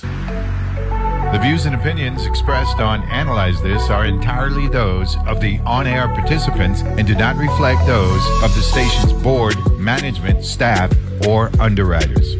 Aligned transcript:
The 0.00 1.38
views 1.42 1.66
and 1.66 1.74
opinions 1.74 2.24
expressed 2.24 2.78
on 2.78 3.02
Analyze 3.10 3.60
This 3.60 3.90
are 3.90 4.06
entirely 4.06 4.68
those 4.68 5.16
of 5.26 5.40
the 5.40 5.58
on 5.60 5.86
air 5.86 6.08
participants 6.08 6.82
and 6.82 7.06
do 7.06 7.14
not 7.14 7.36
reflect 7.36 7.86
those 7.86 8.24
of 8.42 8.54
the 8.54 8.62
station's 8.62 9.12
board, 9.12 9.54
management, 9.78 10.44
staff, 10.44 10.92
or 11.26 11.50
underwriters. 11.60 12.36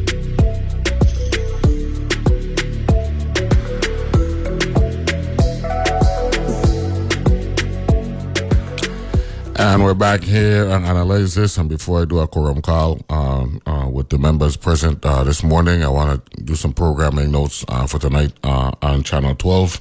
And 9.56 9.84
we're 9.84 9.94
back 9.94 10.24
here 10.24 10.68
on 10.70 10.84
Analyze 10.84 11.34
This. 11.34 11.56
And 11.58 11.68
before 11.68 12.02
I 12.02 12.04
do 12.04 12.18
a 12.18 12.26
quorum 12.26 12.62
call 12.62 13.00
um, 13.08 13.60
with 13.92 14.08
the 14.08 14.18
members 14.18 14.56
present 14.56 15.04
uh, 15.04 15.22
this 15.24 15.42
morning, 15.42 15.84
I 15.84 15.88
want 15.88 16.24
to 16.24 16.42
do 16.42 16.54
some 16.54 16.72
programming 16.72 17.30
notes 17.30 17.64
uh, 17.68 17.86
for 17.86 17.98
tonight 17.98 18.32
uh, 18.42 18.72
on 18.80 19.02
Channel 19.02 19.34
12. 19.34 19.80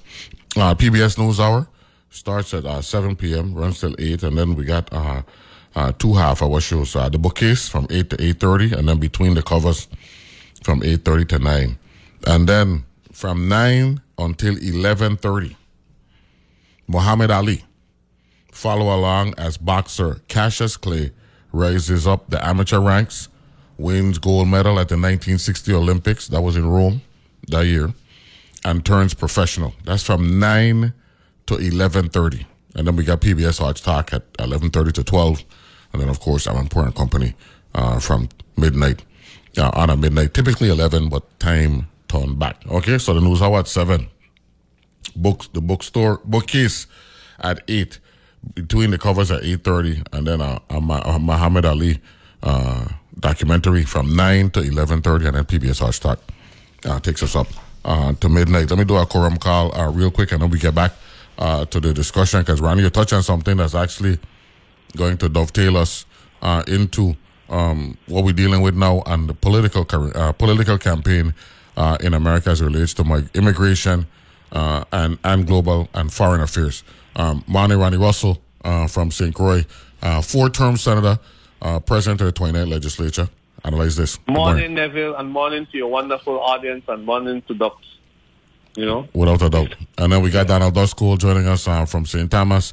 Uh, 0.57 0.75
PBS 0.75 1.17
News 1.17 1.39
Hour 1.39 1.67
starts 2.09 2.53
at 2.53 2.66
uh, 2.66 2.81
7 2.81 3.16
p.m., 3.16 3.53
runs 3.53 3.79
till 3.79 3.95
8. 3.97 4.23
And 4.23 4.38
then 4.38 4.55
we 4.55 4.66
got 4.66 4.89
two 5.99 6.13
half 6.13 6.41
hour 6.41 6.59
shows. 6.59 6.93
the 6.93 7.17
bookcase 7.17 7.69
from 7.69 7.88
8 7.89 8.09
to 8.09 8.17
8.30. 8.17 8.73
And 8.73 8.89
then 8.89 8.99
between 8.99 9.33
the 9.33 9.41
covers 9.41 9.88
from 10.63 10.81
8.30 10.81 11.30
to 11.30 11.39
9. 11.39 11.77
And 12.27 12.49
then 12.49 12.83
from 13.11 13.47
9 13.47 14.02
until 14.17 14.55
11.30, 14.55 15.55
Muhammad 16.88 17.31
Ali 17.31 17.63
follow 18.52 18.93
along 18.93 19.33
as 19.38 19.57
boxer 19.57 20.19
Cassius 20.27 20.75
Clay 20.75 21.11
raises 21.53 22.07
up 22.07 22.30
the 22.30 22.45
amateur 22.45 22.80
ranks, 22.80 23.30
wins 23.81 24.17
gold 24.17 24.48
medal 24.48 24.73
at 24.73 24.88
the 24.90 24.95
1960 24.95 25.73
Olympics, 25.73 26.27
that 26.27 26.41
was 26.41 26.55
in 26.55 26.67
Rome 26.67 27.02
that 27.48 27.66
year, 27.66 27.94
and 28.63 28.85
turns 28.85 29.13
professional. 29.13 29.73
That's 29.84 30.03
from 30.03 30.39
9 30.39 30.94
to 31.47 31.53
11.30. 31.55 32.45
And 32.75 32.88
then 32.88 32.95
we 32.95 33.03
got 33.03 33.22
PBS 33.22 33.61
Arts 33.61 33.81
Talk 33.81 34.14
at 34.14 34.31
11.30 34.33 34.94
to 34.94 35.03
12. 35.03 35.44
And 35.94 36.02
then, 36.02 36.09
of 36.09 36.20
course, 36.20 36.47
I'm 36.47 36.58
important 36.58 36.95
company 36.95 37.33
uh, 37.75 38.00
from 38.00 38.30
midnight, 38.55 39.03
uh, 39.58 39.72
on 39.73 39.89
a 39.89 39.98
midnight, 39.98 40.33
typically 40.33 40.70
11, 40.70 41.09
but 41.09 41.39
time 41.39 41.88
turned 42.08 42.39
back. 42.39 42.58
Okay, 42.70 42.98
so 42.98 43.14
the 43.14 43.22
news 43.22 43.42
hour 43.42 43.59
at 43.59 43.67
7. 43.67 44.08
Books, 45.16 45.50
the 45.50 45.61
bookstore, 45.61 46.22
bookcase 46.23 46.88
at 47.39 47.61
8 47.67 48.00
between 48.55 48.92
the 48.92 48.98
covers 48.98 49.31
at 49.31 49.42
8.30 49.44 50.08
and 50.14 50.27
then 50.27 50.42
a, 50.42 50.61
a, 50.70 50.77
a 50.77 51.20
Muhammad 51.20 51.66
Ali 51.66 52.00
uh, 52.44 52.88
documentary 53.22 53.83
from 53.86 54.16
9 54.16 54.50
to 54.52 54.61
11.30 54.61 55.27
and 55.27 55.36
then 55.38 55.45
PBS 55.45 55.81
Arts 55.81 56.00
Talk 56.00 56.19
uh, 56.86 57.00
takes 57.00 57.23
us 57.23 57.36
up 57.36 57.47
uh, 57.86 58.14
to 58.14 58.30
midnight. 58.30 58.69
Let 58.69 58.80
me 58.80 58.86
do 58.86 58.97
a 58.97 59.05
quorum 59.05 59.38
call 59.38 59.73
uh, 59.75 59.91
real 59.91 60.11
quick 60.11 60.31
and 60.31 60.41
then 60.41 60.50
we 60.50 60.59
get 60.59 60.75
back 60.75 60.94
uh, 61.38 61.66
to 61.66 61.80
the 61.80 61.94
discussion 61.94 62.42
because 62.42 62.61
Ronnie, 62.61 62.83
you 62.83 62.89
touched 62.89 63.14
on 63.14 63.23
something 63.23 63.58
that's 63.58 63.75
actually 63.75 64.19
going 64.97 65.17
to 65.17 65.30
dovetail 65.30 65.77
us 65.77 66.05
uh, 66.42 66.64
into 66.67 67.16
um, 67.49 67.97
what 68.08 68.23
we're 68.23 68.33
dealing 68.33 68.61
with 68.61 68.75
now 68.75 69.03
and 69.05 69.30
the 69.30 69.33
political 69.33 69.86
political 70.33 70.77
campaign 70.77 71.33
in 72.02 72.14
America 72.14 72.49
as 72.49 72.61
it 72.61 72.66
relates 72.66 72.94
to 72.94 73.03
my 73.03 73.23
immigration 73.33 74.08
and, 74.52 75.17
and 75.23 75.47
global 75.47 75.89
and 75.94 76.14
foreign 76.14 76.42
affairs 76.42 76.83
um, 77.16 77.44
Ronnie 77.47 77.75
Ronnie 77.75 77.97
Russell 77.97 78.42
uh, 78.64 78.88
from 78.88 79.11
St. 79.11 79.33
Croix, 79.33 79.66
uh, 80.02 80.22
four-term 80.22 80.77
senator, 80.77 81.19
uh, 81.62 81.80
president 81.80 82.22
of 82.22 82.28
the 82.28 82.34
29th 82.34 82.70
legislature. 82.70 83.30
Analyze 83.64 83.95
this. 83.95 84.17
Morning, 84.28 84.44
morning, 84.44 84.73
Neville, 84.73 85.16
and 85.16 85.30
morning 85.30 85.67
to 85.72 85.78
your 85.78 85.88
wonderful 85.88 86.40
audience, 86.40 86.84
and 86.88 87.06
morning 87.06 87.42
to 87.44 87.54
Ducks. 87.54 87.86
You 88.76 88.86
know, 88.86 89.08
without 89.14 89.42
a 89.42 89.50
doubt. 89.50 89.76
And 89.98 90.14
then 90.14 90.22
we 90.22 90.32
got 90.32 90.48
Donald 90.48 90.73
Ducks 90.73 90.94
Cole 90.94 91.17
joining 91.17 91.45
us 91.45 91.67
uh, 91.67 91.86
from 91.86 92.06
St. 92.06 92.32
Thomas, 92.32 92.72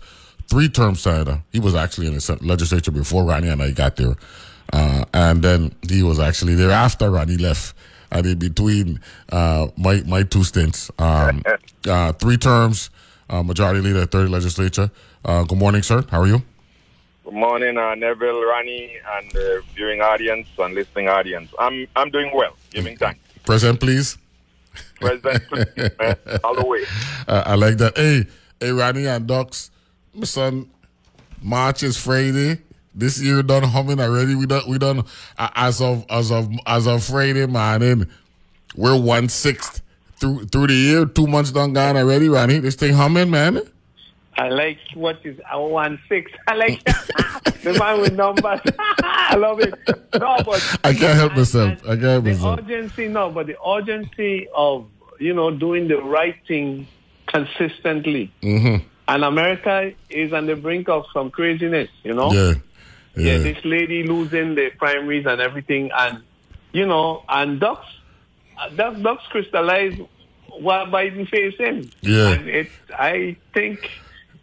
three-term 0.49 0.95
senator. 0.95 1.43
He 1.53 1.59
was 1.59 1.75
actually 1.75 2.07
in 2.07 2.15
the 2.15 2.39
legislature 2.41 2.93
before 2.93 3.25
Ronnie 3.25 3.49
and 3.49 3.61
I 3.61 3.73
got 3.73 3.97
there, 3.97 4.15
uh, 4.73 5.05
and 5.13 5.43
then 5.43 5.75
he 5.89 6.03
was 6.03 6.21
actually 6.21 6.55
there 6.55 6.71
after 6.71 7.11
Ronnie 7.11 7.37
left 7.37 7.75
and 8.11 8.27
in 8.27 8.39
between 8.39 9.01
uh, 9.31 9.69
my 9.77 10.03
my 10.07 10.23
two 10.23 10.45
stints, 10.45 10.91
um, 10.99 11.43
uh, 11.89 12.13
three 12.13 12.37
terms, 12.37 12.91
uh, 13.29 13.43
Majority 13.43 13.81
Leader, 13.81 14.07
third 14.07 14.31
legislature. 14.31 14.91
Uh, 15.25 15.45
good 15.45 15.59
morning, 15.59 15.83
sir. 15.83 16.05
How 16.11 16.21
are 16.21 16.27
you? 16.27 16.43
Good 17.29 17.35
morning, 17.35 17.77
uh, 17.77 17.95
Neville, 17.95 18.43
Ronnie, 18.43 18.97
and 19.17 19.31
the 19.33 19.63
viewing 19.75 20.01
audience 20.01 20.49
and 20.59 20.75
listening 20.75 21.09
audience. 21.09 21.53
I'm 21.59 21.87
I'm 21.95 22.11
doing 22.11 22.31
well. 22.35 22.57
Giving 22.71 22.97
thanks. 22.97 23.21
President, 23.45 23.81
please. 23.81 24.17
President, 24.99 25.43
please, 25.47 25.91
man. 26.01 26.17
All 26.43 26.55
the 26.55 26.65
way. 26.65 26.85
Uh, 27.29 27.43
I 27.45 27.55
like 27.57 27.77
that. 27.77 27.95
Hey, 27.99 28.25
hey, 28.59 28.71
Ronnie 28.73 29.07
and 29.07 29.27
Ducks. 29.27 29.71
My 30.15 30.25
son, 30.25 30.71
March 31.43 31.83
is 31.83 31.99
Friday. 31.99 32.63
This 32.95 33.21
year 33.21 33.43
done 33.43 33.65
humming 33.65 34.01
already. 34.01 34.35
We 34.35 34.47
done 34.47 34.63
we 34.67 34.79
done 34.79 35.05
uh, 35.37 35.51
as 35.55 35.83
of 35.83 36.07
as 36.09 36.33
of 36.33 36.51
as 36.67 36.87
of 36.87 37.05
Friday 37.05 37.45
morning. 37.45 38.07
We're 38.75 38.99
one 38.99 39.29
sixth 39.29 39.83
through 40.17 40.47
through 40.47 40.69
the 40.69 40.75
year, 40.75 41.05
two 41.05 41.27
months 41.27 41.53
done 41.53 41.75
gone 41.75 41.99
already, 41.99 42.31
Ronnie. 42.31 42.61
This 42.61 42.77
thing 42.77 42.95
humming, 42.95 43.29
man. 43.29 43.61
I 44.39 44.49
like 44.49 44.79
what 44.95 45.19
is 45.25 45.39
I 45.51 45.57
one 45.57 45.99
six. 46.09 46.31
I 46.47 46.55
like 46.55 46.85
the 47.63 47.77
man 47.79 48.01
with 48.01 48.15
numbers. 48.15 48.61
I 48.79 49.37
love 49.37 49.61
it. 49.61 49.75
No, 50.15 50.37
but 50.45 50.79
I 50.85 50.95
can't 50.95 51.19
help 51.19 51.37
myself. 51.37 51.73
I 51.85 51.89
can't 51.89 52.03
help 52.03 52.25
the 52.25 52.31
myself. 52.31 52.59
urgency, 52.61 53.09
no, 53.09 53.31
but 53.31 53.47
the 53.47 53.57
urgency 53.67 54.49
of 54.55 54.87
you 55.19 55.35
know 55.35 55.51
doing 55.51 55.89
the 55.89 56.01
right 56.01 56.37
thing 56.47 56.87
consistently. 57.27 58.33
Mm-hmm. 58.43 58.87
And 59.09 59.25
America 59.25 59.93
is 60.09 60.33
on 60.33 60.47
the 60.47 60.55
brink 60.55 60.89
of 60.89 61.07
some 61.13 61.31
craziness. 61.31 61.91
You 62.03 62.15
know. 62.15 62.33
Yeah. 62.33 62.55
Yeah. 63.17 63.33
yeah 63.33 63.39
this 63.39 63.65
lady 63.65 64.05
losing 64.05 64.55
the 64.55 64.71
primaries 64.79 65.27
and 65.27 65.41
everything, 65.41 65.91
and 65.93 66.23
you 66.73 66.87
know, 66.87 67.25
and 67.29 67.59
ducks 67.59 67.87
that 68.73 69.03
ducks 69.03 69.25
crystallize 69.31 69.99
what 70.49 70.89
Biden 70.89 71.29
facing. 71.29 71.91
Yeah. 72.01 72.33
And 72.33 72.49
it, 72.49 72.69
I 72.91 73.37
think, 73.55 73.91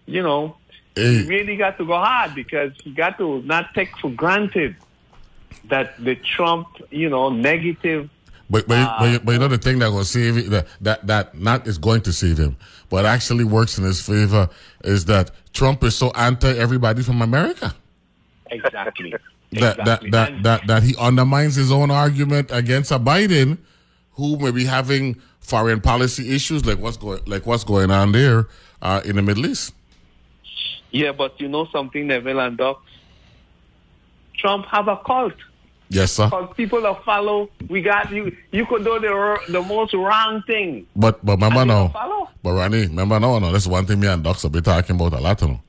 you 0.05 0.21
know, 0.21 0.57
hey. 0.95 1.25
really 1.25 1.55
got 1.55 1.77
to 1.77 1.85
go 1.85 1.97
hard 1.97 2.35
because 2.35 2.71
you 2.83 2.93
got 2.93 3.17
to 3.17 3.41
not 3.43 3.73
take 3.73 3.95
for 3.97 4.09
granted 4.11 4.75
that 5.69 6.03
the 6.03 6.15
Trump, 6.15 6.67
you 6.91 7.09
know, 7.09 7.29
negative. 7.29 8.09
But 8.49 8.67
but, 8.67 8.77
uh, 8.77 8.97
but, 8.99 9.25
but 9.25 9.31
you 9.31 9.39
know 9.39 9.47
the 9.47 9.57
thing 9.57 9.79
that 9.79 9.91
will 9.91 10.03
save 10.03 10.49
that, 10.51 10.67
that 10.81 11.07
that 11.07 11.39
not 11.39 11.67
is 11.67 11.77
going 11.77 12.01
to 12.01 12.13
save 12.13 12.37
him, 12.37 12.57
but 12.89 13.05
actually 13.05 13.43
works 13.43 13.77
in 13.77 13.83
his 13.83 14.05
favor 14.05 14.49
is 14.83 15.05
that 15.05 15.31
Trump 15.53 15.83
is 15.83 15.95
so 15.95 16.11
anti 16.11 16.49
everybody 16.49 17.01
from 17.01 17.21
America. 17.21 17.73
Exactly. 18.51 19.11
that, 19.11 19.21
exactly. 19.51 20.11
that, 20.11 20.11
that, 20.11 20.43
that 20.43 20.67
that 20.67 20.83
he 20.83 20.95
undermines 20.97 21.55
his 21.55 21.71
own 21.71 21.89
argument 21.89 22.49
against 22.51 22.91
a 22.91 22.99
Biden 22.99 23.57
who 24.11 24.37
may 24.37 24.51
be 24.51 24.65
having 24.65 25.19
foreign 25.39 25.81
policy 25.81 26.33
issues, 26.33 26.65
like 26.65 26.77
what's 26.77 26.97
going 26.97 27.21
like 27.25 27.45
what's 27.45 27.63
going 27.63 27.89
on 27.89 28.11
there 28.11 28.47
uh, 28.81 29.01
in 29.05 29.15
the 29.15 29.21
Middle 29.23 29.47
East. 29.47 29.73
Yeah, 30.91 31.11
but 31.11 31.39
you 31.39 31.47
know 31.47 31.67
something, 31.71 32.07
Neville 32.07 32.39
and 32.39 32.57
Doc. 32.57 32.81
Trump 34.37 34.65
have 34.67 34.87
a 34.87 34.97
cult. 34.97 35.33
Yes, 35.89 36.13
sir. 36.13 36.25
Because 36.25 36.53
people 36.55 36.81
that 36.81 37.03
follow, 37.03 37.49
we 37.69 37.81
got 37.81 38.11
you. 38.11 38.35
You 38.51 38.65
could 38.65 38.83
do 38.83 38.99
the 38.99 39.39
the 39.49 39.61
most 39.61 39.93
wrong 39.93 40.41
thing. 40.47 40.87
But 40.95 41.23
but 41.23 41.33
remember 41.33 41.65
now, 41.65 41.89
follow? 41.89 42.29
but 42.41 42.53
Ronnie, 42.53 42.87
remember 42.87 43.19
no, 43.19 43.39
no. 43.39 43.51
That's 43.51 43.67
one 43.67 43.85
thing 43.85 43.99
me 43.99 44.07
and 44.07 44.23
Docs 44.23 44.43
have 44.43 44.51
been 44.51 44.63
talking 44.63 44.95
about 44.95 45.13
a 45.13 45.21
lot. 45.21 45.41
You 45.41 45.47
know. 45.47 45.61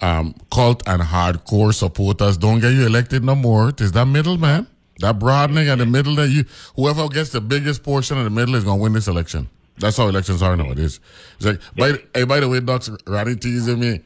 Um, 0.00 0.34
cult 0.52 0.82
and 0.86 1.00
hardcore 1.00 1.72
supporters 1.72 2.36
don't 2.36 2.60
get 2.60 2.72
you 2.72 2.86
elected 2.86 3.22
no 3.22 3.34
more. 3.34 3.68
It 3.70 3.80
is 3.80 3.92
that 3.92 4.06
middle 4.06 4.38
man. 4.38 4.66
That 5.00 5.18
broadening 5.18 5.68
in 5.68 5.78
the 5.78 5.86
middle 5.86 6.14
that 6.16 6.28
you 6.28 6.44
whoever 6.76 7.08
gets 7.08 7.30
the 7.30 7.40
biggest 7.40 7.82
portion 7.82 8.18
of 8.18 8.24
the 8.24 8.30
middle 8.30 8.54
is 8.54 8.64
gonna 8.64 8.80
win 8.80 8.92
this 8.92 9.08
election. 9.08 9.48
That's 9.78 9.96
how 9.96 10.08
elections 10.08 10.42
are 10.42 10.56
nowadays. 10.56 11.00
It's 11.36 11.46
like, 11.46 11.60
by, 11.76 11.98
hey, 12.14 12.24
by 12.24 12.38
the 12.38 12.48
way, 12.48 12.60
Docs, 12.60 12.90
Ronnie 13.06 13.34
teasing 13.34 13.80
me. 13.80 14.02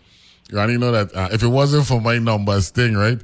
Ronnie 0.52 0.78
know 0.78 0.92
that 0.92 1.14
uh, 1.14 1.28
if 1.32 1.42
it 1.42 1.48
wasn't 1.48 1.86
for 1.86 2.00
my 2.00 2.18
numbers 2.18 2.70
thing, 2.70 2.94
right, 2.94 3.20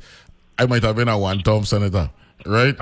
I 0.58 0.66
might 0.66 0.82
have 0.82 0.96
been 0.96 1.08
a 1.08 1.18
one-term 1.18 1.64
senator, 1.64 2.10
right? 2.46 2.76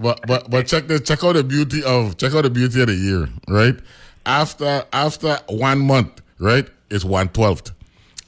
But 0.00 0.26
but 0.26 0.50
but 0.50 0.66
check 0.66 0.86
this, 0.86 1.02
check 1.02 1.22
out 1.24 1.34
the 1.34 1.44
beauty 1.44 1.82
of 1.84 2.16
check 2.16 2.32
out 2.34 2.42
the 2.42 2.50
beauty 2.50 2.80
of 2.80 2.86
the 2.86 2.94
year, 2.94 3.28
right? 3.48 3.76
After 4.24 4.84
after 4.92 5.38
one 5.48 5.80
month, 5.80 6.22
right, 6.38 6.66
it's 6.90 7.04
one 7.04 7.28
twelfth. 7.28 7.72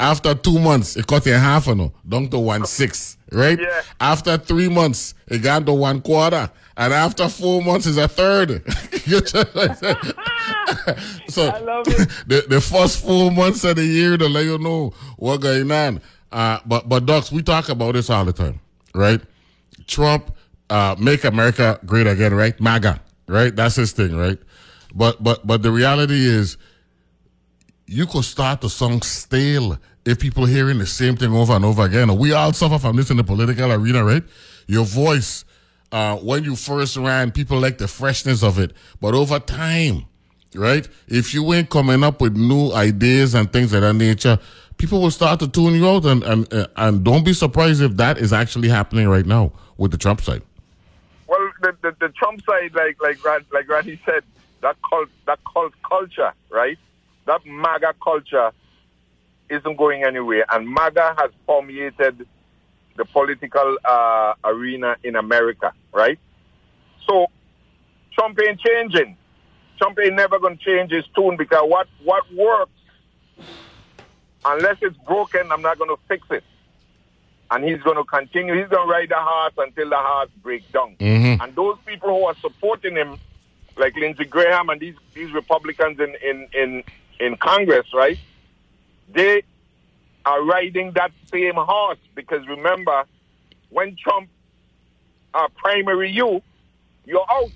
After 0.00 0.34
two 0.34 0.58
months, 0.58 0.96
it 0.96 1.06
cut 1.06 1.26
in 1.26 1.38
half, 1.38 1.68
no, 1.68 1.92
down 2.06 2.28
to 2.28 2.38
one 2.38 2.66
six, 2.66 3.16
right? 3.30 3.58
Yeah. 3.58 3.82
After 4.00 4.36
three 4.36 4.68
months, 4.68 5.14
it 5.28 5.38
got 5.38 5.64
to 5.66 5.72
one 5.72 6.02
quarter, 6.02 6.50
and 6.76 6.92
after 6.92 7.28
four 7.28 7.62
months, 7.62 7.86
is 7.86 7.96
a 7.96 8.08
third. 8.08 8.62
so 11.28 11.48
I 11.48 11.58
love 11.58 11.86
it. 11.88 12.08
the 12.26 12.44
the 12.48 12.60
first 12.60 13.04
four 13.04 13.30
months 13.30 13.64
of 13.64 13.76
the 13.76 13.84
year 13.84 14.16
to 14.16 14.28
let 14.28 14.44
you 14.44 14.58
know 14.58 14.92
what 15.16 15.40
going 15.40 15.70
on. 15.70 16.00
Uh, 16.32 16.58
but 16.66 16.88
but 16.88 17.06
Ducks, 17.06 17.30
we 17.30 17.42
talk 17.42 17.68
about 17.68 17.94
this 17.94 18.10
all 18.10 18.24
the 18.24 18.32
time, 18.32 18.60
right? 18.94 19.20
Trump, 19.86 20.34
uh, 20.70 20.96
make 20.98 21.24
America 21.24 21.78
great 21.84 22.06
again, 22.06 22.34
right? 22.34 22.58
MAGA, 22.60 23.00
right? 23.28 23.54
That's 23.54 23.76
his 23.76 23.92
thing, 23.92 24.16
right? 24.16 24.38
But 24.94 25.22
but 25.22 25.46
but 25.46 25.62
the 25.62 25.70
reality 25.70 26.26
is, 26.26 26.56
you 27.86 28.06
could 28.06 28.24
start 28.24 28.60
the 28.60 28.70
song 28.70 29.02
stale 29.02 29.78
if 30.04 30.18
people 30.18 30.46
hearing 30.46 30.78
the 30.78 30.86
same 30.86 31.16
thing 31.16 31.32
over 31.32 31.54
and 31.54 31.64
over 31.64 31.84
again. 31.84 32.16
We 32.16 32.32
all 32.32 32.52
suffer 32.52 32.78
from 32.78 32.96
this 32.96 33.10
in 33.10 33.16
the 33.16 33.24
political 33.24 33.72
arena, 33.72 34.04
right? 34.04 34.22
Your 34.66 34.84
voice, 34.84 35.44
uh, 35.94 36.16
when 36.16 36.42
you 36.42 36.56
first 36.56 36.96
ran, 36.96 37.30
people 37.30 37.60
like 37.60 37.78
the 37.78 37.86
freshness 37.86 38.42
of 38.42 38.58
it, 38.58 38.72
but 39.00 39.14
over 39.14 39.38
time, 39.38 40.04
right? 40.52 40.88
If 41.06 41.32
you 41.32 41.54
ain't 41.54 41.70
coming 41.70 42.02
up 42.02 42.20
with 42.20 42.36
new 42.36 42.72
ideas 42.72 43.34
and 43.34 43.50
things 43.52 43.72
of 43.72 43.82
that 43.82 43.94
nature, 43.94 44.40
people 44.76 45.00
will 45.00 45.12
start 45.12 45.38
to 45.38 45.48
tune 45.48 45.74
you 45.74 45.88
out, 45.88 46.04
and 46.04 46.24
and 46.24 46.52
uh, 46.52 46.66
and 46.74 47.04
don't 47.04 47.24
be 47.24 47.32
surprised 47.32 47.80
if 47.80 47.96
that 47.96 48.18
is 48.18 48.32
actually 48.32 48.68
happening 48.68 49.08
right 49.08 49.24
now 49.24 49.52
with 49.76 49.92
the 49.92 49.96
Trump 49.96 50.20
side. 50.20 50.42
Well, 51.28 51.52
the, 51.62 51.76
the, 51.80 51.96
the 52.00 52.08
Trump 52.08 52.44
side, 52.44 52.74
like 52.74 53.00
like 53.00 53.24
Rad, 53.24 53.44
like 53.52 53.68
Randy 53.68 54.00
said, 54.04 54.24
that 54.62 54.76
cult 54.90 55.10
that 55.28 55.38
cult 55.44 55.74
culture, 55.88 56.32
right? 56.50 56.78
That 57.26 57.46
MAGA 57.46 57.94
culture 58.02 58.50
isn't 59.48 59.76
going 59.76 60.02
anywhere, 60.02 60.44
and 60.50 60.68
MAGA 60.68 61.14
has 61.18 61.30
permeated 61.46 62.26
the 62.96 63.04
political 63.06 63.76
uh, 63.84 64.34
arena 64.44 64.96
in 65.02 65.16
America, 65.16 65.72
right? 65.92 66.18
So 67.08 67.26
Trump 68.12 68.38
ain't 68.46 68.60
changing. 68.60 69.16
Trump 69.78 69.98
ain't 70.02 70.14
never 70.14 70.38
gonna 70.38 70.56
change 70.56 70.92
his 70.92 71.04
tune 71.16 71.36
because 71.36 71.62
what 71.64 71.88
what 72.04 72.24
works, 72.34 72.70
unless 74.44 74.76
it's 74.82 74.96
broken, 75.06 75.50
I'm 75.52 75.62
not 75.62 75.78
gonna 75.78 75.96
fix 76.08 76.26
it. 76.30 76.44
And 77.50 77.64
he's 77.64 77.82
gonna 77.82 78.04
continue. 78.04 78.54
He's 78.58 78.68
gonna 78.68 78.90
ride 78.90 79.10
the 79.10 79.16
horse 79.18 79.54
until 79.58 79.90
the 79.90 79.96
horse 79.98 80.30
breaks 80.42 80.66
down. 80.72 80.96
And 81.40 81.54
those 81.56 81.76
people 81.86 82.08
who 82.10 82.24
are 82.26 82.36
supporting 82.40 82.96
him, 82.96 83.18
like 83.76 83.94
Lindsey 83.96 84.24
Graham 84.24 84.70
and 84.70 84.80
these 84.80 84.94
these 85.14 85.32
Republicans 85.32 85.98
in 86.00 86.14
in 86.28 86.48
in, 86.54 86.84
in 87.20 87.36
Congress, 87.36 87.86
right? 87.92 88.18
They 89.12 89.42
are 90.24 90.42
riding 90.44 90.92
that 90.94 91.12
same 91.32 91.54
horse 91.54 91.98
because 92.14 92.46
remember, 92.48 93.04
when 93.70 93.96
Trump 93.96 94.28
uh, 95.34 95.48
primary 95.56 96.10
you, 96.10 96.42
you're 97.04 97.26
out. 97.30 97.52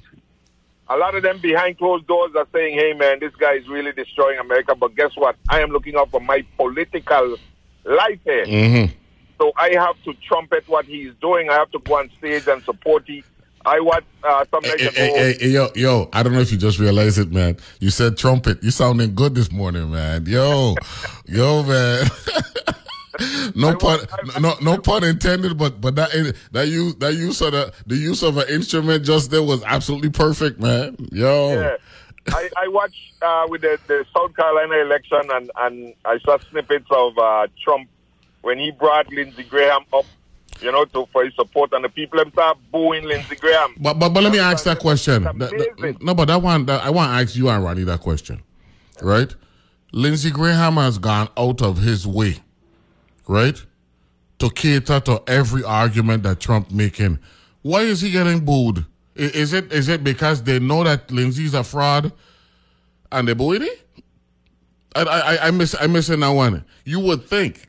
A 0.90 0.96
lot 0.96 1.14
of 1.14 1.22
them 1.22 1.38
behind 1.40 1.78
closed 1.78 2.06
doors 2.06 2.32
are 2.36 2.46
saying, 2.52 2.78
hey 2.78 2.92
man, 2.94 3.20
this 3.20 3.34
guy 3.36 3.54
is 3.54 3.68
really 3.68 3.92
destroying 3.92 4.38
America. 4.38 4.74
But 4.74 4.94
guess 4.96 5.10
what? 5.16 5.36
I 5.48 5.60
am 5.60 5.70
looking 5.70 5.96
out 5.96 6.10
for 6.10 6.20
my 6.20 6.44
political 6.56 7.36
life 7.84 8.20
here. 8.24 8.46
So 9.38 9.52
I 9.56 9.70
have 9.74 9.96
to 10.04 10.14
trumpet 10.26 10.64
what 10.66 10.86
he's 10.86 11.12
doing. 11.20 11.48
I 11.50 11.54
have 11.54 11.70
to 11.72 11.78
go 11.78 11.98
on 11.98 12.10
stage 12.18 12.44
and 12.48 12.64
support 12.64 13.04
it. 13.08 13.24
I 13.68 13.80
watched 13.80 14.06
uh, 14.24 14.44
some 14.50 14.62
Hey, 14.64 14.76
hey, 14.78 14.90
hey, 14.90 15.36
hey, 15.38 15.48
yo, 15.48 15.68
yo, 15.74 16.08
I 16.12 16.22
don't 16.22 16.32
know 16.32 16.40
if 16.40 16.50
you 16.50 16.58
just 16.58 16.78
realized 16.78 17.18
it, 17.18 17.30
man. 17.30 17.56
You 17.80 17.90
said 17.90 18.16
trumpet. 18.16 18.62
You 18.62 18.70
sounding 18.70 19.14
good 19.14 19.34
this 19.34 19.52
morning, 19.52 19.90
man. 19.90 20.24
Yo, 20.26 20.74
yo, 21.26 21.62
man. 21.62 22.06
no 23.54 23.76
pun, 23.76 24.00
no, 24.40 24.54
no 24.62 24.78
pun 24.78 25.04
intended, 25.04 25.58
but 25.58 25.80
but 25.80 25.96
that 25.96 26.10
that 26.52 26.68
use 26.68 26.94
that 26.96 27.14
use 27.14 27.40
of 27.42 27.52
the 27.52 27.72
the 27.86 27.96
use 27.96 28.22
of 28.22 28.36
an 28.38 28.48
instrument 28.48 29.04
just 29.04 29.30
there 29.30 29.42
was 29.42 29.62
absolutely 29.64 30.10
perfect, 30.10 30.60
man. 30.60 30.96
Yo, 31.12 31.50
Yeah. 31.50 31.76
I, 32.30 32.50
I 32.58 32.68
watched 32.68 33.22
uh, 33.22 33.46
with 33.48 33.62
the, 33.62 33.78
the 33.86 34.04
South 34.14 34.36
Carolina 34.36 34.76
election 34.82 35.22
and, 35.30 35.50
and 35.56 35.94
I 36.04 36.18
saw 36.18 36.36
snippets 36.50 36.84
of 36.90 37.16
uh, 37.16 37.46
Trump 37.62 37.88
when 38.42 38.58
he 38.58 38.70
brought 38.70 39.10
Lindsey 39.10 39.44
Graham 39.44 39.84
up, 39.92 40.04
you 40.62 40.72
know, 40.72 40.84
to, 40.86 41.06
for 41.12 41.24
his 41.24 41.34
support, 41.34 41.72
and 41.72 41.84
the 41.84 41.88
people 41.88 42.18
them 42.18 42.30
start 42.32 42.58
booing 42.72 43.04
Lindsey 43.04 43.36
Graham. 43.36 43.74
But 43.78 43.94
but 43.94 44.10
but 44.10 44.22
let 44.22 44.32
me 44.32 44.38
ask 44.38 44.64
that 44.64 44.78
question. 44.78 45.22
That- 45.24 45.38
that- 45.38 45.96
no, 46.02 46.14
but 46.14 46.26
that 46.26 46.42
one 46.42 46.66
that, 46.66 46.84
I 46.84 46.90
want 46.90 47.10
to 47.10 47.22
ask 47.22 47.36
you 47.36 47.48
and 47.48 47.62
Ronnie 47.64 47.84
that 47.84 48.00
question, 48.00 48.42
right? 49.02 49.34
Lindsey 49.92 50.30
Graham 50.30 50.74
has 50.74 50.98
gone 50.98 51.28
out 51.36 51.62
of 51.62 51.78
his 51.78 52.06
way, 52.06 52.36
right, 53.26 53.60
to 54.38 54.50
cater 54.50 55.00
to 55.00 55.22
every 55.26 55.64
argument 55.64 56.22
that 56.24 56.40
Trump 56.40 56.70
making. 56.70 57.18
Why 57.62 57.80
is 57.82 58.00
he 58.00 58.10
getting 58.10 58.44
booed? 58.44 58.84
Is 59.14 59.52
it 59.52 59.72
is 59.72 59.88
it 59.88 60.04
because 60.04 60.42
they 60.42 60.58
know 60.58 60.84
that 60.84 61.10
Lindsey's 61.10 61.54
a 61.54 61.64
fraud, 61.64 62.12
and 63.10 63.26
they 63.26 63.32
booing 63.34 63.62
him? 63.62 63.68
I 64.94 65.02
I 65.02 65.46
I 65.48 65.50
miss 65.50 65.74
I 65.80 65.86
missing 65.86 66.20
that 66.20 66.30
one. 66.30 66.64
You 66.84 67.00
would 67.00 67.24
think 67.28 67.67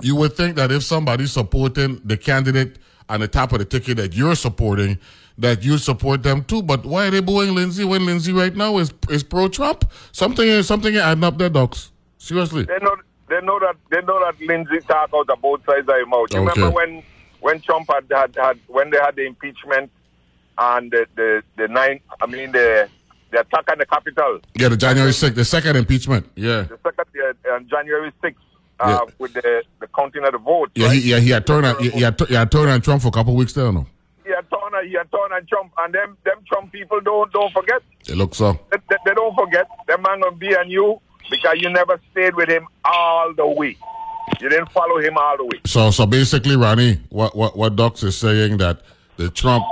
you 0.00 0.16
would 0.16 0.34
think 0.36 0.56
that 0.56 0.70
if 0.72 0.82
somebody's 0.82 1.32
supporting 1.32 2.00
the 2.04 2.16
candidate 2.16 2.78
on 3.08 3.20
the 3.20 3.28
top 3.28 3.52
of 3.52 3.58
the 3.58 3.64
ticket 3.64 3.96
that 3.98 4.14
you're 4.14 4.34
supporting, 4.34 4.98
that 5.38 5.64
you 5.64 5.78
support 5.78 6.22
them 6.22 6.44
too. 6.44 6.62
But 6.62 6.84
why 6.84 7.06
are 7.06 7.10
they 7.10 7.20
booing 7.20 7.54
Lindsey 7.54 7.84
when 7.84 8.06
Lindsey 8.06 8.32
right 8.32 8.54
now 8.54 8.78
is 8.78 8.92
is 9.10 9.22
pro 9.22 9.48
Trump? 9.48 9.84
Something 10.12 10.48
is 10.48 10.66
something 10.66 10.96
adding 10.96 11.24
up 11.24 11.38
there, 11.38 11.48
docs. 11.50 11.90
Seriously. 12.18 12.64
They 12.64 12.78
know 12.78 12.96
they 13.28 13.40
know 13.40 13.58
that 13.60 13.76
they 13.90 14.00
know 14.02 14.20
that 14.20 14.40
Lindsey 14.40 14.80
talk 14.86 15.10
out 15.14 15.28
of 15.28 15.40
both 15.42 15.64
sides 15.66 15.88
of 15.88 15.94
his 15.96 16.06
mouth. 16.06 16.28
You 16.32 16.40
Okay. 16.40 16.60
remember 16.60 16.70
when 16.74 17.02
when 17.40 17.60
Trump 17.60 17.88
had, 17.92 18.04
had 18.10 18.34
had 18.36 18.58
when 18.68 18.90
they 18.90 18.98
had 18.98 19.16
the 19.16 19.26
impeachment 19.26 19.90
and 20.58 20.90
the 20.90 21.06
the, 21.16 21.42
the 21.56 21.68
nine 21.68 22.00
I 22.20 22.26
mean 22.26 22.52
the 22.52 22.88
the 23.30 23.40
attack 23.40 23.68
on 23.70 23.78
the 23.78 23.86
Capitol. 23.86 24.38
Yeah, 24.54 24.68
the 24.68 24.76
January 24.76 25.10
6th, 25.10 25.34
the 25.34 25.44
second 25.44 25.74
impeachment. 25.76 26.30
Yeah. 26.36 26.62
the 26.62 26.78
second 26.84 27.06
uh, 27.50 27.54
on 27.54 27.68
January 27.68 28.12
6th 28.22 28.34
uh, 28.84 28.88
Yeah. 29.06 29.14
with 29.18 29.32
the, 29.34 29.62
the 29.80 29.86
counting 29.88 30.24
of 30.24 30.32
the 30.32 30.38
votes. 30.38 30.72
Yeah, 30.74 30.86
right? 30.88 30.96
he, 31.02 31.10
yeah, 31.10 31.18
he 31.20 31.30
had 31.30 31.46
turned 31.46 31.66
on, 31.66 31.82
he, 31.82 31.90
he 31.90 32.00
had, 32.02 32.20
he 32.28 32.34
had 32.34 32.50
turned 32.50 32.70
on 32.70 32.80
Trump 32.80 33.02
for 33.02 33.08
a 33.08 33.12
couple 33.12 33.32
of 33.32 33.38
weeks 33.38 33.52
there, 33.52 33.72
no? 33.72 33.86
He 34.24 34.30
had 34.30 34.48
turned 34.50 34.74
on, 34.74 34.86
he 34.86 34.92
had 34.94 35.10
turned 35.12 35.32
on 35.32 35.46
Trump, 35.46 35.72
and 35.78 35.94
them 35.94 36.16
them 36.24 36.38
Trump 36.48 36.72
people 36.72 37.00
don't 37.00 37.30
don't 37.32 37.52
forget. 37.52 37.82
It 38.08 38.16
looks 38.16 38.38
so. 38.38 38.58
They, 38.70 38.78
they, 38.88 38.96
they 39.06 39.14
don't 39.14 39.34
forget. 39.34 39.66
Them 39.86 40.02
man 40.02 40.20
gonna 40.20 40.36
be 40.36 40.56
on 40.56 40.70
you 40.70 41.00
because 41.30 41.56
you 41.60 41.68
never 41.70 42.00
stayed 42.12 42.34
with 42.34 42.48
him 42.48 42.66
all 42.84 43.34
the 43.34 43.46
way. 43.46 43.76
You 44.40 44.48
didn't 44.48 44.72
follow 44.72 44.98
him 44.98 45.18
all 45.18 45.36
the 45.36 45.44
way. 45.44 45.60
So, 45.66 45.90
so 45.90 46.06
basically, 46.06 46.56
Ronnie, 46.56 47.00
what 47.10 47.36
what 47.36 47.56
what 47.56 47.76
Docs 47.76 48.02
is 48.02 48.16
saying 48.16 48.56
that 48.58 48.80
the 49.18 49.28
Trump, 49.30 49.64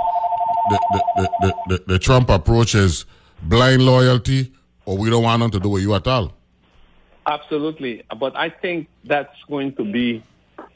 the 0.69 0.79
the, 0.91 1.01
the, 1.15 1.29
the, 1.41 1.53
the, 1.77 1.83
the 1.93 1.99
Trump 1.99 2.29
approach 2.29 2.75
is 2.75 3.05
blind 3.41 3.83
loyalty, 3.83 4.53
or 4.85 4.97
we 4.97 5.09
don't 5.09 5.23
want 5.23 5.41
them 5.41 5.49
to 5.51 5.59
do 5.59 5.69
with 5.69 5.81
you 5.81 5.95
at 5.95 6.05
all. 6.07 6.31
Absolutely. 7.25 8.03
But 8.19 8.35
I 8.35 8.49
think 8.49 8.87
that's 9.05 9.35
going 9.49 9.75
to 9.75 9.83
be 9.83 10.23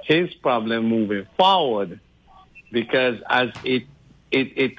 his 0.04 0.34
problem 0.36 0.86
moving 0.86 1.28
forward 1.38 2.00
because 2.72 3.20
as 3.30 3.50
it 3.64 3.84
it 4.32 4.52
it 4.56 4.74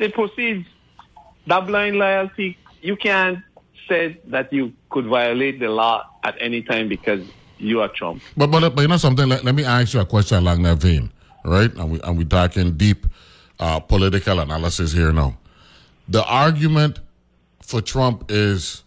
it 0.00 0.14
proceeds 0.14 0.66
that 1.46 1.66
blind 1.66 1.96
loyalty 1.96 2.56
you 2.82 2.96
can't 2.96 3.38
say 3.88 4.18
that 4.26 4.52
you 4.52 4.72
could 4.90 5.06
violate 5.06 5.58
the 5.58 5.68
law 5.68 6.06
at 6.22 6.36
any 6.40 6.62
time 6.62 6.88
because 6.88 7.26
you 7.58 7.80
are 7.80 7.88
Trump. 7.88 8.22
But 8.36 8.48
but, 8.50 8.74
but 8.74 8.82
you 8.82 8.88
know 8.88 8.96
something. 8.96 9.28
Let, 9.28 9.44
let 9.44 9.54
me 9.54 9.64
ask 9.64 9.94
you 9.94 10.00
a 10.00 10.06
question 10.06 10.38
along 10.38 10.62
that 10.62 10.78
vein, 10.78 11.10
right? 11.44 11.72
And 11.74 11.92
we 11.92 12.00
and 12.02 12.18
we 12.18 12.24
talking 12.24 12.76
deep 12.76 13.06
uh, 13.58 13.80
political 13.80 14.40
analysis 14.40 14.92
here 14.92 15.12
now. 15.12 15.36
The 16.08 16.24
argument 16.24 17.00
for 17.62 17.80
Trump 17.80 18.26
is 18.28 18.82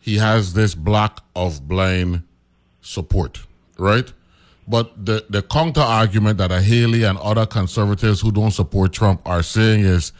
he 0.00 0.16
has 0.16 0.54
this 0.54 0.74
block 0.74 1.24
of 1.36 1.68
blind 1.68 2.22
support, 2.80 3.40
right? 3.78 4.12
But 4.66 5.04
the 5.04 5.24
the 5.28 5.42
counter 5.42 5.80
argument 5.80 6.38
that 6.38 6.50
a 6.50 6.60
Haley 6.60 7.04
and 7.04 7.18
other 7.18 7.46
conservatives 7.46 8.20
who 8.20 8.32
don't 8.32 8.50
support 8.50 8.92
Trump 8.92 9.20
are 9.26 9.42
saying 9.42 9.80
is 9.80 10.12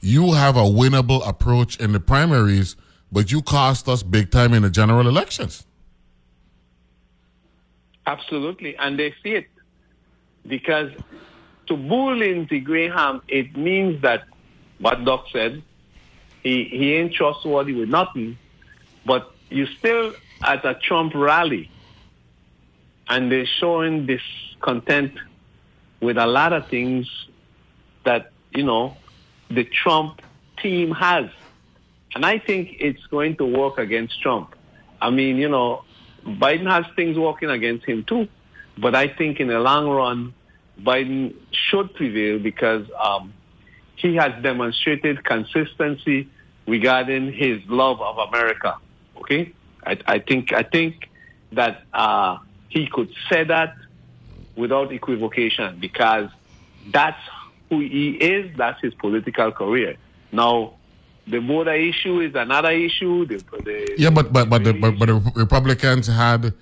you 0.00 0.32
have 0.32 0.56
a 0.56 0.62
winnable 0.62 1.26
approach 1.28 1.78
in 1.78 1.92
the 1.92 2.00
primaries, 2.00 2.76
but 3.12 3.30
you 3.30 3.42
cost 3.42 3.88
us 3.88 4.02
big 4.02 4.30
time 4.30 4.54
in 4.54 4.62
the 4.62 4.70
general 4.70 5.06
elections. 5.06 5.64
Absolutely, 8.06 8.76
and 8.76 8.98
they 8.98 9.14
see 9.22 9.34
it 9.34 9.46
because 10.46 10.90
to 11.66 11.76
boo 11.76 12.12
Lindsey 12.12 12.60
Graham, 12.60 13.22
it 13.28 13.56
means 13.56 14.02
that 14.02 14.24
what 14.78 15.04
Doc 15.04 15.26
said, 15.32 15.62
he 16.42 16.64
he 16.64 16.94
ain't 16.94 17.12
trustworthy 17.12 17.74
with 17.74 17.88
nothing. 17.88 18.38
But 19.04 19.32
you 19.48 19.66
still 19.78 20.14
at 20.42 20.64
a 20.64 20.74
Trump 20.74 21.14
rally, 21.14 21.70
and 23.08 23.30
they're 23.30 23.46
showing 23.46 24.06
discontent 24.06 25.12
with 26.00 26.16
a 26.16 26.26
lot 26.26 26.52
of 26.52 26.68
things 26.68 27.08
that 28.04 28.32
you 28.52 28.62
know 28.62 28.96
the 29.50 29.64
Trump 29.64 30.22
team 30.62 30.92
has, 30.92 31.26
and 32.14 32.24
I 32.24 32.38
think 32.38 32.76
it's 32.80 33.04
going 33.06 33.36
to 33.36 33.44
work 33.44 33.78
against 33.78 34.20
Trump. 34.22 34.54
I 35.00 35.10
mean, 35.10 35.36
you 35.36 35.48
know, 35.48 35.84
Biden 36.24 36.70
has 36.70 36.84
things 36.94 37.18
working 37.18 37.50
against 37.50 37.84
him 37.86 38.04
too, 38.04 38.28
but 38.78 38.94
I 38.94 39.08
think 39.08 39.40
in 39.40 39.48
the 39.48 39.58
long 39.58 39.88
run, 39.88 40.34
Biden 40.80 41.34
should 41.52 41.94
prevail 41.94 42.38
because 42.38 42.86
um, 42.98 43.32
he 43.96 44.16
has 44.16 44.32
demonstrated 44.42 45.24
consistency 45.24 46.28
regarding 46.66 47.32
his 47.32 47.60
love 47.68 48.00
of 48.00 48.18
America. 48.28 48.76
Okay, 49.20 49.52
I, 49.86 49.98
I 50.06 50.18
think 50.18 50.52
I 50.52 50.62
think 50.62 51.08
that 51.52 51.82
uh, 51.92 52.38
he 52.68 52.86
could 52.86 53.12
say 53.28 53.44
that 53.44 53.74
without 54.56 54.92
equivocation 54.92 55.78
because 55.80 56.30
that's 56.92 57.20
who 57.68 57.80
he 57.80 58.10
is. 58.10 58.56
That's 58.56 58.80
his 58.80 58.94
political 58.94 59.52
career. 59.52 59.96
Now, 60.32 60.74
the 61.26 61.40
border 61.40 61.74
issue 61.74 62.20
is 62.20 62.34
another 62.34 62.70
issue. 62.70 63.26
The, 63.26 63.36
the, 63.64 63.94
Yeah, 63.98 64.10
but 64.10 64.32
but 64.32 64.50
but 64.50 64.64
the, 64.64 64.72
but, 64.72 64.98
but 64.98 65.06
the 65.06 65.32
Republicans 65.34 66.06
had. 66.06 66.52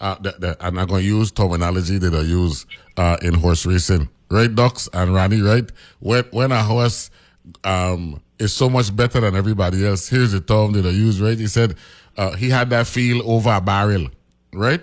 Uh, 0.00 0.14
the, 0.20 0.30
the, 0.38 0.56
I'm 0.60 0.76
not 0.76 0.86
going 0.86 1.02
to 1.02 1.08
use 1.08 1.32
terminology 1.32 1.98
that 1.98 2.14
I 2.14 2.20
use 2.20 2.66
uh, 2.96 3.16
in 3.20 3.34
horse 3.34 3.66
racing, 3.66 4.08
right, 4.30 4.54
Docs 4.54 4.88
and 4.92 5.12
Ronnie, 5.12 5.40
right? 5.40 5.68
When 5.98 6.22
when 6.30 6.52
a 6.52 6.62
horse 6.62 7.10
um, 7.64 8.20
is 8.38 8.52
so 8.52 8.70
much 8.70 8.94
better 8.94 9.18
than 9.18 9.34
everybody 9.34 9.84
else, 9.84 10.08
here's 10.08 10.30
the 10.30 10.40
term 10.40 10.70
that 10.74 10.86
I 10.86 10.90
use, 10.90 11.20
right? 11.20 11.36
He 11.36 11.48
said 11.48 11.74
uh, 12.18 12.32
he 12.32 12.50
had 12.50 12.68
that 12.70 12.86
feel 12.86 13.22
over 13.30 13.50
a 13.50 13.60
barrel, 13.60 14.08
right? 14.52 14.82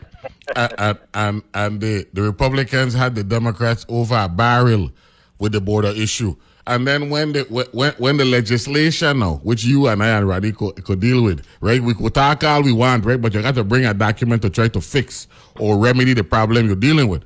and 0.55 0.97
and 1.13 1.43
and, 1.53 1.81
the, 1.81 2.07
the 2.13 2.21
Republicans 2.21 2.93
had 2.93 3.15
the 3.15 3.23
Democrats 3.23 3.85
over 3.89 4.15
a 4.15 4.29
barrel 4.29 4.91
with 5.39 5.51
the 5.51 5.61
border 5.61 5.89
issue. 5.89 6.35
And 6.67 6.87
then 6.87 7.11
when 7.11 7.33
the 7.33 7.43
when 7.73 7.91
when 7.93 8.17
the 8.17 8.25
legislation 8.25 9.19
now, 9.19 9.35
which 9.43 9.63
you 9.63 9.87
and 9.87 10.01
I 10.01 10.17
and 10.17 10.27
Roddy 10.27 10.51
could, 10.51 10.83
could 10.83 10.99
deal 10.99 11.23
with, 11.23 11.45
right? 11.61 11.81
We 11.81 11.93
could 11.93 12.15
talk 12.15 12.43
all 12.43 12.63
we 12.63 12.71
want, 12.71 13.05
right? 13.05 13.21
But 13.21 13.35
you 13.35 13.41
got 13.43 13.53
to 13.55 13.63
bring 13.63 13.85
a 13.85 13.93
document 13.93 14.41
to 14.41 14.49
try 14.49 14.67
to 14.69 14.81
fix 14.81 15.27
or 15.59 15.77
remedy 15.77 16.13
the 16.13 16.23
problem 16.23 16.65
you're 16.65 16.75
dealing 16.75 17.07
with. 17.07 17.23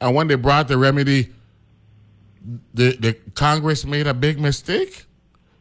And 0.00 0.14
when 0.14 0.26
they 0.26 0.34
brought 0.34 0.66
the 0.66 0.76
remedy, 0.76 1.32
the 2.74 2.96
the 2.96 3.12
Congress 3.34 3.84
made 3.84 4.08
a 4.08 4.14
big 4.14 4.40
mistake 4.40 5.04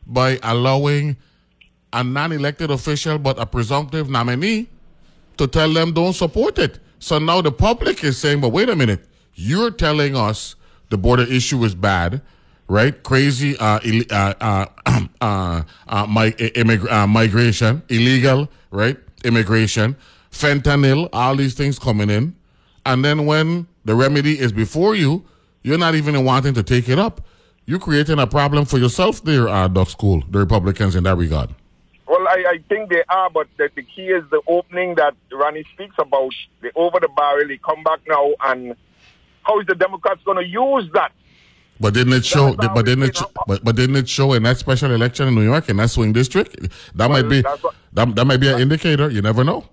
by 0.08 0.40
allowing 0.42 1.18
a 1.94 2.04
non-elected 2.04 2.70
official 2.72 3.18
but 3.18 3.40
a 3.40 3.46
presumptive 3.46 4.10
nominee 4.10 4.70
to 5.38 5.48
tell 5.48 5.72
them 5.72 5.94
don't 5.94 6.14
support 6.14 6.58
it. 6.58 6.80
So 7.00 7.20
now 7.20 7.42
the 7.42 7.52
public 7.52 8.04
is 8.04 8.18
saying, 8.18 8.42
but 8.42 8.50
wait 8.50 8.70
a 8.70 8.76
minute, 8.76 9.06
you're 9.36 9.72
telling 9.72 10.16
us 10.16 10.56
the 10.90 10.98
border 10.98 11.24
issue 11.24 11.64
is 11.64 11.76
bad 11.76 12.22
right? 12.68 13.02
Crazy 13.04 13.58
uh, 13.58 13.80
uh, 14.12 14.34
uh, 14.42 14.66
uh, 15.22 15.64
uh, 15.88 16.06
mi- 16.08 16.32
immig- 16.32 16.92
uh, 16.92 17.08
migration, 17.08 17.82
illegal, 17.90 18.50
right? 18.72 18.98
Immigration, 19.24 19.96
fentanyl, 20.32 21.10
all 21.14 21.36
these 21.36 21.54
things 21.54 21.80
coming 21.80 22.10
in. 22.10 22.36
And 22.86 23.04
then 23.04 23.26
when 23.26 23.68
the 23.86 23.96
remedy 23.96 24.40
is 24.40 24.52
before 24.52 24.96
you, 24.96 25.26
you're 25.64 25.78
not 25.78 25.96
even 25.96 26.24
wanting 26.24 26.54
to 26.54 26.64
take 26.64 26.88
it 26.88 27.00
up. 27.00 27.22
You're 27.66 27.80
creating 27.80 28.20
a 28.20 28.28
problem 28.28 28.64
for 28.66 28.78
yourself 28.78 29.24
there, 29.24 29.50
uh, 29.50 29.68
Ducks 29.68 29.94
Cole, 29.96 30.24
the 30.30 30.40
Republicans 30.40 30.96
in 30.96 31.04
that 31.04 31.18
regard. 31.18 31.50
Well, 32.38 32.46
I, 32.48 32.54
I 32.56 32.58
think 32.70 32.90
they 32.90 33.04
are, 33.10 33.30
but 33.30 33.48
the, 33.58 33.70
the 33.76 33.84
key 33.84 34.08
is 34.08 34.24
the 34.30 34.42
opening 34.48 34.96
that 34.96 35.16
Ronnie 35.32 35.64
speaks 35.74 35.96
about, 35.98 36.32
the 36.62 36.72
over 36.76 37.00
the 37.00 37.10
barrel. 37.16 37.48
He 37.48 37.58
come 37.58 37.84
back 37.84 38.00
now, 38.08 38.34
and 38.46 38.76
how 39.44 39.60
is 39.60 39.68
the 39.68 39.76
Democrats 39.76 40.22
going 40.24 40.38
to 40.38 40.46
use 40.46 40.90
that? 40.94 41.12
But 41.80 41.94
didn't 41.94 42.14
it 42.14 42.26
show? 42.26 42.54
That's 42.54 42.74
But 42.74 42.86
didn't 42.86 43.04
it? 43.04 43.18
Show, 43.18 43.32
but, 43.46 43.64
but 43.64 43.76
didn't 43.76 43.96
it 43.98 44.10
show 44.10 44.34
in 44.34 44.44
that 44.44 44.58
special 44.58 44.92
election 44.92 45.28
in 45.28 45.36
New 45.36 45.44
York 45.44 45.70
in 45.70 45.78
that 45.78 45.90
swing 45.92 46.12
district? 46.12 46.56
That 46.96 47.10
might 47.10 47.30
be 47.30 47.42
what- 47.42 47.76
that, 47.94 48.16
that 48.16 48.26
might 48.26 48.38
be 48.38 48.50
an 48.50 48.60
indicator. 48.60 49.10
You 49.10 49.22
never 49.22 49.44
know. 49.44 49.66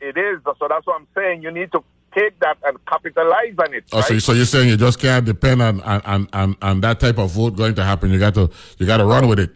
It 0.00 0.16
is. 0.16 0.40
So 0.44 0.66
that's 0.68 0.86
what 0.86 1.00
I'm 1.00 1.06
saying. 1.14 1.42
You 1.42 1.52
need 1.52 1.70
to 1.72 1.84
take 2.14 2.38
that 2.40 2.58
and 2.64 2.84
capitalize 2.86 3.54
on 3.58 3.72
it. 3.74 3.84
Oh, 3.92 4.00
so, 4.00 4.14
right? 4.14 4.22
so 4.22 4.32
you're 4.32 4.44
saying 4.44 4.68
you 4.68 4.76
just 4.76 4.98
can't 5.00 5.24
depend 5.24 5.62
on 5.62 5.80
on, 5.82 6.00
on, 6.02 6.28
on 6.32 6.56
on 6.60 6.80
that 6.80 6.98
type 6.98 7.18
of 7.18 7.30
vote 7.30 7.56
going 7.56 7.74
to 7.76 7.84
happen. 7.84 8.10
You 8.10 8.18
got 8.18 8.34
to 8.34 8.50
you 8.78 8.86
got 8.86 8.96
to 8.98 9.06
run 9.06 9.28
with 9.28 9.38
it. 9.38 9.50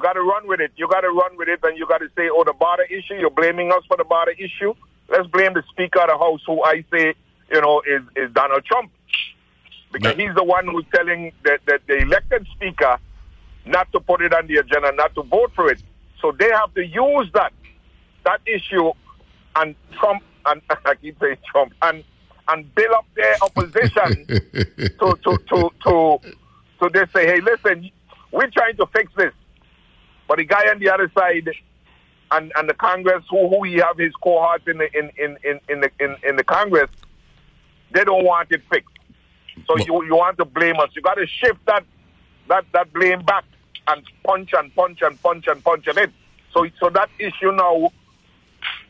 You 0.00 0.04
got 0.04 0.14
to 0.14 0.22
run 0.22 0.48
with 0.48 0.60
it. 0.60 0.72
You 0.76 0.88
got 0.88 1.02
to 1.02 1.10
run 1.10 1.36
with 1.36 1.48
it, 1.48 1.60
and 1.62 1.76
you 1.76 1.86
got 1.86 1.98
to 1.98 2.08
say, 2.16 2.30
"Oh, 2.32 2.42
the 2.42 2.54
border 2.54 2.84
issue. 2.84 3.16
You're 3.16 3.28
blaming 3.28 3.70
us 3.70 3.82
for 3.86 3.98
the 3.98 4.04
border 4.04 4.30
issue. 4.30 4.72
Let's 5.10 5.26
blame 5.26 5.52
the 5.52 5.62
Speaker 5.68 6.00
of 6.00 6.08
the 6.08 6.16
House, 6.16 6.40
who 6.46 6.62
I 6.62 6.82
say, 6.90 7.12
you 7.52 7.60
know, 7.60 7.82
is 7.86 8.00
is 8.16 8.32
Donald 8.32 8.64
Trump, 8.64 8.90
because 9.92 10.14
Yeah. 10.16 10.28
he's 10.28 10.34
the 10.34 10.42
one 10.42 10.66
who's 10.68 10.86
telling 10.94 11.32
the, 11.44 11.58
the 11.66 11.80
the 11.86 11.96
elected 11.98 12.46
Speaker 12.54 12.96
not 13.66 13.92
to 13.92 14.00
put 14.00 14.22
it 14.22 14.32
on 14.32 14.46
the 14.46 14.56
agenda, 14.56 14.90
not 14.92 15.14
to 15.16 15.22
vote 15.22 15.52
for 15.54 15.70
it. 15.70 15.78
So 16.22 16.32
they 16.32 16.48
have 16.48 16.72
to 16.76 16.82
use 16.82 17.28
that 17.34 17.52
that 18.24 18.40
issue, 18.46 18.92
and 19.56 19.74
Trump 19.98 20.22
and 20.46 20.62
I 20.86 20.94
keep 20.94 21.18
saying 21.20 21.36
Trump 21.52 21.74
and 21.82 22.02
and 22.48 22.74
build 22.74 22.92
up 22.92 23.04
their 23.16 23.36
opposition 23.42 24.24
to 24.98 25.18
to 25.24 25.38
to 25.50 25.70
to 25.84 26.20
to 26.80 26.88
they 26.90 27.04
say, 27.14 27.26
hey, 27.26 27.42
listen, 27.42 27.90
we're 28.32 28.50
trying 28.50 28.76
to 28.76 28.86
fix 28.86 29.12
this, 29.16 29.32
but 30.30 30.36
the 30.38 30.44
guy 30.44 30.62
on 30.70 30.78
the 30.78 30.88
other 30.88 31.10
side 31.18 31.50
and 32.30 32.52
and 32.54 32.68
the 32.68 32.74
Congress, 32.74 33.24
who 33.28 33.48
who 33.48 33.64
he 33.64 33.78
have 33.78 33.98
his 33.98 34.14
cohorts 34.14 34.62
in 34.68 34.78
the 34.78 34.88
in 34.96 35.10
in 35.18 35.36
in 35.42 35.58
in 35.68 35.80
the 35.80 35.90
in, 35.98 36.14
in 36.22 36.36
the 36.36 36.44
Congress, 36.44 36.88
they 37.92 38.04
don't 38.04 38.24
want 38.24 38.52
it 38.52 38.62
fixed. 38.70 38.96
So 39.66 39.74
Well- 39.74 39.84
you 39.86 40.04
you 40.04 40.14
want 40.14 40.38
to 40.38 40.44
blame 40.44 40.78
us? 40.78 40.90
You 40.94 41.02
got 41.02 41.14
to 41.14 41.26
shift 41.26 41.58
that 41.66 41.82
that 42.46 42.64
that 42.72 42.92
blame 42.92 43.22
back 43.22 43.42
and 43.88 44.04
punch 44.22 44.50
and 44.56 44.72
punch 44.76 45.02
and 45.02 45.20
punch 45.20 45.48
and 45.48 45.64
punch 45.64 45.88
on 45.88 45.98
it. 45.98 46.12
So 46.54 46.64
so 46.78 46.90
that 46.90 47.08
issue 47.18 47.50
now, 47.50 47.90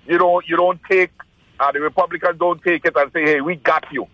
you 0.07 0.19
don't 0.19 0.47
you 0.47 0.59
don't 0.59 0.81
take 0.91 1.11
uh, 1.59 1.73
the 1.73 1.81
Republicans 1.81 2.39
don't 2.39 2.63
take 2.63 2.85
it 2.85 2.95
and 2.97 3.11
say, 3.13 3.23
hey, 3.25 3.41
we 3.41 3.57
got 3.57 3.91
you. 3.91 4.07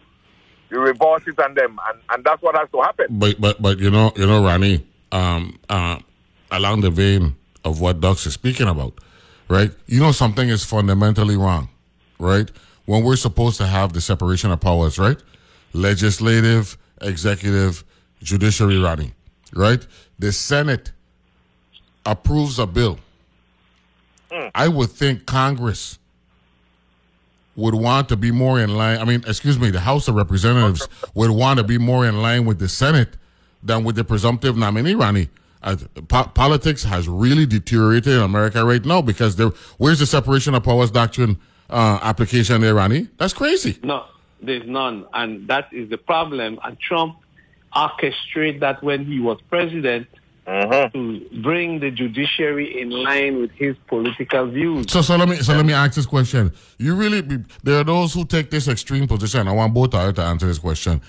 You 0.71 0.79
reverse 0.79 1.23
it 1.27 1.41
on 1.41 1.55
them, 1.55 1.81
and, 1.89 1.99
and 2.11 2.25
that's 2.25 2.41
what 2.41 2.55
has 2.57 2.69
to 2.71 2.83
happen. 2.83 3.07
But 3.11 3.41
but 3.41 3.61
but 3.61 3.81
you 3.81 3.91
know 3.91 4.13
you 4.15 4.27
know 4.27 4.45
Ronnie, 4.45 4.87
um, 5.11 5.59
uh, 5.69 5.99
along 6.57 6.81
the 6.81 6.91
vein 6.91 7.37
of 7.65 7.81
what 7.81 8.01
Ducks 8.01 8.27
is 8.27 8.35
speaking 8.35 8.69
about, 8.69 8.95
right? 9.49 9.71
You 9.87 10.01
know 10.01 10.13
something 10.13 10.49
is 10.49 10.65
fundamentally 10.65 11.37
wrong, 11.37 11.69
right? 12.19 12.51
When 12.87 13.05
we're 13.05 13.17
supposed 13.17 13.59
to 13.59 13.67
have 13.67 13.93
the 13.93 14.01
separation 14.01 14.51
of 14.51 14.61
powers, 14.61 14.99
right? 14.99 15.19
Legislative, 15.73 16.79
executive, 17.03 17.85
judiciary, 18.23 18.79
Ronnie, 18.79 19.13
right? 19.53 19.87
The 20.19 20.33
Senate 20.33 20.93
approves 22.07 22.59
a 22.59 22.67
bill. 22.67 22.99
Hmm. 24.31 24.49
I 24.55 24.69
would 24.69 24.91
think 24.91 25.27
Congress 25.27 25.99
would 27.57 27.75
want 27.75 28.09
to 28.11 28.17
be 28.17 28.31
more 28.31 28.61
in 28.61 28.77
line. 28.77 28.99
I 28.99 29.05
mean, 29.05 29.25
excuse 29.27 29.59
me, 29.59 29.71
the 29.71 29.81
House 29.81 30.09
of 30.09 30.15
Representatives 30.15 30.89
would 31.15 31.31
want 31.31 31.59
to 31.59 31.65
be 31.65 31.79
more 31.79 32.07
in 32.07 32.23
line 32.23 32.45
with 32.45 32.59
the 32.59 32.69
Senate 32.69 33.17
than 33.63 33.83
with 33.83 33.97
the 33.97 34.05
presumptive 34.05 34.57
nominee, 34.57 34.95
Ronnie. 34.95 35.29
Uh, 35.63 35.77
po- 36.09 36.25
politics 36.35 36.85
has 36.85 37.09
really 37.09 37.47
deteriorated 37.47 38.13
in 38.15 38.21
America 38.21 38.65
right 38.65 38.85
now 38.85 39.03
because 39.03 39.37
there, 39.37 39.51
where's 39.79 39.99
the 39.99 40.07
separation 40.07 40.55
of 40.55 40.63
powers 40.63 40.91
doctrine 40.91 41.39
uh, 41.71 41.99
application 42.03 42.61
there, 42.61 42.75
Ronnie? 42.75 43.09
That's 43.19 43.33
crazy. 43.33 43.79
No, 43.83 44.05
there's 44.41 44.67
none. 44.67 45.07
And 45.13 45.49
that 45.49 45.73
is 45.73 45.91
the 45.91 45.99
problem. 45.99 46.59
And 46.63 46.79
Trump 46.79 47.17
orchestrated 47.75 48.61
that 48.61 48.83
when 48.83 49.05
he 49.05 49.19
was 49.21 49.39
president 49.51 50.07
to 50.47 51.27
bring 51.43 51.81
the 51.81 51.91
judiciary 51.91 52.81
in 52.81 52.91
line 52.91 53.41
with 53.41 53.51
his 53.53 53.77
political 53.89 54.47
views. 54.47 54.87
So, 54.89 55.03
so 55.03 55.17
let 55.17 55.29
me 55.29 55.37
so 55.37 55.55
let 55.55 55.67
me 55.67 55.73
ask 55.73 55.95
this 55.95 56.07
question. 56.07 56.53
You 56.79 56.95
really 56.95 57.23
be, 57.23 57.39
there 57.65 57.81
are 57.81 57.85
those 57.85 58.15
who 58.15 58.25
take 58.25 58.51
this 58.51 58.69
extreme 58.69 59.09
position. 59.09 59.49
I 59.49 59.53
want 59.53 59.75
both 59.75 59.95
of 59.95 60.07
you 60.07 60.13
to 60.13 60.23
answer 60.23 60.47
this 60.47 60.59
question. 60.59 61.03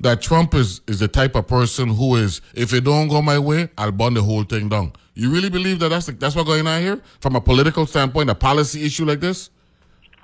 That 0.00 0.20
Trump 0.20 0.54
is 0.54 0.80
is 0.86 0.98
the 1.00 1.08
type 1.08 1.34
of 1.34 1.46
person 1.46 1.88
who 1.88 2.16
is, 2.16 2.40
if 2.54 2.72
it 2.72 2.84
don't 2.84 3.08
go 3.08 3.22
my 3.22 3.38
way, 3.38 3.68
I'll 3.78 3.92
burn 3.92 4.14
the 4.14 4.22
whole 4.22 4.42
thing 4.44 4.68
down. 4.68 4.92
You 5.14 5.30
really 5.30 5.48
believe 5.50 5.78
that 5.78 5.90
that's 5.90 6.06
the, 6.06 6.12
that's 6.12 6.34
what's 6.34 6.48
going 6.48 6.66
on 6.66 6.80
here 6.82 7.00
from 7.20 7.36
a 7.36 7.40
political 7.40 7.86
standpoint, 7.86 8.28
a 8.30 8.34
policy 8.34 8.84
issue 8.84 9.04
like 9.04 9.20
this? 9.20 9.50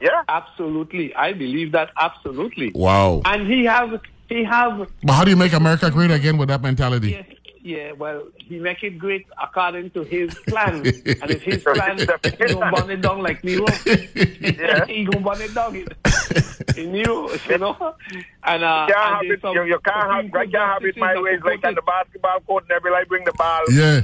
Yeah. 0.00 0.22
Absolutely. 0.28 1.14
I 1.14 1.32
believe 1.32 1.72
that 1.72 1.90
absolutely. 2.00 2.72
Wow. 2.74 3.22
And 3.24 3.46
he 3.46 3.64
have 3.66 4.00
he 4.28 4.44
have 4.44 4.88
But 5.02 5.12
how 5.12 5.24
do 5.24 5.30
you 5.30 5.36
make 5.36 5.52
America 5.52 5.90
great 5.90 6.10
again 6.10 6.36
with 6.38 6.48
that 6.48 6.62
mentality? 6.62 7.10
yes, 7.10 7.26
yeah, 7.62 7.92
well, 7.92 8.26
he 8.36 8.58
make 8.58 8.82
it 8.82 8.98
great 8.98 9.26
according 9.40 9.90
to 9.90 10.02
his 10.02 10.34
plan. 10.48 10.76
and 10.86 11.30
if 11.30 11.42
his 11.42 11.62
plan 11.62 11.98
he 11.98 12.06
gonna 12.06 12.70
burn 12.72 12.90
it 12.90 13.02
down 13.02 13.22
like 13.22 13.42
Nero. 13.44 13.66
he 14.86 15.04
gonna 15.04 15.20
burn 15.20 15.40
it 15.42 15.54
down. 15.54 15.74
He 16.74 16.86
knew, 16.86 17.30
you 17.48 17.58
know. 17.58 17.94
And 18.44 18.64
uh 18.64 18.86
You 18.88 18.94
can't 18.94 19.06
and 19.06 19.14
have 19.14 19.20
there's 19.22 19.40
it, 19.44 19.54
you, 19.54 19.62
you 19.64 19.78
can't 19.80 19.96
have, 20.10 20.24
Supreme 20.24 20.44
you 20.44 20.50
can't 20.58 20.72
have 20.72 20.84
it 20.84 20.96
my 20.96 21.14
way. 21.16 21.22
ways 21.22 21.40
that 21.40 21.46
like 21.50 21.64
on 21.64 21.74
the 21.74 21.82
basketball 21.82 22.40
court 22.40 22.64
and 22.64 22.72
every 22.72 22.92
I 22.94 23.04
bring 23.04 23.24
the 23.24 23.32
ball 23.32 23.64
Yeah. 23.70 24.00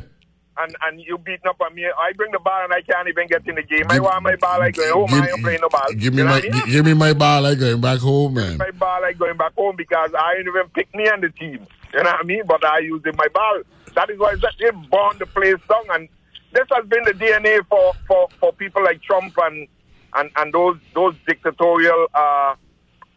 And, 0.59 0.77
and 0.83 1.01
you 1.01 1.19
beating 1.19 1.47
up 1.49 1.61
on 1.61 1.75
me. 1.75 1.87
I 1.87 2.13
bring 2.13 2.33
the 2.33 2.39
ball 2.39 2.65
and 2.65 2.73
I 2.73 2.81
can't 2.83 3.09
even 3.09 3.27
get 3.27 3.47
in 3.47 3.55
the 3.57 3.63
game. 3.63 3.85
I 3.89 3.99
want 4.01 4.23
my 4.23 4.37
ball 4.37 4.59
like 4.59 4.75
going 4.75 4.93
home. 4.93 5.09
I 5.13 5.29
ain't 5.29 5.43
playing 5.43 5.61
no 5.61 5.69
ball. 5.69 5.93
give 5.97 6.13
me 6.15 6.19
You 6.19 6.25
know 6.25 6.31
my 6.31 6.39
I 6.39 6.43
mean? 6.43 6.67
give 6.67 6.85
me 6.85 6.95
my 6.95 7.13
ball 7.13 7.43
like 7.43 7.59
going 7.59 7.81
back 7.81 7.99
home, 7.99 8.35
man. 8.35 8.57
my 8.57 8.71
ball 8.73 9.03
like 9.03 9.19
going 9.19 9.37
back 9.37 9.55
home 9.55 9.77
because 9.77 10.11
I 10.15 10.35
ain't 10.39 10.49
even 10.49 10.69
pick 10.75 10.95
me 10.95 11.09
on 11.09 11.21
the 11.21 11.31
team. 11.31 11.67
You 11.93 12.03
know 12.03 12.11
what 12.11 12.21
I 12.21 12.23
mean? 12.25 12.43
But 12.47 12.65
I 12.65 12.79
using 12.79 13.17
my 13.17 13.29
ball. 13.29 13.63
That 13.95 14.11
is 14.11 14.19
why 14.19 14.35
they 14.35 14.71
born 14.91 15.19
the 15.19 15.27
place 15.27 15.57
down 15.69 15.85
and 15.91 16.09
this 16.53 16.67
has 16.75 16.87
been 16.87 17.05
the 17.05 17.13
DNA 17.13 17.67
for, 17.69 17.93
for, 18.07 18.29
for 18.41 18.53
people 18.53 18.83
like 18.83 19.03
Trump 19.03 19.35
and, 19.45 19.69
and, 20.15 20.31
and 20.37 20.53
those 20.55 20.79
those 20.95 21.15
dictatorial 21.27 22.07
uh, 22.15 22.55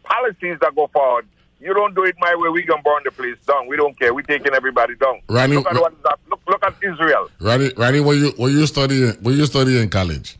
policies 0.04 0.58
that 0.60 0.74
go 0.74 0.88
forward. 0.88 1.26
You 1.60 1.74
don't 1.74 1.94
do 1.94 2.04
it 2.04 2.16
my 2.18 2.34
way, 2.36 2.48
we 2.48 2.62
gonna 2.62 2.82
burn 2.82 3.02
the 3.04 3.10
place 3.10 3.36
down. 3.46 3.66
We 3.66 3.76
don't 3.76 3.98
care. 3.98 4.14
We 4.14 4.22
taking 4.22 4.54
everybody 4.54 4.94
down. 4.96 5.20
Ronnie- 5.28 5.56
look 5.56 5.66
at 5.70 5.74
what 5.74 5.92
is 5.92 5.98
that. 6.04 6.18
Look, 6.28 6.40
look 6.46 6.64
at 6.64 6.74
Israel. 6.82 7.30
Ronnie, 7.40 7.72
Ronnie, 7.76 8.00
were 8.00 8.14
you 8.14 8.32
were 8.38 8.48
you 8.48 8.66
studying 8.66 9.14
were 9.22 9.32
you 9.32 9.44
studying 9.46 9.82
in 9.82 9.90
college? 9.90 10.36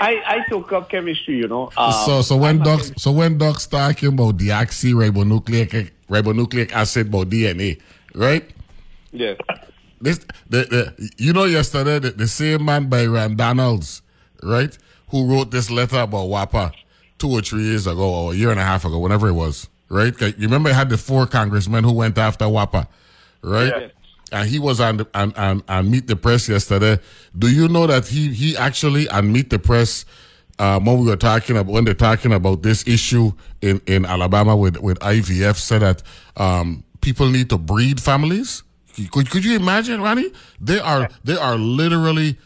I, 0.00 0.22
I 0.26 0.48
took 0.48 0.72
up 0.72 0.90
chemistry, 0.90 1.36
you 1.36 1.48
know. 1.48 1.70
Um, 1.76 1.92
so 2.06 2.22
so 2.22 2.36
when 2.36 2.56
I'm 2.56 2.62
a 2.62 2.64
docs 2.64 2.92
so 2.96 3.12
when 3.12 3.38
docs 3.38 3.66
talking 3.66 4.08
about 4.08 4.38
deoxyribonucleic 4.38 5.90
ribonucleic 6.08 6.72
acid 6.72 7.08
about 7.08 7.28
DNA, 7.28 7.80
right? 8.14 8.50
Yes. 9.12 9.38
this, 10.00 10.18
the, 10.48 10.64
the, 10.64 11.10
you 11.18 11.32
know, 11.32 11.44
yesterday 11.44 11.98
the, 11.98 12.10
the 12.10 12.26
same 12.26 12.64
man 12.64 12.88
Byron 12.88 13.36
Donalds, 13.36 14.02
right, 14.42 14.76
who 15.10 15.30
wrote 15.30 15.50
this 15.50 15.70
letter 15.70 16.00
about 16.00 16.28
WAPA 16.28 16.72
two 17.18 17.30
or 17.30 17.40
three 17.40 17.62
years 17.62 17.86
ago, 17.86 18.02
or 18.02 18.32
a 18.32 18.36
year 18.36 18.50
and 18.50 18.58
a 18.58 18.64
half 18.64 18.84
ago, 18.84 18.98
whenever 18.98 19.28
it 19.28 19.32
was, 19.32 19.68
right? 19.88 20.18
You 20.20 20.34
remember, 20.38 20.70
I 20.70 20.74
had 20.74 20.88
the 20.88 20.98
four 20.98 21.26
congressmen 21.26 21.84
who 21.84 21.92
went 21.92 22.18
after 22.18 22.46
WAPA, 22.46 22.86
right? 23.42 23.72
Yes. 23.76 23.90
And 24.32 24.48
he 24.48 24.58
was 24.58 24.80
on, 24.80 24.96
the, 24.98 25.08
on, 25.14 25.32
on, 25.34 25.62
on 25.68 25.90
Meet 25.90 26.08
the 26.08 26.16
Press 26.16 26.48
yesterday. 26.48 26.98
Do 27.38 27.48
you 27.48 27.68
know 27.68 27.86
that 27.86 28.06
he, 28.06 28.32
he 28.32 28.56
actually 28.56 29.08
on 29.08 29.32
Meet 29.32 29.50
the 29.50 29.58
Press, 29.58 30.04
um, 30.58 30.84
when 30.84 30.98
we 31.00 31.06
were 31.06 31.16
talking 31.16 31.56
about 31.56 31.72
when 31.72 31.84
they're 31.84 31.94
talking 31.94 32.32
about 32.32 32.62
this 32.62 32.86
issue 32.86 33.32
in, 33.60 33.80
in 33.86 34.04
Alabama 34.04 34.56
with, 34.56 34.76
with 34.78 34.98
IVF, 35.00 35.56
said 35.56 35.82
that 35.82 36.02
um, 36.36 36.84
people 37.00 37.28
need 37.28 37.50
to 37.50 37.58
breed 37.58 38.00
families. 38.00 38.62
Could 39.10 39.30
could 39.30 39.44
you 39.44 39.56
imagine, 39.56 40.00
Ronnie? 40.00 40.30
They 40.60 40.78
are 40.78 41.08
they 41.24 41.36
are 41.36 41.56
literally 41.56 42.38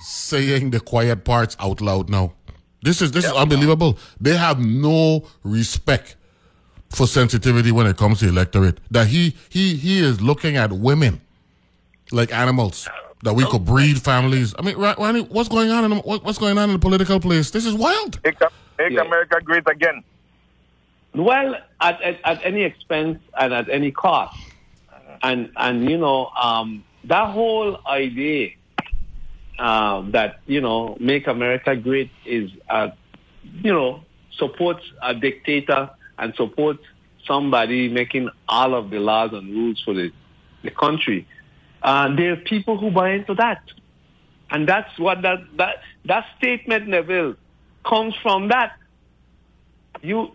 saying 0.00 0.70
the 0.70 0.80
quiet 0.80 1.24
parts 1.24 1.56
out 1.60 1.80
loud 1.80 2.10
now. 2.10 2.32
This 2.82 3.00
is 3.00 3.12
this 3.12 3.24
is 3.24 3.32
unbelievable. 3.32 3.98
They 4.20 4.36
have 4.36 4.58
no 4.58 5.28
respect 5.44 6.16
for 6.94 7.06
sensitivity 7.06 7.72
when 7.72 7.86
it 7.86 7.96
comes 7.96 8.20
to 8.20 8.28
electorate. 8.28 8.78
That 8.90 9.06
he 9.08 9.34
he 9.48 9.74
he 9.76 10.00
is 10.00 10.20
looking 10.20 10.56
at 10.56 10.72
women 10.72 11.20
like 12.10 12.32
animals. 12.32 12.88
That 13.24 13.34
we 13.34 13.44
could 13.46 13.64
breed 13.64 14.02
families. 14.02 14.52
I 14.58 14.62
mean, 14.62 14.76
Ro- 14.76 14.94
Ronnie, 14.98 15.20
what's 15.22 15.48
going 15.48 15.70
on? 15.70 15.84
In 15.84 15.90
the, 15.90 15.96
what- 15.98 16.24
what's 16.24 16.38
going 16.38 16.58
on 16.58 16.70
in 16.70 16.72
the 16.74 16.78
political 16.80 17.20
place? 17.20 17.50
This 17.52 17.64
is 17.64 17.74
wild. 17.74 18.18
Make, 18.24 18.36
make 18.78 18.92
Yeah. 18.92 19.02
America 19.02 19.40
great 19.42 19.68
again. 19.68 20.02
Well, 21.14 21.54
at, 21.80 22.02
at, 22.02 22.18
at 22.24 22.44
any 22.44 22.62
expense 22.62 23.20
and 23.38 23.54
at 23.54 23.68
any 23.68 23.92
cost. 23.92 24.36
And, 25.22 25.52
and 25.56 25.88
you 25.88 25.98
know, 25.98 26.26
um, 26.30 26.82
that 27.04 27.30
whole 27.30 27.78
idea 27.86 28.50
um, 29.58 30.10
that, 30.12 30.40
you 30.46 30.60
know, 30.60 30.96
make 30.98 31.28
America 31.28 31.76
great 31.76 32.10
is, 32.26 32.50
uh, 32.68 32.88
you 33.62 33.72
know, 33.72 34.00
supports 34.36 34.82
a 35.00 35.14
dictator 35.14 35.90
and 36.18 36.34
support 36.34 36.78
somebody 37.26 37.88
making 37.88 38.30
all 38.48 38.74
of 38.74 38.90
the 38.90 38.98
laws 38.98 39.32
and 39.32 39.48
rules 39.50 39.80
for 39.84 39.94
the, 39.94 40.10
the 40.62 40.70
country. 40.70 41.26
Uh, 41.82 42.14
there 42.14 42.32
are 42.32 42.36
people 42.36 42.78
who 42.78 42.90
buy 42.90 43.10
into 43.10 43.34
that. 43.34 43.62
And 44.50 44.68
that's 44.68 44.98
what 44.98 45.22
that, 45.22 45.38
that, 45.56 45.82
that 46.04 46.26
statement, 46.36 46.88
Neville, 46.88 47.36
comes 47.84 48.14
from 48.22 48.48
that 48.48 48.76
you 50.02 50.30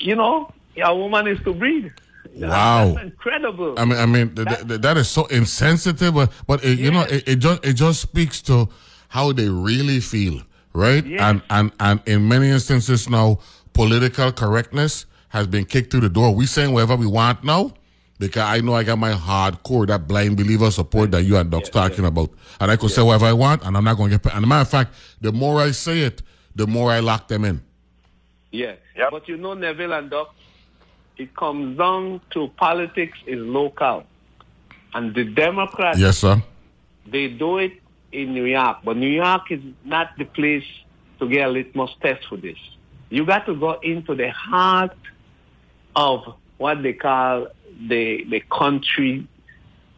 you 0.00 0.14
know 0.14 0.52
a 0.82 0.94
woman 0.94 1.26
is 1.26 1.38
to 1.44 1.54
breed. 1.54 1.92
Wow. 2.34 2.92
That's 2.92 3.06
incredible. 3.06 3.78
I 3.78 3.84
mean, 3.84 3.98
I 3.98 4.06
mean, 4.06 4.34
th- 4.34 4.68
th- 4.68 4.80
that 4.80 4.96
is 4.98 5.08
so 5.08 5.24
insensitive, 5.26 6.12
but, 6.12 6.30
but 6.46 6.62
it, 6.62 6.78
you 6.78 6.90
know, 6.90 7.02
it, 7.02 7.26
it 7.26 7.36
just 7.36 7.64
it 7.64 7.74
just 7.74 8.00
speaks 8.00 8.42
to 8.42 8.68
how 9.08 9.32
they 9.32 9.48
really 9.48 10.00
feel, 10.00 10.42
right? 10.76 11.04
Yes. 11.04 11.20
And 11.20 11.42
and 11.50 11.72
and 11.80 12.00
in 12.06 12.28
many 12.28 12.48
instances 12.50 13.08
now, 13.08 13.38
political 13.72 14.30
correctness 14.32 15.06
has 15.30 15.46
been 15.46 15.64
kicked 15.64 15.90
through 15.90 16.00
the 16.02 16.08
door. 16.08 16.34
We 16.34 16.46
saying 16.46 16.72
whatever 16.72 16.96
we 16.96 17.06
want 17.06 17.42
now, 17.42 17.72
because 18.18 18.42
I 18.42 18.60
know 18.60 18.74
I 18.74 18.84
got 18.84 18.98
my 18.98 19.12
hardcore 19.12 19.86
that 19.88 20.06
blind 20.06 20.36
believer 20.36 20.70
support 20.70 21.10
that 21.10 21.22
you 21.24 21.36
and 21.36 21.50
Doc's 21.50 21.68
talking 21.70 22.04
about, 22.04 22.30
and 22.60 22.70
I 22.70 22.76
could 22.76 22.90
say 22.90 23.02
whatever 23.02 23.26
I 23.26 23.32
want, 23.32 23.64
and 23.64 23.76
I'm 23.76 23.84
not 23.84 23.96
going 23.96 24.10
to 24.10 24.16
get. 24.18 24.22
pa- 24.22 24.36
And 24.36 24.44
a 24.44 24.48
matter 24.48 24.62
of 24.62 24.68
fact, 24.70 24.94
the 25.20 25.32
more 25.32 25.60
I 25.60 25.72
say 25.72 26.00
it, 26.02 26.22
the 26.54 26.66
more 26.66 26.90
I 26.92 27.00
lock 27.00 27.28
them 27.28 27.44
in. 27.44 27.62
yeah. 28.52 28.74
Yep. 28.96 29.08
But 29.10 29.28
you 29.28 29.36
know, 29.36 29.52
Neville 29.52 29.92
and 29.92 30.08
Doc, 30.08 30.34
it 31.18 31.34
comes 31.36 31.76
down 31.76 32.20
to 32.30 32.48
politics 32.56 33.18
is 33.26 33.38
local. 33.40 34.04
And 34.94 35.14
the 35.14 35.24
Democrats, 35.24 35.98
Yes, 35.98 36.16
sir. 36.18 36.42
they 37.06 37.28
do 37.28 37.58
it 37.58 37.72
in 38.12 38.34
New 38.34 38.44
York. 38.44 38.78
But 38.84 38.96
New 38.96 39.10
York 39.10 39.50
is 39.50 39.60
not 39.84 40.10
the 40.18 40.24
place 40.24 40.64
to 41.18 41.28
get 41.28 41.48
a 41.48 41.50
litmus 41.50 41.90
test 42.00 42.26
for 42.28 42.36
this. 42.36 42.58
You 43.10 43.24
got 43.24 43.46
to 43.46 43.54
go 43.54 43.78
into 43.82 44.14
the 44.14 44.30
heart 44.30 44.96
of 45.94 46.34
what 46.58 46.82
they 46.82 46.92
call 46.92 47.48
the 47.88 48.24
the 48.24 48.40
country, 48.50 49.26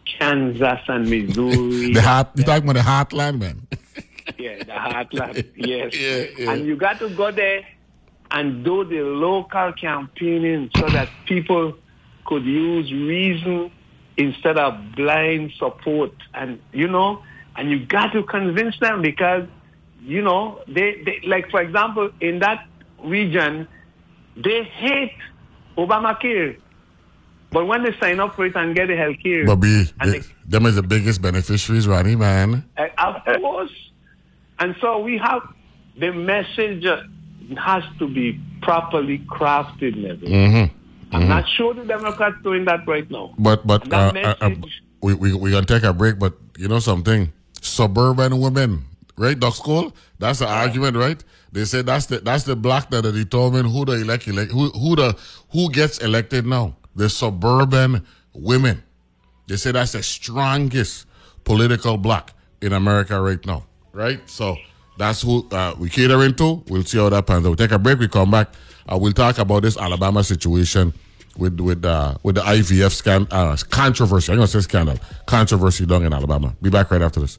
Kansas 0.05 0.81
and 0.89 1.09
Missouri. 1.09 1.93
The 1.93 2.03
heart. 2.03 2.29
You 2.35 2.45
talking 2.45 2.69
about 2.69 3.09
the 3.09 3.17
heartland, 3.17 3.41
man? 3.41 3.67
Yeah, 4.37 4.59
the 4.59 4.73
heartland. 4.73 5.53
Yes. 5.57 5.95
Yeah, 5.99 6.25
yeah. 6.37 6.53
And 6.53 6.67
you 6.67 6.77
got 6.77 6.99
to 6.99 7.09
go 7.09 7.31
there 7.33 7.63
and 8.31 8.63
do 8.63 8.85
the 8.85 9.01
local 9.01 9.73
campaigning 9.73 10.71
so 10.77 10.87
that 10.91 11.09
people 11.27 11.75
could 12.27 12.45
use 12.45 12.93
reason 12.93 13.71
instead 14.19 14.59
of 14.59 14.75
blind 14.95 15.53
support. 15.59 16.13
And, 16.35 16.61
you 16.73 16.89
know, 16.89 17.23
and 17.59 17.71
you've 17.71 17.89
got 17.89 18.13
to 18.13 18.23
convince 18.23 18.79
them 18.79 19.03
because, 19.03 19.47
you 20.01 20.23
know, 20.23 20.61
they, 20.69 21.03
they 21.05 21.21
like, 21.27 21.51
for 21.51 21.61
example, 21.61 22.11
in 22.21 22.39
that 22.39 22.67
region, 23.05 23.67
they 24.37 24.63
hate 24.63 25.17
Obamacare. 25.77 26.57
But 27.51 27.67
when 27.67 27.83
they 27.83 27.99
sign 27.99 28.21
up 28.21 28.37
for 28.37 28.47
it 28.47 28.55
and 28.55 28.77
get 28.77 28.87
the 28.87 28.97
health 28.97 29.17
care, 29.23 29.45
Bobby, 29.45 29.87
and 30.01 30.13
they, 30.13 30.21
them 30.47 30.67
is 30.67 30.77
the 30.77 30.83
biggest 30.83 31.21
beneficiaries, 31.21 31.89
Ronnie, 31.89 32.15
man. 32.15 32.65
uh, 32.77 32.87
of 32.99 33.41
course. 33.41 33.73
And 34.61 34.77
so 34.81 34.99
we 34.99 35.19
have 35.19 35.43
the 35.99 36.13
message 36.13 36.85
uh, 36.85 37.03
has 37.57 37.83
to 37.99 38.07
be 38.07 38.39
properly 38.63 39.19
crafted, 39.31 39.97
Neville. 39.97 40.29
Mm-hmm. 40.29 41.17
I'm 41.17 41.29
not 41.29 41.49
sure 41.49 41.75
the 41.75 41.85
Democrats 41.85 42.37
doing 42.43 42.67
that 42.67 42.87
right 42.87 43.11
now. 43.11 43.35
But 43.39 43.67
but 43.67 43.89
that 43.89 44.17
uh, 44.17 44.35
uh, 44.41 44.47
uh, 44.47 44.51
we 45.03 45.15
we 45.15 45.35
we 45.35 45.51
gonna 45.51 45.65
take 45.65 45.85
a 45.85 45.93
break. 45.93 46.19
But 46.19 46.35
you 46.59 46.69
know 46.69 46.81
something, 46.81 47.33
suburban 47.61 48.41
women, 48.41 48.85
right? 49.17 49.39
Docs 49.39 49.61
Cole. 49.61 49.93
That's 50.19 50.41
the 50.41 50.49
argument, 50.49 50.97
right? 50.97 51.23
They 51.53 51.65
say 51.65 51.83
that's 51.83 52.07
the 52.07 52.19
that's 52.21 52.45
the 52.45 52.57
block 52.57 52.91
that 52.91 53.03
determine 53.03 53.67
who 53.67 53.85
the 53.85 53.93
elect, 53.93 54.29
elect 54.29 54.53
who 54.53 54.71
who 54.71 54.97
the 54.97 55.17
who 55.51 55.71
gets 55.71 55.99
elected 55.99 56.47
now. 56.47 56.77
The 56.95 57.09
suburban 57.09 58.05
women. 58.35 58.83
They 59.47 59.57
say 59.57 59.73
that's 59.73 59.93
the 59.93 60.03
strongest 60.03 61.07
political 61.45 61.97
block 61.97 62.33
in 62.61 62.73
America 62.73 63.21
right 63.21 63.45
now, 63.47 63.65
right? 63.93 64.21
So 64.29 64.57
that's 64.99 65.23
who 65.23 65.49
uh, 65.53 65.75
we 65.79 65.89
cater 65.89 66.23
into. 66.25 66.63
We'll 66.69 66.83
see 66.85 66.99
how 66.99 67.09
that 67.09 67.27
pans 67.27 67.47
out. 67.47 67.51
We'll 67.51 67.57
take 67.57 67.71
a 67.71 67.79
break. 67.79 67.99
We 67.99 68.09
come 68.09 68.31
back. 68.31 68.49
Uh, 68.87 68.99
we'll 69.01 69.13
talk 69.13 69.39
about 69.39 69.63
this 69.63 69.77
Alabama 69.77 70.23
situation 70.25 70.93
with 71.39 71.61
with 71.61 71.85
uh, 71.85 72.15
with 72.23 72.35
the 72.35 72.43
IVF 72.43 72.93
scan 72.93 73.27
uh, 73.31 73.57
controversy. 73.71 74.33
I'm 74.33 74.39
gonna 74.39 74.49
say 74.49 74.61
scandal 74.61 74.99
controversy 75.27 75.87
down 75.87 76.05
in 76.05 76.13
Alabama. 76.13 76.55
Be 76.61 76.71
back 76.71 76.91
right 76.91 77.03
after 77.03 77.21
this. 77.21 77.39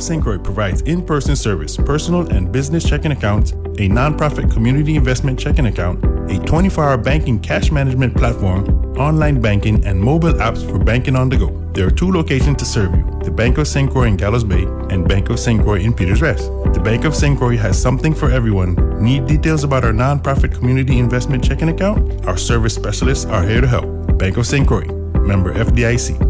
Of 0.00 0.04
St. 0.04 0.22
Croix 0.22 0.38
provides 0.38 0.80
in 0.82 1.04
person 1.04 1.36
service, 1.36 1.76
personal 1.76 2.26
and 2.30 2.50
business 2.50 2.88
checking 2.88 3.12
accounts, 3.12 3.50
a 3.50 3.86
nonprofit 3.86 4.50
community 4.50 4.96
investment 4.96 5.38
checking 5.38 5.66
account, 5.66 6.02
a 6.30 6.38
24 6.38 6.84
hour 6.84 6.96
banking 6.96 7.38
cash 7.38 7.70
management 7.70 8.16
platform, 8.16 8.64
online 8.96 9.42
banking, 9.42 9.84
and 9.84 10.00
mobile 10.00 10.32
apps 10.32 10.66
for 10.66 10.78
banking 10.78 11.16
on 11.16 11.28
the 11.28 11.36
go. 11.36 11.50
There 11.74 11.86
are 11.86 11.90
two 11.90 12.10
locations 12.10 12.56
to 12.60 12.64
serve 12.64 12.94
you 12.94 13.04
the 13.24 13.30
Bank 13.30 13.58
of 13.58 13.68
St. 13.68 13.90
Croix 13.90 14.04
in 14.04 14.16
Gallows 14.16 14.42
Bay 14.42 14.62
and 14.88 15.06
Bank 15.06 15.28
of 15.28 15.38
St. 15.38 15.62
Croix 15.62 15.80
in 15.80 15.92
Peters 15.92 16.22
Rest. 16.22 16.44
The 16.72 16.80
Bank 16.82 17.04
of 17.04 17.14
St. 17.14 17.36
Croix 17.36 17.58
has 17.58 17.78
something 17.78 18.14
for 18.14 18.30
everyone. 18.30 18.76
Need 19.04 19.26
details 19.26 19.64
about 19.64 19.84
our 19.84 19.92
nonprofit 19.92 20.54
community 20.54 20.98
investment 20.98 21.44
checking 21.44 21.68
account? 21.68 22.24
Our 22.26 22.38
service 22.38 22.74
specialists 22.74 23.26
are 23.26 23.46
here 23.46 23.60
to 23.60 23.68
help. 23.68 24.16
Bank 24.16 24.38
of 24.38 24.46
St. 24.46 24.66
Croix, 24.66 24.86
member 25.20 25.52
FDIC. 25.52 26.29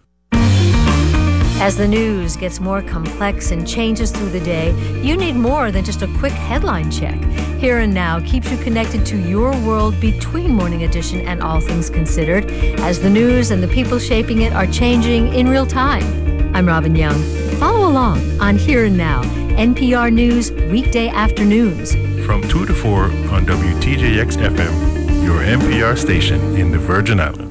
As 1.61 1.77
the 1.77 1.87
news 1.87 2.35
gets 2.35 2.59
more 2.59 2.81
complex 2.81 3.51
and 3.51 3.67
changes 3.67 4.09
through 4.09 4.31
the 4.31 4.39
day, 4.39 4.71
you 5.03 5.15
need 5.15 5.35
more 5.35 5.71
than 5.71 5.85
just 5.85 6.01
a 6.01 6.07
quick 6.17 6.33
headline 6.33 6.89
check. 6.89 7.23
Here 7.59 7.77
and 7.77 7.93
Now 7.93 8.19
keeps 8.21 8.49
you 8.49 8.57
connected 8.57 9.05
to 9.05 9.15
your 9.29 9.51
world 9.61 10.01
between 10.01 10.55
Morning 10.55 10.85
Edition 10.85 11.21
and 11.21 11.39
All 11.43 11.61
Things 11.61 11.87
Considered, 11.87 12.49
as 12.79 12.99
the 12.99 13.11
news 13.11 13.51
and 13.51 13.61
the 13.61 13.67
people 13.67 13.99
shaping 13.99 14.41
it 14.41 14.53
are 14.53 14.65
changing 14.65 15.35
in 15.35 15.47
real 15.47 15.67
time. 15.67 16.03
I'm 16.55 16.65
Robin 16.65 16.95
Young. 16.95 17.21
Follow 17.59 17.87
along 17.87 18.41
on 18.41 18.57
Here 18.57 18.85
and 18.85 18.97
Now, 18.97 19.21
NPR 19.21 20.11
News, 20.11 20.51
weekday 20.51 21.09
afternoons. 21.09 21.93
From 22.25 22.41
2 22.41 22.65
to 22.65 22.73
4 22.73 23.03
on 23.03 23.45
WTJX 23.45 24.37
FM, 24.37 25.23
your 25.23 25.41
NPR 25.41 25.95
station 25.95 26.55
in 26.55 26.71
the 26.71 26.79
Virgin 26.79 27.19
Islands. 27.19 27.50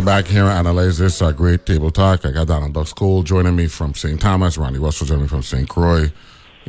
We're 0.00 0.06
back 0.06 0.26
here 0.26 0.44
analyze 0.44 0.96
this 0.96 1.20
uh, 1.20 1.30
great 1.30 1.66
table 1.66 1.90
talk. 1.90 2.24
I 2.24 2.30
got 2.30 2.46
Donald 2.46 2.72
Ducks 2.72 2.90
Cole 2.90 3.22
joining 3.22 3.54
me 3.54 3.66
from 3.66 3.94
St. 3.94 4.18
Thomas, 4.18 4.56
Ronnie 4.56 4.78
Russell 4.78 5.06
joining 5.06 5.24
me 5.24 5.28
from 5.28 5.42
St. 5.42 5.68
Croix. 5.68 6.10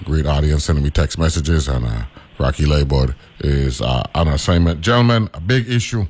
Great 0.03 0.25
audience 0.25 0.65
sending 0.65 0.83
me 0.83 0.89
text 0.89 1.17
messages, 1.17 1.69
and 1.69 1.85
uh, 1.85 2.03
Rocky 2.37 2.65
Labord 2.65 3.15
is 3.39 3.79
uh, 3.79 4.03
on 4.15 4.27
assignment. 4.27 4.81
Gentlemen, 4.81 5.29
a 5.33 5.39
big 5.39 5.69
issue, 5.69 6.05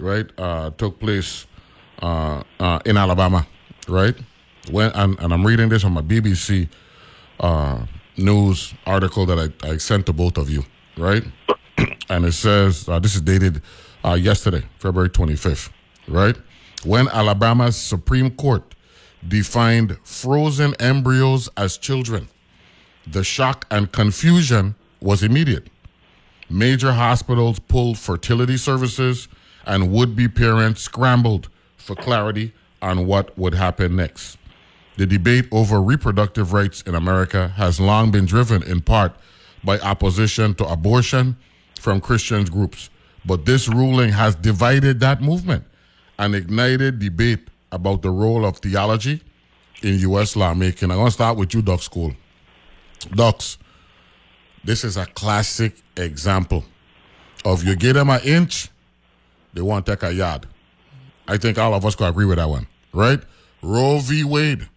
right, 0.00 0.26
uh, 0.36 0.70
took 0.70 0.98
place 0.98 1.46
uh, 2.02 2.42
uh, 2.58 2.80
in 2.86 2.96
Alabama, 2.96 3.46
right? 3.86 4.16
When 4.68 4.90
and, 4.96 5.16
and, 5.20 5.32
I'm 5.32 5.46
reading 5.46 5.68
this 5.68 5.84
on 5.84 5.92
my 5.92 6.02
BBC 6.02 6.68
news 8.16 8.74
article 8.84 9.26
that 9.26 9.54
I, 9.62 9.68
I, 9.68 9.76
sent 9.76 10.06
to 10.06 10.12
both 10.12 10.38
of 10.38 10.50
you, 10.50 10.64
right? 10.96 11.22
and 12.08 12.24
it 12.24 12.32
says 12.32 12.86
this 13.00 13.14
is 13.14 13.20
dated 13.20 13.62
yesterday, 14.04 14.64
February 14.80 15.08
25th 15.08 15.70
right? 16.08 16.36
When 16.84 17.08
Alabama's 17.08 17.76
Supreme 17.76 18.30
Court 18.30 18.74
defined 19.26 19.98
frozen 20.02 20.74
embryos 20.80 21.48
as 21.56 21.78
children, 21.78 22.28
the 23.06 23.24
shock 23.24 23.66
and 23.70 23.90
confusion 23.92 24.74
was 25.00 25.22
immediate. 25.22 25.68
Major 26.48 26.92
hospitals 26.92 27.58
pulled 27.58 27.98
fertility 27.98 28.56
services, 28.56 29.28
and 29.66 29.92
would 29.92 30.16
be 30.16 30.28
parents 30.28 30.82
scrambled 30.82 31.48
for 31.76 31.94
clarity 31.94 32.52
on 32.80 33.06
what 33.06 33.36
would 33.38 33.54
happen 33.54 33.96
next. 33.96 34.38
The 34.96 35.06
debate 35.06 35.46
over 35.52 35.80
reproductive 35.80 36.52
rights 36.52 36.82
in 36.82 36.94
America 36.94 37.48
has 37.56 37.80
long 37.80 38.10
been 38.10 38.26
driven 38.26 38.62
in 38.62 38.80
part 38.80 39.14
by 39.64 39.78
opposition 39.78 40.54
to 40.56 40.66
abortion 40.66 41.36
from 41.78 42.00
Christian 42.00 42.44
groups, 42.44 42.90
but 43.24 43.46
this 43.46 43.68
ruling 43.68 44.10
has 44.10 44.34
divided 44.34 45.00
that 45.00 45.22
movement 45.22 45.64
and 46.18 46.34
ignited 46.34 46.98
debate 46.98 47.48
about 47.70 48.02
the 48.02 48.10
role 48.10 48.44
of 48.44 48.58
theology 48.58 49.22
in 49.82 49.98
U.S. 50.00 50.36
lawmaking. 50.36 50.90
I'm 50.90 50.98
going 50.98 51.08
to 51.08 51.12
start 51.12 51.36
with 51.36 51.54
you, 51.54 51.62
Docs 51.62 51.88
Cole. 51.88 52.12
Docs, 53.14 53.58
this 54.64 54.84
is 54.84 54.96
a 54.96 55.06
classic 55.06 55.74
example 55.96 56.64
of 57.44 57.64
you 57.64 57.74
give 57.74 57.94
them 57.94 58.10
an 58.10 58.20
inch, 58.24 58.68
they 59.54 59.60
want 59.60 59.84
to 59.86 59.92
take 59.92 60.02
a 60.02 60.12
yard. 60.12 60.46
I 61.26 61.36
think 61.36 61.58
all 61.58 61.74
of 61.74 61.84
us 61.84 61.94
could 61.94 62.08
agree 62.08 62.26
with 62.26 62.38
that 62.38 62.48
one, 62.48 62.66
right? 62.92 63.20
Roe 63.62 63.98
v. 63.98 64.24
Wade, 64.24 64.68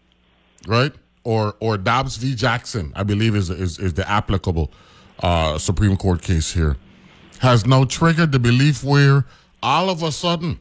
right? 0.67 0.91
Or 1.23 1.55
or 1.59 1.77
Dobbs 1.77 2.17
v. 2.17 2.35
Jackson, 2.35 2.93
I 2.95 3.03
believe 3.03 3.35
is 3.35 3.49
is, 3.49 3.79
is 3.79 3.93
the 3.93 4.09
applicable 4.09 4.71
uh, 5.19 5.57
Supreme 5.57 5.97
Court 5.97 6.21
case 6.21 6.53
here, 6.53 6.77
has 7.39 7.65
now 7.65 7.85
triggered 7.85 8.31
the 8.31 8.39
belief 8.39 8.83
where 8.83 9.25
all 9.61 9.89
of 9.89 10.03
a 10.03 10.11
sudden 10.11 10.59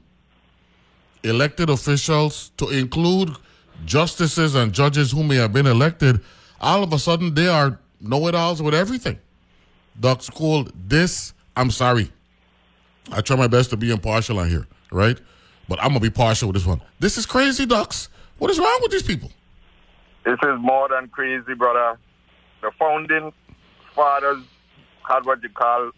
elected 1.24 1.70
officials, 1.70 2.50
to 2.56 2.68
include 2.68 3.36
justices 3.84 4.54
and 4.54 4.72
judges 4.72 5.10
who 5.10 5.24
may 5.24 5.36
have 5.36 5.52
been 5.52 5.66
elected, 5.66 6.20
all 6.60 6.82
of 6.82 6.92
a 6.92 6.98
sudden 6.98 7.34
they 7.34 7.48
are 7.48 7.78
know 8.00 8.26
it 8.28 8.34
alls 8.34 8.62
with 8.62 8.74
everything. 8.74 9.18
Ducks 9.98 10.28
Cole, 10.28 10.66
this, 10.74 11.32
I'm 11.56 11.70
sorry. 11.70 12.10
I 13.12 13.20
try 13.20 13.36
my 13.36 13.46
best 13.46 13.70
to 13.70 13.76
be 13.76 13.90
impartial 13.90 14.38
on 14.38 14.48
here, 14.48 14.66
right? 14.90 15.18
But 15.68 15.78
I'm 15.80 15.88
going 15.90 16.00
to 16.00 16.10
be 16.10 16.10
partial 16.10 16.48
with 16.48 16.56
this 16.56 16.66
one. 16.66 16.82
This 17.00 17.16
is 17.16 17.26
crazy, 17.26 17.64
Ducks. 17.64 18.08
What 18.38 18.50
is 18.50 18.58
wrong 18.58 18.78
with 18.82 18.92
these 18.92 19.02
people? 19.02 19.30
This 20.24 20.38
is 20.42 20.58
more 20.60 20.88
than 20.88 21.08
crazy, 21.08 21.54
brother. 21.54 21.98
The 22.60 22.70
founding 22.78 23.32
fathers 23.94 24.42
had 25.08 25.24
what 25.24 25.42
you 25.42 25.50
call 25.50 25.90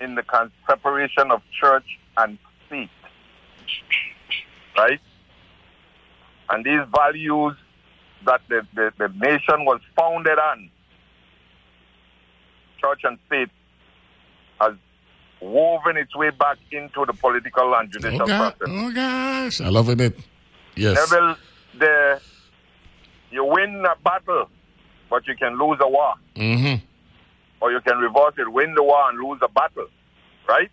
in 0.00 0.14
the 0.14 0.24
separation 0.66 1.30
of 1.30 1.42
church 1.58 1.98
and 2.16 2.38
state 2.66 2.90
right? 4.76 5.00
And 6.50 6.64
these 6.64 6.80
values 6.94 7.56
that 8.26 8.40
the, 8.48 8.66
the, 8.74 8.92
the 8.98 9.08
nation 9.08 9.64
was 9.64 9.80
founded 9.96 10.38
on, 10.38 10.70
church 12.80 13.00
and 13.04 13.18
state, 13.26 13.48
has 14.60 14.74
woven 15.40 15.96
its 15.96 16.14
way 16.14 16.30
back 16.30 16.58
into 16.70 17.04
the 17.06 17.12
political 17.12 17.74
and 17.74 17.90
judicial 17.92 18.22
oh, 18.22 18.26
God. 18.26 18.58
process. 18.58 18.74
Oh 18.74 18.92
gosh, 18.92 19.60
I 19.60 19.68
love 19.68 19.88
it. 19.88 20.16
Yes. 20.76 20.96
Neville, 21.10 21.36
the, 21.78 22.20
you 23.30 23.44
win 23.44 23.84
a 23.84 23.96
battle, 24.02 24.48
but 25.10 25.26
you 25.26 25.34
can 25.36 25.58
lose 25.58 25.78
a 25.80 25.88
war. 25.88 26.14
Mm-hmm. 26.36 26.84
Or 27.60 27.72
you 27.72 27.80
can 27.80 27.98
reverse 27.98 28.34
it, 28.38 28.50
win 28.52 28.74
the 28.74 28.82
war 28.82 29.08
and 29.08 29.18
lose 29.18 29.40
a 29.42 29.48
battle, 29.48 29.86
right? 30.48 30.70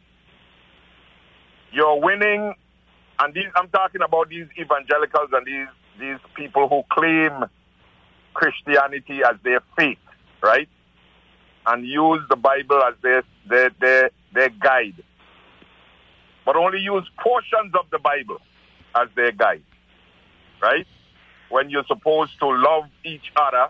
You're 1.71 1.99
winning 2.01 2.55
and 3.19 3.33
these, 3.33 3.47
I'm 3.55 3.69
talking 3.69 4.01
about 4.01 4.29
these 4.29 4.47
evangelicals 4.57 5.29
and 5.33 5.45
these, 5.45 5.67
these 5.99 6.19
people 6.35 6.69
who 6.69 6.83
claim 6.91 7.45
Christianity 8.33 9.21
as 9.23 9.35
their 9.43 9.61
faith, 9.77 9.97
right? 10.41 10.69
And 11.65 11.85
use 11.85 12.21
the 12.29 12.37
Bible 12.37 12.81
as 12.83 12.95
their, 13.01 13.23
their, 13.47 13.71
their, 13.79 14.11
their 14.33 14.49
guide. 14.49 15.03
But 16.45 16.55
only 16.55 16.79
use 16.79 17.07
portions 17.21 17.73
of 17.75 17.89
the 17.91 17.99
Bible 17.99 18.39
as 18.95 19.09
their 19.15 19.33
guide, 19.33 19.63
right? 20.61 20.87
When 21.49 21.69
you're 21.69 21.85
supposed 21.85 22.39
to 22.39 22.47
love 22.47 22.85
each 23.03 23.31
other, 23.35 23.67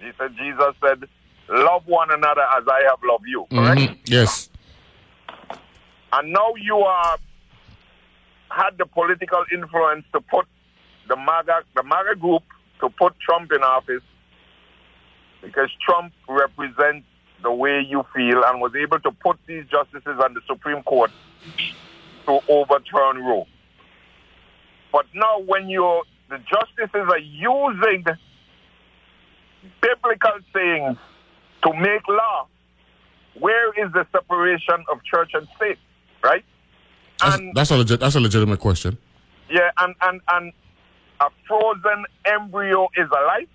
Jesus, 0.00 0.30
Jesus 0.36 0.74
said, 0.84 1.08
love 1.48 1.86
one 1.86 2.10
another 2.10 2.42
as 2.56 2.64
I 2.68 2.82
have 2.88 2.98
loved 3.02 3.24
you, 3.26 3.46
correct? 3.50 3.80
Mm-hmm. 3.80 3.94
Yes. 4.06 4.50
And 6.12 6.32
now 6.32 6.54
you 6.60 6.76
are 6.76 7.16
had 8.50 8.78
the 8.78 8.86
political 8.86 9.44
influence 9.52 10.04
to 10.12 10.20
put 10.20 10.46
the 11.08 11.16
MAGA, 11.16 11.62
the 11.74 11.82
MAGA 11.82 12.16
group 12.16 12.42
to 12.80 12.88
put 12.90 13.18
Trump 13.20 13.52
in 13.52 13.62
office 13.62 14.02
because 15.42 15.70
Trump 15.84 16.12
represents 16.28 17.06
the 17.42 17.52
way 17.52 17.80
you 17.86 18.04
feel 18.14 18.42
and 18.44 18.60
was 18.60 18.72
able 18.74 19.00
to 19.00 19.10
put 19.10 19.38
these 19.46 19.64
justices 19.70 20.20
on 20.22 20.34
the 20.34 20.40
Supreme 20.46 20.82
Court 20.82 21.10
to 22.26 22.40
overturn 22.48 23.24
Roe. 23.24 23.46
But 24.92 25.06
now 25.14 25.40
when 25.40 25.68
you 25.68 26.02
the 26.28 26.38
justices 26.38 27.08
are 27.08 27.18
using 27.18 28.04
biblical 29.80 30.38
sayings 30.54 30.96
to 31.64 31.72
make 31.72 32.06
law, 32.08 32.46
where 33.38 33.72
is 33.84 33.92
the 33.92 34.06
separation 34.12 34.84
of 34.90 35.02
church 35.04 35.32
and 35.34 35.48
state? 35.56 35.78
Right? 36.22 36.44
That's, 37.20 37.36
and 37.36 37.54
that's 37.54 37.70
a 37.70 37.76
legit. 37.76 38.00
That's 38.00 38.14
a 38.16 38.20
legitimate 38.20 38.58
question. 38.60 38.98
yeah, 39.50 39.70
and 39.78 39.94
and 40.02 40.20
and 40.32 40.52
a 41.20 41.28
frozen 41.46 42.04
embryo 42.24 42.88
is 42.96 43.08
alive. 43.08 43.48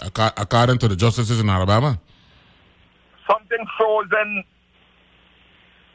Acco- 0.00 0.32
According 0.36 0.78
to 0.78 0.88
the 0.88 0.96
justices 0.96 1.40
in 1.40 1.48
Alabama, 1.48 1.98
Something 3.30 3.66
frozen 3.78 4.44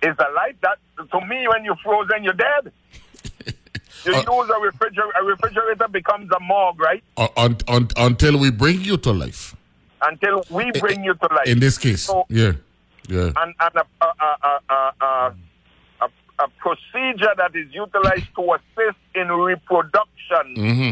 is 0.03 0.15
alive. 0.19 0.55
That 0.61 0.77
to 1.11 1.21
me, 1.27 1.47
when 1.47 1.63
you're 1.65 1.77
frozen, 1.83 2.23
you're 2.23 2.33
dead. 2.33 2.71
You 4.03 4.15
Uh, 4.15 4.17
use 4.41 4.49
a 4.49 4.59
refrigerator. 4.59 5.11
A 5.21 5.23
refrigerator 5.23 5.87
becomes 5.87 6.27
a 6.35 6.39
morgue, 6.39 6.79
right? 6.79 7.03
un- 7.17 7.29
un- 7.37 7.57
un- 7.67 7.87
until 7.97 8.39
we 8.39 8.49
bring 8.49 8.81
you 8.81 8.97
to 8.97 9.11
life. 9.11 9.55
Until 10.01 10.43
we 10.49 10.71
bring 10.79 11.03
you 11.03 11.13
to 11.13 11.27
life. 11.35 11.45
In 11.47 11.59
this 11.59 11.77
case, 11.77 12.03
So- 12.05 12.25
yeah, 12.27 12.53
yeah. 13.07 13.31
and, 13.35 13.53
and 13.59 13.75
a, 13.75 13.85
a, 14.01 14.53
a, 15.05 15.33
a, 16.43 16.47
procedure 16.59 17.33
that 17.37 17.55
is 17.55 17.73
utilized 17.73 18.27
to 18.35 18.53
assist 18.53 18.97
in 19.15 19.27
reproduction 19.29 20.55
hmm 20.55 20.91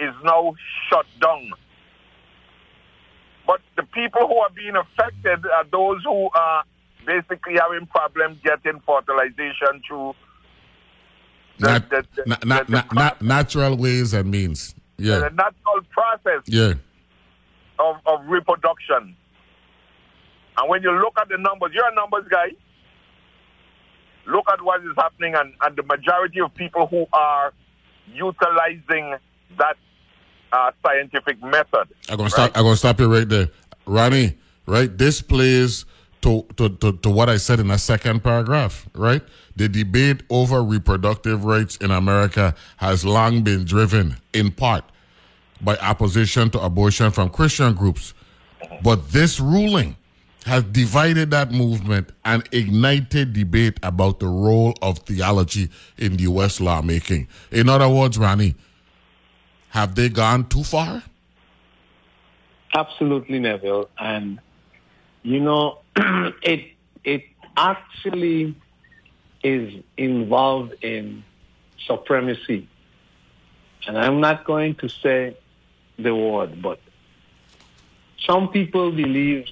is 0.00 0.14
now 0.22 0.54
shut 0.88 1.06
down. 1.20 1.50
But 3.46 3.60
the 3.76 3.82
people 3.82 4.28
who 4.28 4.36
are 4.38 4.50
being 4.50 4.76
affected 4.76 5.44
are 5.46 5.64
those 5.72 6.04
who 6.04 6.28
are 6.34 6.62
basically 7.04 7.54
having 7.60 7.86
problems 7.86 8.38
getting 8.44 8.80
fertilization 8.86 9.82
through 9.88 10.14
the, 11.58 11.66
Nat- 11.66 11.90
the, 11.90 12.06
the, 12.14 12.22
na- 12.26 12.36
na- 12.44 12.62
the 12.62 12.84
na- 12.94 13.14
natural 13.20 13.76
ways 13.76 14.12
and 14.12 14.30
means. 14.30 14.74
Yeah. 14.98 15.18
the 15.18 15.30
natural 15.30 15.80
process 15.90 16.42
yeah. 16.46 16.74
of, 17.80 17.96
of 18.06 18.24
reproduction. 18.26 19.16
And 20.58 20.68
when 20.68 20.82
you 20.82 20.92
look 20.92 21.14
at 21.20 21.28
the 21.28 21.38
numbers, 21.38 21.72
you're 21.74 21.88
a 21.88 21.94
numbers 21.94 22.26
guy. 22.30 22.50
Look 24.28 24.44
at 24.52 24.62
what 24.62 24.82
is 24.82 24.92
happening, 24.96 25.34
and, 25.34 25.54
and 25.62 25.74
the 25.74 25.82
majority 25.82 26.40
of 26.40 26.54
people 26.54 26.86
who 26.86 27.06
are 27.14 27.52
utilizing 28.12 29.16
that 29.58 29.76
uh, 30.52 30.70
scientific 30.84 31.42
method. 31.42 31.88
I'm 32.08 32.18
gonna 32.18 32.30
stop. 32.30 32.52
I'm 32.54 32.64
gonna 32.64 32.76
stop 32.76 33.00
you 33.00 33.12
right 33.12 33.28
there, 33.28 33.48
Ronnie. 33.86 34.36
Right, 34.66 34.96
this 34.96 35.22
plays 35.22 35.86
to, 36.20 36.46
to 36.56 36.68
to 36.68 36.92
to 36.92 37.10
what 37.10 37.30
I 37.30 37.38
said 37.38 37.58
in 37.58 37.68
the 37.68 37.78
second 37.78 38.22
paragraph. 38.22 38.86
Right, 38.94 39.22
the 39.56 39.68
debate 39.68 40.22
over 40.28 40.62
reproductive 40.62 41.44
rights 41.44 41.76
in 41.76 41.90
America 41.90 42.54
has 42.76 43.06
long 43.06 43.42
been 43.42 43.64
driven, 43.64 44.16
in 44.34 44.50
part, 44.50 44.84
by 45.62 45.76
opposition 45.78 46.50
to 46.50 46.60
abortion 46.60 47.10
from 47.12 47.30
Christian 47.30 47.74
groups, 47.74 48.12
but 48.82 49.10
this 49.10 49.40
ruling 49.40 49.96
has 50.48 50.64
divided 50.64 51.30
that 51.30 51.52
movement 51.52 52.08
and 52.24 52.42
ignited 52.52 53.34
debate 53.34 53.78
about 53.82 54.18
the 54.18 54.26
role 54.26 54.72
of 54.80 54.98
theology 55.00 55.68
in 55.98 56.16
the 56.16 56.22
U.S. 56.22 56.58
lawmaking. 56.58 57.28
In 57.52 57.68
other 57.68 57.88
words, 57.88 58.16
Ronnie, 58.16 58.54
have 59.68 59.94
they 59.94 60.08
gone 60.08 60.48
too 60.48 60.64
far? 60.64 61.02
Absolutely, 62.74 63.38
Neville. 63.38 63.90
And 63.98 64.40
you 65.22 65.40
know, 65.40 65.80
it 66.42 66.72
it 67.04 67.24
actually 67.56 68.56
is 69.42 69.82
involved 69.98 70.82
in 70.82 71.24
supremacy. 71.86 72.66
And 73.86 73.98
I'm 73.98 74.20
not 74.20 74.46
going 74.46 74.76
to 74.76 74.88
say 74.88 75.36
the 75.98 76.14
word, 76.14 76.62
but 76.62 76.80
some 78.26 78.48
people 78.48 78.90
believe 78.90 79.46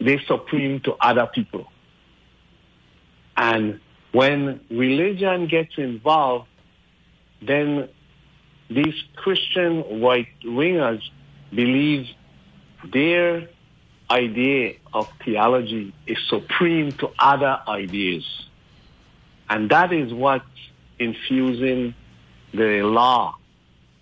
they're 0.00 0.22
supreme 0.26 0.80
to 0.80 0.94
other 1.00 1.26
people. 1.26 1.66
And 3.36 3.80
when 4.12 4.60
religion 4.70 5.46
gets 5.46 5.76
involved, 5.76 6.48
then 7.40 7.88
these 8.68 8.94
Christian 9.16 10.00
white 10.00 10.28
wingers 10.42 11.02
believe 11.52 12.08
their 12.92 13.48
idea 14.10 14.74
of 14.92 15.08
theology 15.24 15.92
is 16.06 16.18
supreme 16.28 16.92
to 16.92 17.10
other 17.18 17.60
ideas. 17.68 18.24
And 19.50 19.70
that 19.70 19.92
is 19.92 20.12
what's 20.12 20.44
infusing 20.98 21.94
the 22.52 22.82
law 22.82 23.36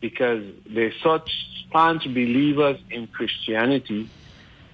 because 0.01 0.45
they're 0.67 0.95
such 1.03 1.31
staunch 1.69 2.05
believers 2.05 2.79
in 2.91 3.07
Christianity, 3.09 4.09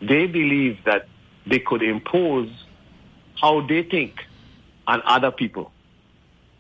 they 0.01 0.27
believe 0.27 0.79
that 0.85 1.09
they 1.47 1.59
could 1.59 1.83
impose 1.83 2.51
how 3.41 3.67
they 3.67 3.83
think 3.83 4.21
on 4.87 5.03
other 5.05 5.31
people. 5.31 5.73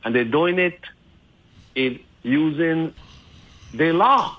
And 0.04 0.14
they're 0.14 0.24
doing 0.24 0.58
it 0.58 0.80
in 1.74 2.00
using 2.22 2.94
the 3.72 3.92
law. 3.92 4.36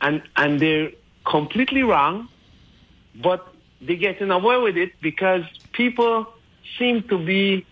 And, 0.00 0.22
and 0.36 0.60
they're 0.60 0.90
completely 1.24 1.82
wrong, 1.82 2.28
but 3.14 3.46
they're 3.80 3.96
getting 3.96 4.30
away 4.30 4.58
with 4.58 4.76
it 4.76 4.92
because 5.00 5.42
people 5.72 6.26
seem 6.78 7.02
to 7.04 7.18
be 7.18 7.66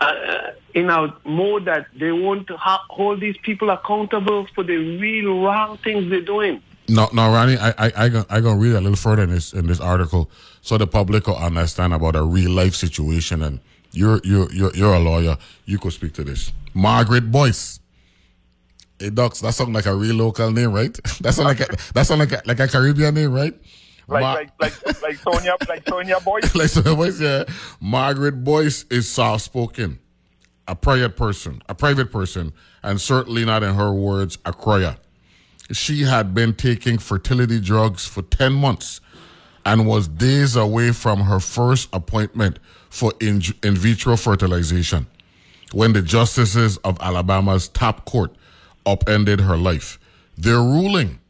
uh, 0.00 0.52
in 0.74 0.90
a 0.90 1.14
mode 1.24 1.64
that 1.66 1.86
they 1.94 2.12
want 2.12 2.46
to 2.48 2.56
ha- 2.56 2.84
hold 2.88 3.20
these 3.20 3.36
people 3.38 3.70
accountable 3.70 4.46
for 4.54 4.64
the 4.64 4.76
real 4.76 5.42
wrong 5.42 5.78
things 5.78 6.10
they're 6.10 6.20
doing. 6.20 6.62
No, 6.88 7.08
no, 7.12 7.32
Ronnie, 7.32 7.56
I, 7.56 7.70
I, 7.70 7.92
I, 7.96 8.08
gonna, 8.08 8.26
I 8.28 8.40
gonna 8.40 8.58
read 8.58 8.74
a 8.74 8.80
little 8.80 8.96
further 8.96 9.22
in 9.22 9.30
this 9.30 9.52
in 9.52 9.66
this 9.66 9.80
article 9.80 10.30
so 10.62 10.78
the 10.78 10.86
public 10.86 11.26
will 11.26 11.36
understand 11.36 11.92
about 11.92 12.16
a 12.16 12.22
real 12.22 12.50
life 12.50 12.74
situation. 12.74 13.42
And 13.42 13.60
you're 13.92 14.20
you're 14.24 14.50
you're, 14.52 14.74
you're 14.74 14.94
a 14.94 14.98
lawyer, 14.98 15.36
you 15.66 15.78
could 15.78 15.92
speak 15.92 16.14
to 16.14 16.24
this. 16.24 16.52
Margaret 16.72 17.30
Boyce. 17.30 17.80
Hey, 18.98 19.10
Docs, 19.10 19.40
that 19.40 19.52
sounds 19.54 19.70
like 19.70 19.86
a 19.86 19.94
real 19.94 20.14
local 20.14 20.50
name, 20.50 20.72
right? 20.72 20.96
That 21.20 21.34
sound 21.34 21.48
like 21.48 21.60
a, 21.60 21.66
that 21.94 22.06
sound 22.06 22.20
like 22.20 22.32
a, 22.32 22.42
like 22.46 22.60
a 22.60 22.68
Caribbean 22.68 23.14
name, 23.14 23.32
right? 23.32 23.54
Like, 24.08 24.22
Ma- 24.22 24.32
like, 24.34 24.50
like, 24.60 25.02
like 25.02 25.16
Sonia, 25.16 25.56
like 25.68 25.88
Sonia 25.88 26.20
Boyce. 26.20 26.54
like 26.54 26.68
so 26.68 26.82
Boyce, 26.94 27.20
yeah. 27.20 27.44
Margaret 27.80 28.44
Boyce 28.44 28.84
is 28.90 29.08
soft 29.08 29.44
spoken, 29.44 29.98
a 30.68 30.76
private 30.76 31.16
person, 31.16 31.62
a 31.68 31.74
private 31.74 32.12
person, 32.12 32.52
and 32.82 33.00
certainly 33.00 33.44
not 33.44 33.62
in 33.62 33.74
her 33.74 33.92
words 33.92 34.38
a 34.44 34.52
crier. 34.52 34.96
She 35.70 36.02
had 36.02 36.34
been 36.34 36.54
taking 36.54 36.98
fertility 36.98 37.60
drugs 37.60 38.06
for 38.06 38.22
ten 38.22 38.52
months, 38.52 39.00
and 39.64 39.86
was 39.86 40.08
days 40.08 40.56
away 40.56 40.92
from 40.92 41.20
her 41.20 41.38
first 41.38 41.88
appointment 41.92 42.58
for 42.90 43.12
in, 43.20 43.42
in 43.62 43.76
vitro 43.76 44.16
fertilization 44.16 45.06
when 45.72 45.92
the 45.92 46.02
justices 46.02 46.76
of 46.78 47.00
Alabama's 47.00 47.68
top 47.68 48.04
court 48.04 48.34
upended 48.84 49.40
her 49.40 49.56
life. 49.56 49.98
Their 50.36 50.58
ruling 50.58 51.20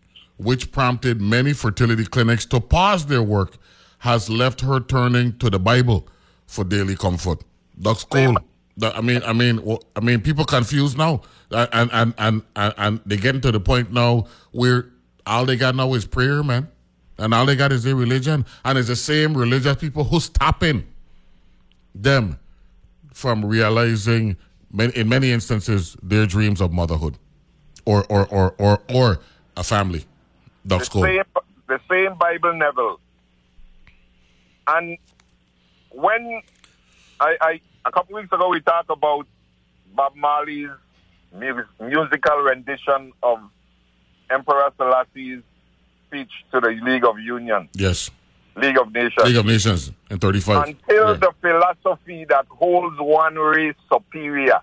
which 0.42 0.72
prompted 0.72 1.20
many 1.20 1.52
fertility 1.52 2.04
clinics 2.04 2.44
to 2.46 2.60
pause 2.60 3.06
their 3.06 3.22
work, 3.22 3.56
has 3.98 4.28
left 4.28 4.60
her 4.60 4.80
turning 4.80 5.36
to 5.38 5.48
the 5.48 5.58
Bible 5.58 6.08
for 6.46 6.64
daily 6.64 6.96
comfort. 6.96 7.42
That's 7.78 8.04
cool. 8.04 8.36
I 8.80 9.00
mean, 9.00 9.22
I 9.24 9.32
mean, 9.32 9.62
well, 9.64 9.82
I 9.94 10.00
mean, 10.00 10.20
people 10.20 10.44
confused 10.44 10.96
now, 10.96 11.20
Uh, 11.52 11.66
and 11.72 11.90
and 11.92 12.14
and 12.16 12.42
and, 12.56 12.74
and 12.78 13.00
they 13.04 13.18
getting 13.18 13.40
to 13.42 13.52
the 13.52 13.60
point 13.60 13.92
now 13.92 14.26
where 14.52 14.86
all 15.26 15.44
they 15.44 15.56
got 15.56 15.74
now 15.76 15.92
is 15.92 16.06
prayer, 16.06 16.42
man, 16.42 16.66
and 17.18 17.34
all 17.34 17.44
they 17.44 17.56
got 17.56 17.72
is 17.72 17.82
their 17.82 17.94
religion, 17.94 18.46
and 18.64 18.78
it's 18.78 18.88
the 18.88 18.96
same 18.96 19.36
religious 19.36 19.76
people 19.76 20.04
who's 20.04 20.24
stopping 20.24 20.86
them 21.94 22.38
from 23.12 23.44
realizing, 23.44 24.36
in 24.78 25.08
many 25.08 25.30
instances, 25.30 25.94
their 26.02 26.24
dreams 26.24 26.62
of 26.62 26.72
motherhood, 26.72 27.18
or 27.84 28.06
or 28.08 28.26
or 28.28 28.54
or 28.56 28.80
or 28.88 29.20
a 29.58 29.62
family. 29.62 30.06
That's 30.64 30.88
the 30.88 31.02
same, 31.02 31.24
the 31.68 31.80
same 31.90 32.14
Bible 32.16 32.54
Neville. 32.54 32.98
And 34.68 34.96
when 35.90 36.40
I, 37.20 37.36
I 37.40 37.60
a 37.84 37.90
couple 37.92 38.14
weeks 38.16 38.32
ago 38.32 38.48
we 38.48 38.60
talked 38.60 38.90
about 38.90 39.26
Bob 39.94 40.14
Marley's 40.16 40.70
mu- 41.34 41.64
musical 41.80 42.36
rendition 42.38 43.12
of 43.22 43.38
Emperor 44.30 44.70
Selassie's 44.78 45.42
speech 46.06 46.30
to 46.52 46.60
the 46.60 46.68
League 46.82 47.04
of 47.04 47.18
Union, 47.18 47.68
Yes. 47.74 48.10
League 48.56 48.78
of 48.78 48.92
Nations. 48.92 49.26
League 49.26 49.36
of 49.36 49.46
Nations 49.46 49.92
in 50.10 50.18
35. 50.18 50.68
Until 50.68 51.08
Yeah. 51.08 51.12
the 51.14 51.32
philosophy 51.40 52.24
that 52.26 52.46
holds 52.48 52.96
one 52.98 53.34
race 53.36 53.74
superior 53.92 54.60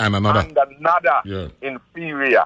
and 0.00 0.14
another. 0.16 0.40
and 0.40 0.56
another 0.56 1.20
Yeah. 1.24 1.48
inferior, 1.62 2.44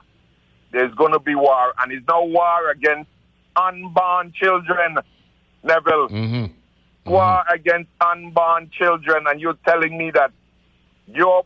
there's 0.72 0.94
going 0.94 1.12
to 1.12 1.18
be 1.20 1.34
war. 1.34 1.72
And 1.80 1.92
it's 1.92 2.06
no 2.08 2.24
war 2.24 2.70
against 2.70 3.08
unborn 3.56 4.32
children, 4.32 4.98
Neville. 5.62 6.08
hmm 6.08 6.44
War 7.08 7.44
against 7.52 7.90
unborn 8.00 8.70
children. 8.70 9.26
And 9.26 9.40
you're 9.40 9.58
telling 9.66 9.96
me 9.96 10.10
that 10.12 10.32
your 11.06 11.44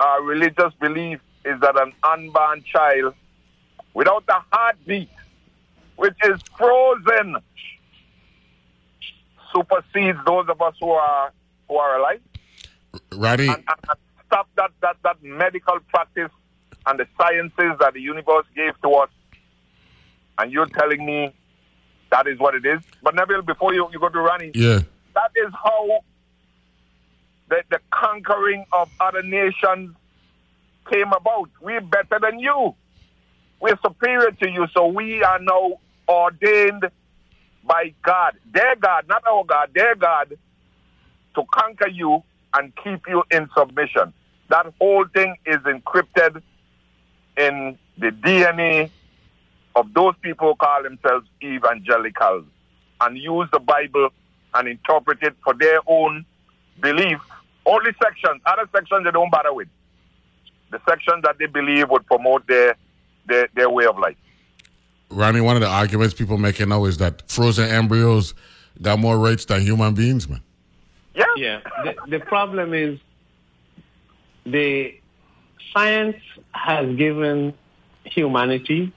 uh, 0.00 0.20
religious 0.22 0.72
belief 0.80 1.20
is 1.44 1.60
that 1.60 1.80
an 1.80 1.92
unborn 2.02 2.64
child 2.64 3.14
without 3.94 4.24
a 4.28 4.42
heartbeat, 4.52 5.10
which 5.96 6.16
is 6.24 6.40
frozen, 6.56 7.36
supersedes 9.52 10.18
those 10.26 10.48
of 10.48 10.60
us 10.60 10.74
who 10.80 10.90
are 10.90 11.32
who 11.68 11.76
are 11.76 11.98
alive. 11.98 12.20
Roddy, 13.12 13.48
And, 13.48 13.56
and, 13.66 13.98
stop 14.26 14.48
that, 14.56 14.70
that, 14.82 14.96
that 15.04 15.22
medical 15.22 15.78
practice 15.88 16.30
and 16.86 16.98
the 16.98 17.06
sciences 17.18 17.78
that 17.80 17.94
the 17.94 18.00
universe 18.00 18.46
gave 18.54 18.80
to 18.82 18.90
us. 18.90 19.10
And 20.38 20.52
you're 20.52 20.66
telling 20.66 21.04
me 21.04 21.34
that 22.10 22.26
is 22.26 22.38
what 22.38 22.54
it 22.54 22.64
is. 22.64 22.80
But 23.02 23.14
Neville, 23.14 23.42
before 23.42 23.74
you, 23.74 23.88
you 23.92 23.98
go 24.00 24.08
to 24.08 24.18
Ronnie, 24.20 24.52
Yeah. 24.54 24.80
that 25.14 25.30
is 25.36 25.52
how 25.52 26.00
the, 27.48 27.62
the 27.70 27.80
conquering 27.90 28.64
of 28.72 28.88
other 29.00 29.22
nations 29.22 29.94
came 30.90 31.12
about. 31.12 31.50
We're 31.60 31.80
better 31.80 32.18
than 32.20 32.38
you. 32.38 32.74
We're 33.60 33.78
superior 33.84 34.30
to 34.30 34.50
you. 34.50 34.66
So 34.74 34.86
we 34.86 35.22
are 35.22 35.38
now 35.38 35.78
ordained 36.08 36.84
by 37.64 37.92
God, 38.02 38.36
their 38.52 38.76
God, 38.76 39.06
not 39.08 39.26
our 39.26 39.44
God, 39.44 39.70
their 39.74 39.94
God, 39.94 40.38
to 41.34 41.42
conquer 41.52 41.88
you 41.88 42.22
and 42.54 42.72
keep 42.82 43.06
you 43.08 43.22
in 43.30 43.48
submission. 43.56 44.12
That 44.48 44.72
whole 44.80 45.04
thing 45.12 45.36
is 45.44 45.56
encrypted 45.58 46.42
in 47.36 47.78
the 47.98 48.06
DNA 48.10 48.90
of 49.76 49.92
those 49.94 50.14
people 50.22 50.48
who 50.48 50.54
call 50.56 50.82
themselves 50.82 51.26
evangelicals 51.42 52.44
and 53.00 53.16
use 53.16 53.48
the 53.52 53.60
Bible 53.60 54.10
and 54.54 54.68
interpret 54.68 55.22
it 55.22 55.34
for 55.44 55.54
their 55.54 55.80
own 55.86 56.24
belief. 56.80 57.18
Only 57.66 57.92
sections, 58.02 58.40
other 58.46 58.68
sections 58.74 59.04
they 59.04 59.10
don't 59.10 59.30
bother 59.30 59.52
with. 59.52 59.68
The 60.70 60.80
sections 60.88 61.22
that 61.22 61.38
they 61.38 61.46
believe 61.46 61.90
would 61.90 62.06
promote 62.06 62.46
their 62.46 62.76
their, 63.26 63.48
their 63.54 63.70
way 63.70 63.84
of 63.84 63.98
life. 63.98 64.16
Ronnie, 65.10 65.40
one 65.40 65.56
of 65.56 65.62
the 65.62 65.68
arguments 65.68 66.14
people 66.14 66.38
making 66.38 66.70
now 66.70 66.84
is 66.84 66.98
that 66.98 67.30
frozen 67.30 67.68
embryos 67.68 68.34
got 68.80 68.98
more 68.98 69.18
rights 69.18 69.44
than 69.44 69.60
human 69.62 69.94
beings, 69.94 70.28
man. 70.28 70.42
Yeah. 71.14 71.24
Yeah. 71.36 71.60
The, 71.84 71.94
the 72.08 72.20
problem 72.20 72.74
is 72.74 72.98
the 74.44 74.98
science 75.72 76.16
has 76.52 76.94
given 76.96 77.54
humanity 78.04 78.92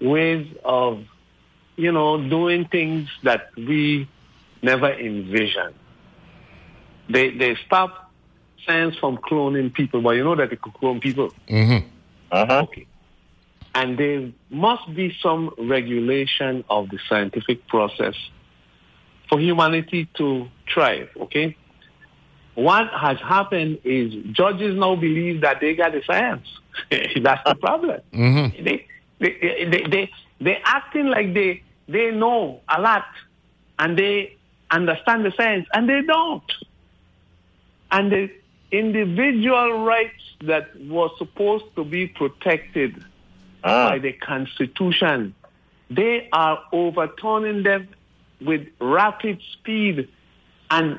ways 0.00 0.46
of, 0.64 1.04
you 1.76 1.92
know, 1.92 2.28
doing 2.28 2.66
things 2.66 3.08
that 3.22 3.50
we 3.56 4.08
never 4.62 4.92
envisioned. 4.92 5.74
They 7.08 7.30
they 7.30 7.56
stop 7.66 8.10
science 8.66 8.96
from 8.96 9.16
cloning 9.18 9.72
people, 9.72 10.02
but 10.02 10.10
you 10.10 10.24
know 10.24 10.34
that 10.36 10.50
they 10.50 10.56
could 10.56 10.74
clone 10.74 11.00
people. 11.00 11.32
Mm-hmm. 11.48 11.86
Uh-huh. 12.30 12.60
Okay. 12.64 12.86
And 13.74 13.98
there 13.98 14.30
must 14.50 14.94
be 14.94 15.16
some 15.22 15.54
regulation 15.58 16.64
of 16.68 16.88
the 16.90 16.98
scientific 17.08 17.66
process 17.68 18.14
for 19.28 19.38
humanity 19.38 20.08
to 20.14 20.48
thrive, 20.72 21.10
okay? 21.16 21.56
What 22.54 22.88
has 22.88 23.18
happened 23.18 23.78
is 23.84 24.12
judges 24.32 24.76
now 24.76 24.96
believe 24.96 25.42
that 25.42 25.60
they 25.60 25.74
got 25.74 25.92
the 25.92 26.02
science. 26.04 26.48
That's 26.90 27.42
the 27.48 27.54
problem. 27.54 28.00
Mm-hmm. 28.12 28.64
They, 28.64 28.86
they, 29.18 29.66
they, 29.70 29.84
they, 29.90 30.10
they're 30.40 30.60
acting 30.64 31.06
like 31.06 31.34
they, 31.34 31.62
they 31.88 32.10
know 32.10 32.60
a 32.68 32.80
lot 32.80 33.06
and 33.78 33.98
they 33.98 34.36
understand 34.70 35.24
the 35.24 35.32
science, 35.36 35.66
and 35.72 35.88
they 35.88 36.02
don't. 36.02 36.52
And 37.90 38.12
the 38.12 38.30
individual 38.70 39.84
rights 39.84 40.22
that 40.42 40.68
were 40.86 41.08
supposed 41.16 41.64
to 41.76 41.84
be 41.84 42.06
protected 42.06 43.02
ah. 43.64 43.90
by 43.90 43.98
the 43.98 44.12
Constitution, 44.12 45.34
they 45.90 46.28
are 46.32 46.62
overturning 46.72 47.62
them 47.62 47.88
with 48.40 48.66
rapid 48.80 49.40
speed, 49.52 50.08
and 50.70 50.98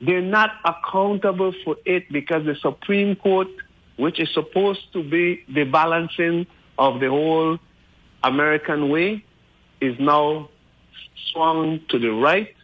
they're 0.00 0.22
not 0.22 0.52
accountable 0.64 1.52
for 1.64 1.76
it 1.84 2.10
because 2.12 2.44
the 2.44 2.54
Supreme 2.56 3.16
Court, 3.16 3.48
which 3.96 4.20
is 4.20 4.32
supposed 4.32 4.92
to 4.92 5.02
be 5.02 5.42
the 5.48 5.64
balancing 5.64 6.46
of 6.78 7.00
the 7.00 7.08
whole 7.08 7.58
American 8.22 8.88
way, 8.88 9.24
is 9.80 9.98
now 9.98 10.48
swung 11.32 11.80
to 11.88 11.98
the 11.98 12.10
right 12.10 12.54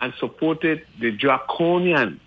and 0.00 0.12
supported 0.18 0.84
the 1.00 1.10
draconian. 1.12 2.20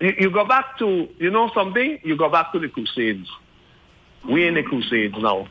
You, 0.00 0.14
you 0.18 0.30
go 0.30 0.44
back 0.44 0.78
to, 0.78 1.08
you 1.18 1.30
know 1.30 1.50
something? 1.52 1.98
You 2.02 2.16
go 2.16 2.28
back 2.28 2.52
to 2.52 2.58
the 2.58 2.68
Crusades. 2.68 3.28
We're 4.24 4.48
in 4.48 4.54
the 4.54 4.62
Crusades 4.62 5.16
now. 5.18 5.48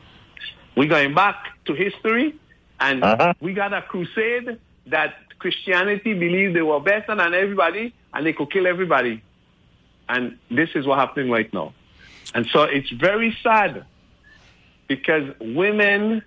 We're 0.76 0.88
going 0.88 1.14
back 1.14 1.36
to 1.66 1.74
history, 1.74 2.34
and 2.78 3.02
Uh-huh. 3.04 3.34
we 3.40 3.52
got 3.52 3.72
a 3.74 3.82
crusade 3.82 4.58
that 4.86 5.14
Christianity 5.38 6.14
believed 6.14 6.54
they 6.56 6.62
were 6.62 6.80
better 6.80 7.14
than 7.14 7.34
everybody, 7.34 7.92
and 8.14 8.24
they 8.24 8.32
could 8.32 8.50
kill 8.50 8.66
everybody. 8.66 9.22
And 10.08 10.38
this 10.50 10.70
is 10.74 10.86
what's 10.86 11.00
happening 11.00 11.30
right 11.30 11.52
now. 11.52 11.74
And 12.34 12.46
so 12.52 12.62
it's 12.62 12.90
very 12.90 13.36
sad 13.42 13.84
because 14.90 15.22
women 15.40 16.20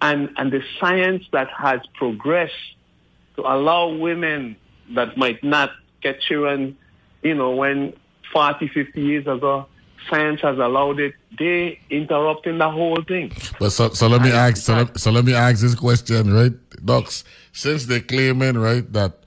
and, 0.00 0.30
and 0.36 0.52
the 0.52 0.62
science 0.78 1.24
that 1.32 1.48
has 1.50 1.80
progressed 1.94 2.54
to 3.34 3.42
allow 3.42 3.88
women 3.88 4.54
that 4.94 5.16
might 5.16 5.42
not 5.42 5.72
get 6.00 6.20
children, 6.20 6.78
you 7.24 7.34
know, 7.34 7.50
when 7.50 7.92
40, 8.32 8.68
50 8.68 9.00
years 9.00 9.26
ago, 9.26 9.66
science 10.08 10.40
has 10.40 10.56
allowed 10.58 11.00
it, 11.00 11.14
they 11.36 11.80
interrupting 11.90 12.58
the 12.58 12.70
whole 12.70 13.02
thing. 13.02 13.32
But 13.58 13.70
so, 13.70 13.88
so 13.88 14.06
let 14.06 14.22
me 14.22 14.30
ask 14.30 14.58
so 14.58 14.76
let, 14.76 14.96
so 14.96 15.10
let 15.10 15.24
me 15.24 15.34
ask 15.34 15.60
this 15.60 15.74
question, 15.74 16.32
right, 16.32 16.52
docs? 16.84 17.24
Since 17.52 17.86
they're 17.86 17.98
claiming 17.98 18.56
right 18.56 18.90
that 18.92 19.18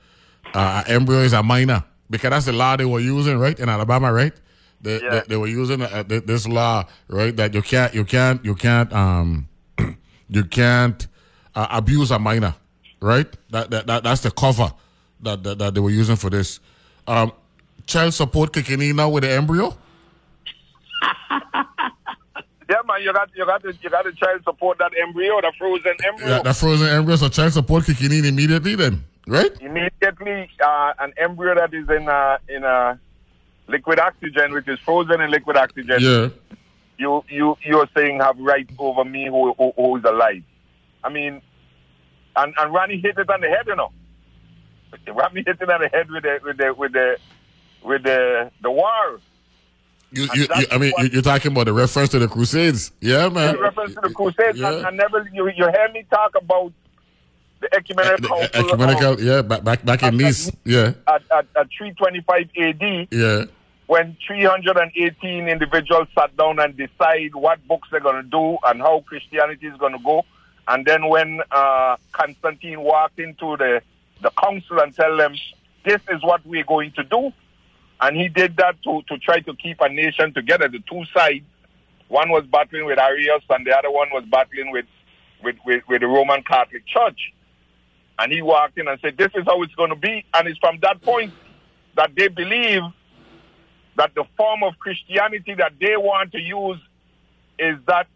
uh, 0.54 0.84
embryo 0.88 1.20
is 1.20 1.34
a 1.34 1.44
minor 1.44 1.84
because 2.10 2.30
that's 2.30 2.46
the 2.46 2.54
law 2.54 2.78
they 2.78 2.86
were 2.86 3.02
using, 3.02 3.38
right, 3.38 3.60
in 3.60 3.68
Alabama, 3.68 4.14
right? 4.14 4.34
They, 4.84 5.02
Yeah. 5.02 5.10
they, 5.10 5.22
they 5.30 5.38
were 5.38 5.48
using 5.48 5.82
uh, 5.82 6.04
th- 6.04 6.26
this 6.26 6.48
law, 6.48 6.86
right, 7.08 7.36
that 7.38 7.54
you 7.54 7.62
can't 7.62 7.94
you 7.94 8.04
can't 8.06 8.44
you 8.46 8.54
can't 8.54 8.92
um 8.94 9.48
you 10.30 10.44
can't 10.44 11.08
uh, 11.56 11.68
abuse 11.72 12.12
a 12.12 12.20
minor, 12.20 12.54
right? 13.00 13.28
That, 13.52 13.72
that 13.72 13.88
that 13.88 14.04
that's 14.04 14.22
the 14.22 14.32
cover 14.32 14.72
that 15.22 15.44
that, 15.44 15.58
that 15.60 15.74
they 15.74 15.80
were 15.80 15.90
using 15.90 16.18
for 16.18 16.30
this. 16.30 16.60
Um, 17.08 17.32
child 17.88 18.14
support 18.14 18.54
kicking 18.54 18.82
in 18.82 18.96
now 18.98 19.10
with 19.10 19.24
the 19.24 19.32
embryo. 19.32 19.76
Yeah, 22.70 22.78
man, 22.88 23.02
you 23.04 23.14
got 23.14 23.30
you 23.36 23.46
got 23.46 23.62
to 23.64 23.74
you 23.82 23.90
got 23.90 24.02
to 24.04 24.10
and 24.10 24.44
support 24.44 24.78
that 24.80 24.94
embryo, 25.00 25.42
the 25.42 25.52
frozen 25.60 25.94
embryo. 26.08 26.30
Yeah, 26.38 26.42
that 26.44 26.56
frozen 26.56 26.88
embryo, 26.88 27.18
so 27.18 27.28
child 27.30 27.54
support 27.54 27.86
kicking 27.86 28.12
in 28.12 28.26
immediately 28.26 28.76
then, 28.76 29.04
right? 29.28 29.52
Immediately, 29.62 30.50
uh, 30.66 30.94
an 31.00 31.14
embryo 31.18 31.56
that 31.56 31.74
is 31.74 31.88
in 31.90 32.08
uh, 32.08 32.38
in 32.48 32.64
uh, 32.64 32.96
liquid 33.74 34.00
oxygen, 34.00 34.54
which 34.54 34.68
is 34.68 34.80
frozen 34.80 35.20
in 35.22 35.30
liquid 35.32 35.58
oxygen, 35.58 35.98
Yeah. 36.00 36.28
you 36.98 37.12
you 37.30 37.58
you're 37.70 37.90
saying 37.96 38.20
have 38.22 38.38
rights 38.40 38.74
over 38.78 39.04
me 39.04 39.24
who, 39.28 39.54
who 39.58 39.72
who 39.76 39.98
is 39.98 40.04
alive. 40.14 40.44
I 41.04 41.10
mean, 41.10 41.42
and 42.36 42.54
and 42.58 42.74
Ronnie 42.74 43.00
hit 43.06 43.18
it 43.18 43.30
on 43.30 43.42
the 43.42 43.50
head, 43.56 43.66
you 43.68 43.76
know. 43.76 43.92
Ronnie 45.20 45.44
hit 45.46 45.58
it 45.62 45.70
on 45.70 45.82
the 45.82 45.90
head 45.90 46.08
with 46.10 46.24
the 46.24 46.40
with 46.44 46.58
the 46.58 46.74
with 46.82 46.94
the 46.94 47.08
with 47.84 48.04
the 48.04 48.52
the 48.62 48.72
war. 48.72 49.20
You, 50.16 50.28
you, 50.36 50.46
you, 50.56 50.66
I 50.72 50.78
mean, 50.78 50.94
you, 51.00 51.06
you're 51.14 51.22
talking 51.24 51.52
about 51.52 51.66
the 51.66 51.74
reference 51.74 52.10
to 52.10 52.20
the 52.20 52.28
Crusades, 52.28 52.92
yeah, 53.02 53.30
man. 53.30 53.56
In 53.56 53.62
reference 53.62 53.96
to 53.96 54.02
the 54.02 54.14
Crusades, 54.14 54.60
Yeah. 54.60 54.70
and, 54.72 54.86
and 54.88 54.98
never 54.98 55.28
you 55.34 55.48
you 55.50 55.66
hear 55.76 55.90
me 55.92 56.06
talk 56.12 56.36
about 56.40 56.72
the 57.62 57.68
ecumenical 57.76 58.38
The 58.42 58.50
council 58.50 58.68
ecumenical, 58.70 59.14
yeah, 59.20 59.42
back 59.42 59.64
back 59.64 59.84
back 59.84 60.04
in 60.04 60.18
Nice, 60.18 60.52
yeah, 60.66 60.94
at, 61.08 61.24
at, 61.38 61.46
at 61.60 61.68
325 61.76 62.50
AD. 62.62 63.08
yeah, 63.10 63.46
when 63.88 64.16
318 64.26 65.48
individuals 65.48 66.08
sat 66.18 66.36
down 66.38 66.60
and 66.60 66.76
decide 66.78 67.36
what 67.36 67.66
books 67.68 67.90
they're 67.92 68.00
going 68.00 68.24
to 68.24 68.30
do 68.30 68.58
and 68.66 68.82
how 68.82 69.04
Christianity 69.06 69.68
is 69.68 69.78
going 69.78 69.94
to 69.94 70.00
go. 70.00 70.24
And 70.68 70.86
then 70.86 71.10
when 71.10 71.42
uh, 71.52 71.98
Constantine 72.14 72.82
walked 72.82 73.20
into 73.20 73.58
the, 73.58 73.82
the 74.22 74.32
council 74.42 74.80
and 74.80 74.96
tell 74.96 75.18
them, 75.18 75.36
this 75.84 76.02
is 76.10 76.24
what 76.24 76.46
we're 76.46 76.64
going 76.64 76.94
to 76.94 77.04
do. 77.04 77.34
And 78.00 78.16
he 78.16 78.30
did 78.30 78.56
that 78.58 78.82
to, 78.84 79.02
to 79.10 79.18
try 79.18 79.42
to 79.42 79.54
keep 79.56 79.82
a 79.82 79.90
nation 79.90 80.34
together. 80.34 80.70
The 80.70 80.80
two 80.90 81.04
sides, 81.14 81.46
one 82.08 82.30
was 82.30 82.46
battling 82.46 82.86
with 82.86 83.00
Arius 83.00 83.44
and 83.50 83.66
the 83.66 83.78
other 83.78 83.92
one 83.92 84.10
was 84.12 84.24
battling 84.26 84.72
with, 84.72 84.86
with, 85.44 85.58
with, 85.66 85.84
with 85.90 86.02
the 86.02 86.08
Roman 86.08 86.44
Catholic 86.44 86.86
Church. 86.86 87.34
And 88.20 88.32
he 88.32 88.42
walked 88.42 88.78
in 88.78 88.88
and 88.88 89.00
said, 89.02 89.18
this 89.18 89.32
is 89.36 89.44
how 89.46 89.62
it's 89.64 89.76
going 89.76 89.90
to 89.90 89.96
be. 89.96 90.24
And 90.34 90.48
it's 90.48 90.60
from 90.60 90.80
that 90.82 91.02
point 91.02 91.34
that 91.96 92.12
they 92.16 92.30
believe 92.30 92.84
that 93.96 94.14
the 94.16 94.24
form 94.38 94.64
of 94.64 94.78
Christianity 94.80 95.54
that 95.56 95.74
they 95.80 95.96
want 95.98 96.32
to 96.32 96.40
use 96.40 96.80
is 97.60 97.78
that 97.88 98.08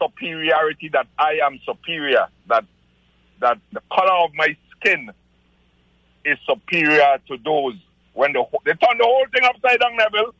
superiority 0.00 0.88
that 0.90 1.06
I 1.18 1.40
am 1.44 1.58
superior, 1.64 2.26
that 2.48 2.64
that 3.40 3.58
the 3.72 3.80
color 3.92 4.24
of 4.24 4.30
my 4.34 4.56
skin 4.76 5.10
is 6.24 6.38
superior 6.46 7.18
to 7.28 7.36
those. 7.44 7.74
When 8.14 8.32
the 8.32 8.44
they 8.64 8.72
turn 8.72 8.98
the 8.98 9.04
whole 9.04 9.26
thing 9.32 9.44
upside 9.44 9.80
down, 9.80 9.96
Neville. 9.96 10.34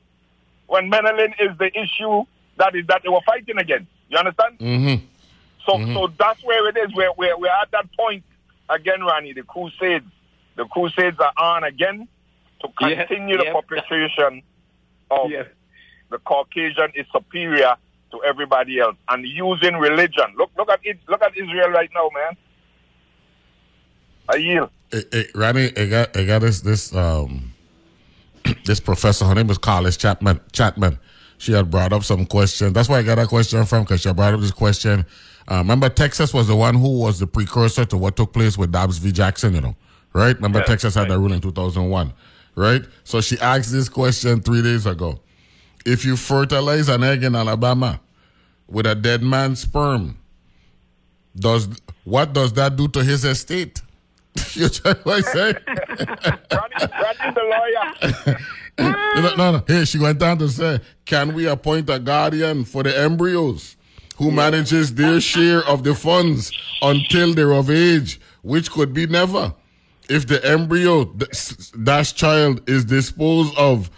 When 0.67 0.91
melanin 0.91 1.35
is 1.39 1.57
the 1.59 1.71
issue 1.79 2.25
that 2.59 2.75
is 2.75 2.87
that 2.87 3.03
they 3.03 3.09
were 3.09 3.21
fighting 3.27 3.59
against. 3.59 3.89
You 4.09 4.19
understand? 4.19 4.59
mm-hmm. 4.59 5.05
So, 5.67 5.85
so 5.93 6.13
that's 6.17 6.43
where 6.45 6.69
it 6.69 6.77
is. 6.77 6.95
We're, 6.95 7.13
we're, 7.19 7.37
we're 7.37 7.49
at 7.49 7.71
that 7.73 7.87
point 7.99 8.23
again, 8.71 9.01
Ronnie. 9.03 9.33
The 9.33 9.43
Crusades, 9.43 10.07
the 10.55 10.65
Crusades 10.65 11.19
are 11.19 11.33
on 11.37 11.65
again 11.65 12.07
to 12.61 12.69
Yeah, 12.81 13.05
continue 13.05 13.37
the 13.37 13.45
yeah. 13.47 13.53
perpetration 13.53 14.43
of 15.11 15.31
Yes. 15.31 15.47
the 16.11 16.19
Caucasian 16.19 16.91
is 16.95 17.07
superior 17.13 17.75
to 18.13 18.23
everybody 18.25 18.79
else 18.81 18.97
and 19.09 19.25
using 19.27 19.75
religion. 19.77 20.27
Look, 20.39 20.51
look 20.57 20.71
at 20.71 20.81
it. 20.85 20.99
Look 21.09 21.23
at 21.23 21.37
Israel 21.37 21.71
right 21.71 21.91
now, 21.95 22.09
man. 22.15 22.37
I 24.29 24.37
yield. 24.37 24.71
Hey, 24.91 25.03
hey, 25.13 25.27
Randy, 25.35 25.77
I 25.77 25.87
got, 25.87 26.17
I 26.17 26.25
got 26.25 26.41
this, 26.41 26.61
this, 26.61 26.95
um, 26.95 27.53
this 28.65 28.81
professor. 28.81 29.25
Her 29.25 29.35
name 29.35 29.51
is 29.51 29.59
Carlos 29.59 29.97
Chapman. 29.97 30.41
Chapman. 30.53 30.99
She 31.39 31.53
had 31.53 31.71
brought 31.71 31.93
up 31.93 32.03
some 32.03 32.25
questions. 32.27 32.73
That's 32.73 32.89
where 32.89 32.99
I 32.99 33.03
got 33.03 33.17
that 33.17 33.29
question 33.29 33.65
from 33.67 33.83
because 33.85 34.01
she 34.01 34.13
brought 34.13 34.35
up 34.35 34.41
this 34.41 34.51
question. 34.53 35.05
Uh, 35.49 35.59
remember, 35.59 35.89
Texas 35.89 36.33
was 36.33 36.49
the 36.49 36.57
one 36.57 36.75
who 36.75 36.99
was 36.99 37.19
the 37.21 37.27
precursor 37.27 37.85
to 37.85 37.97
what 37.97 38.17
took 38.17 38.33
place 38.33 38.57
with 38.57 38.73
Dobbs 38.73 38.99
v. 38.99 39.13
Jackson. 39.13 39.55
You 39.55 39.61
know, 39.61 39.77
right? 40.13 40.35
Remember, 40.37 40.61
Yeah, 40.61 40.65
Texas 40.65 40.95
had 40.95 41.03
right. 41.03 41.11
that 41.11 41.19
rule 41.19 41.33
in 41.33 41.41
2001, 41.41 42.13
right? 42.57 42.83
So 43.05 43.21
she 43.21 43.39
asked 43.39 43.71
this 43.71 43.89
question 43.89 44.41
three 44.41 44.63
days 44.63 44.87
ago. 44.87 45.21
If 45.85 46.05
you 46.05 46.17
fertilize 46.17 46.89
an 46.89 47.05
egg 47.05 47.23
in 47.23 47.37
Alabama 47.37 48.01
with 48.67 48.87
a 48.87 48.97
dead 48.97 49.23
man's 49.23 49.61
sperm, 49.61 50.19
does 51.37 51.69
what 52.05 52.33
does 52.33 52.53
that 52.55 52.75
do 52.75 52.89
to 52.89 53.05
his 53.05 53.25
estate? 53.25 53.83
you 54.55 54.69
try 54.69 54.95
what 55.05 55.19
I 55.19 55.33
say? 55.33 55.55
Randy's 56.51 57.35
the 57.35 57.45
lawyer. 57.53 58.39
no, 59.21 59.35
no, 59.37 59.53
no. 59.53 59.65
Here 59.67 59.87
she 59.87 59.99
went 59.99 60.23
on 60.23 60.39
to 60.39 60.49
say, 60.49 60.81
can 61.05 61.35
we 61.35 61.47
appoint 61.47 61.89
a 61.89 61.99
guardian 61.99 62.65
for 62.65 62.83
the 62.83 62.99
embryos 62.99 63.77
who 64.17 64.31
manages 64.31 64.95
their 64.95 65.21
share 65.21 65.65
of 65.67 65.85
the 65.85 65.95
funds 65.95 66.53
until 66.83 67.35
they're 67.35 67.53
of 67.53 67.71
age, 67.71 68.21
which 68.43 68.71
could 68.71 68.93
be 68.93 69.07
never. 69.07 69.55
If 70.09 70.27
the 70.27 70.45
embryo 70.45 71.05
dash 71.83 72.13
child 72.15 72.69
is 72.69 72.85
disposed 72.85 73.57
of, 73.57 73.91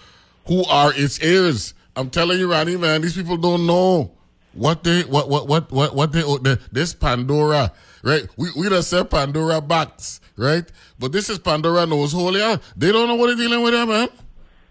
who 0.46 0.64
are 0.64 0.92
its 0.94 1.20
heirs? 1.20 1.74
I'm 1.94 2.10
telling 2.10 2.38
you, 2.38 2.50
Ronnie, 2.50 2.76
man, 2.76 3.02
these 3.02 3.14
people 3.14 3.36
don't 3.36 3.66
know 3.66 4.12
what 4.54 4.84
they 4.84 5.02
what 5.02 5.28
what 5.28 5.46
what 5.46 5.70
what 5.70 5.94
what 5.94 6.12
they 6.12 6.22
the, 6.22 6.60
this 6.72 6.94
Pandora, 6.94 7.72
right? 8.02 8.26
We 8.36 8.48
we 8.56 8.68
don't 8.68 8.82
said 8.82 9.10
Pandora 9.10 9.60
box, 9.60 10.20
right? 10.36 10.64
But 10.98 11.12
this 11.12 11.28
is 11.28 11.38
Pandora 11.38 11.86
knows 11.86 12.12
hole, 12.12 12.36
yeah. 12.36 12.56
They 12.76 12.92
don't 12.92 13.08
know 13.08 13.14
what 13.14 13.26
they're 13.28 13.36
dealing 13.36 13.62
with, 13.62 13.74
yeah, 13.74 13.84
man. 13.84 14.08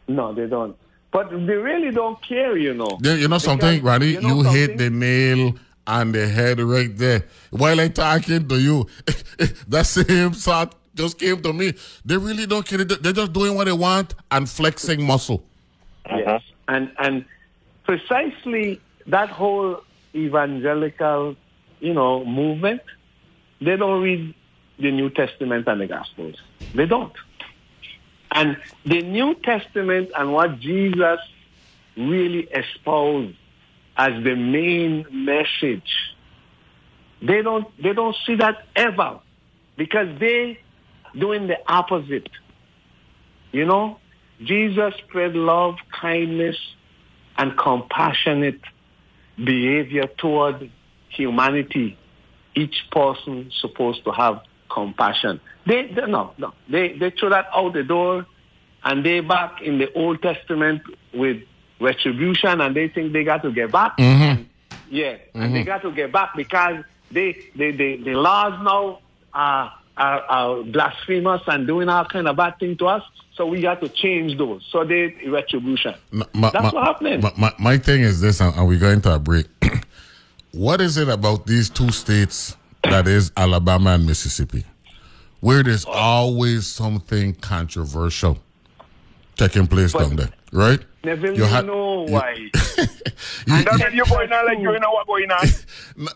No, 0.08 0.34
they 0.34 0.48
don't. 0.48 0.76
But 1.12 1.30
they 1.30 1.56
really 1.56 1.92
don't 1.92 2.22
care, 2.22 2.58
you 2.58 2.74
know. 2.74 2.98
Yeah, 3.02 3.16
you 3.16 3.28
know 3.28 3.38
something, 3.38 3.76
Because, 3.76 3.82
Ronnie? 3.84 4.08
you 4.08 4.22
You, 4.22 4.44
know 4.44 4.50
hit 4.50 4.78
the 4.78 4.90
nail 4.90 5.56
on 5.86 6.12
the 6.12 6.28
head 6.28 6.60
right 6.60 6.96
there. 6.96 7.26
While 7.50 7.80
I'm 7.80 7.94
talking 7.94 8.48
to 8.48 8.60
you, 8.60 8.88
that 9.68 9.86
same 9.86 10.32
thought 10.32 10.76
just 10.98 11.18
came 11.20 11.42
to 11.44 11.54
me. 11.54 11.74
They 12.04 12.18
really 12.18 12.46
don't 12.46 12.66
care. 12.66 12.84
They- 12.84 12.96
They're 12.96 13.14
just 13.14 13.34
doing 13.34 13.56
what 13.56 13.66
they 13.66 13.74
want 13.74 14.16
and 14.32 14.50
flexing 14.50 15.04
muscle. 15.04 15.44
Yes. 16.10 16.28
Uh-huh. 16.28 16.40
And 16.68 16.92
and 17.00 17.26
precisely 17.86 18.82
that 19.08 19.30
whole 19.30 19.82
evangelical, 20.16 21.36
you 21.80 21.94
know, 21.94 22.26
movement, 22.26 22.82
they 23.62 23.78
don't 23.78 24.02
read 24.02 24.34
the 24.80 24.92
New 24.92 25.10
Testament 25.10 25.68
and 25.68 25.82
the 25.82 25.88
Gospels. 25.88 26.36
They 26.76 26.86
don't. 26.86 27.14
And 28.32 28.58
the 28.86 29.02
New 29.02 29.36
Testament 29.36 30.12
and 30.18 30.34
what 30.34 30.60
Jesus 30.60 31.20
really 31.96 32.44
espoused 32.62 33.36
as 33.96 34.12
the 34.24 34.36
main 34.36 35.06
message, 35.12 35.90
they 37.22 37.42
don't 37.42 37.66
they 37.82 37.94
don't 37.94 38.16
see 38.26 38.36
that 38.36 38.66
ever 38.76 39.20
because 39.78 40.08
they 40.20 40.60
doing 41.18 41.48
the 41.48 41.58
opposite. 41.68 42.30
You 43.52 43.66
know, 43.66 44.00
Jesus 44.44 44.94
spread 45.08 45.36
love, 45.36 45.76
kindness, 45.92 46.58
and 47.38 47.58
compassionate 47.58 48.62
behavior 49.38 50.08
toward 50.18 50.70
humanity. 51.10 51.98
Each 52.56 52.76
person 52.92 53.52
supposed 53.62 54.04
to 54.06 54.12
have 54.12 54.42
compassion. 54.70 55.40
They, 55.66 55.88
they 55.88 56.06
no, 56.08 56.34
no. 56.38 56.54
They 56.70 56.98
they 56.98 57.12
throw 57.12 57.30
that 57.30 57.48
out 57.54 57.74
the 57.74 57.84
door 57.84 58.26
and 58.84 59.06
they 59.06 59.20
back 59.20 59.62
in 59.62 59.78
the 59.78 59.92
Old 59.94 60.22
Testament 60.22 60.82
with 61.14 61.44
retribution 61.80 62.62
and 62.62 62.76
they 62.76 62.88
think 62.88 63.14
they 63.14 63.24
got 63.24 63.44
to 63.44 63.52
get 63.52 63.72
back. 63.72 63.94
And, 63.98 64.48
yeah, 64.90 65.18
and 65.34 65.54
they 65.54 65.60
mm-hmm. 65.60 65.66
got 65.66 65.82
to 65.82 65.92
get 65.92 66.12
back 66.12 66.36
because 66.36 66.84
they, 67.12 67.38
they, 67.56 67.72
they 67.72 67.98
the 67.98 68.14
laws 68.14 68.60
now 68.64 69.00
are, 69.34 69.74
are, 69.98 70.22
are 70.22 70.64
blasphemous 70.64 71.42
and 71.48 71.68
doing 71.68 71.90
all 71.90 72.06
kind 72.06 72.28
of 72.28 72.36
bad 72.36 72.60
thing 72.60 72.78
to 72.78 72.88
us. 72.88 73.04
So 73.36 73.46
we 73.46 73.62
got 73.62 73.82
to 73.82 73.90
change 73.90 74.38
those. 74.38 74.68
So 74.72 74.84
they 74.84 75.16
retribution. 75.28 75.96
M- 76.14 76.24
my- 76.34 76.50
That's 76.52 76.64
my- 76.64 76.72
what 76.72 76.84
happening. 76.86 77.22
My, 77.22 77.34
my, 77.38 77.54
my 77.60 77.78
thing 77.78 78.02
is 78.02 78.22
this, 78.22 78.40
and, 78.42 78.56
and 78.56 78.68
we're 78.68 78.80
going 78.80 79.02
to 79.02 79.16
a 79.16 79.20
break. 79.20 79.48
what 80.52 80.82
is 80.82 80.98
it 80.98 81.10
about 81.10 81.46
these 81.46 81.70
two 81.70 81.92
states 81.92 82.56
that 82.84 83.08
is 83.08 83.32
Alabama 83.36 83.92
and 83.92 84.06
Mississippi, 84.06 84.64
where 85.40 85.64
there's 85.64 85.86
oh. 85.86 85.92
always 85.92 86.66
something 86.68 87.34
controversial 87.36 88.40
taking 89.36 89.68
place 89.68 89.94
But- 89.94 90.00
down 90.04 90.16
there, 90.16 90.30
right? 90.52 90.80
Never 91.08 91.32
You 91.34 91.44
had- 91.46 91.66
know 91.66 92.06
you- 92.06 92.14
why. 92.14 92.34
You- 93.48 93.64
That's 93.64 93.94
you're 93.94 94.06
going 94.06 94.32
on 94.32 94.46
like 94.46 94.60
you 94.60 94.66
know 94.80 94.92
what 94.92 95.08
going 95.08 95.32
on. 95.32 95.48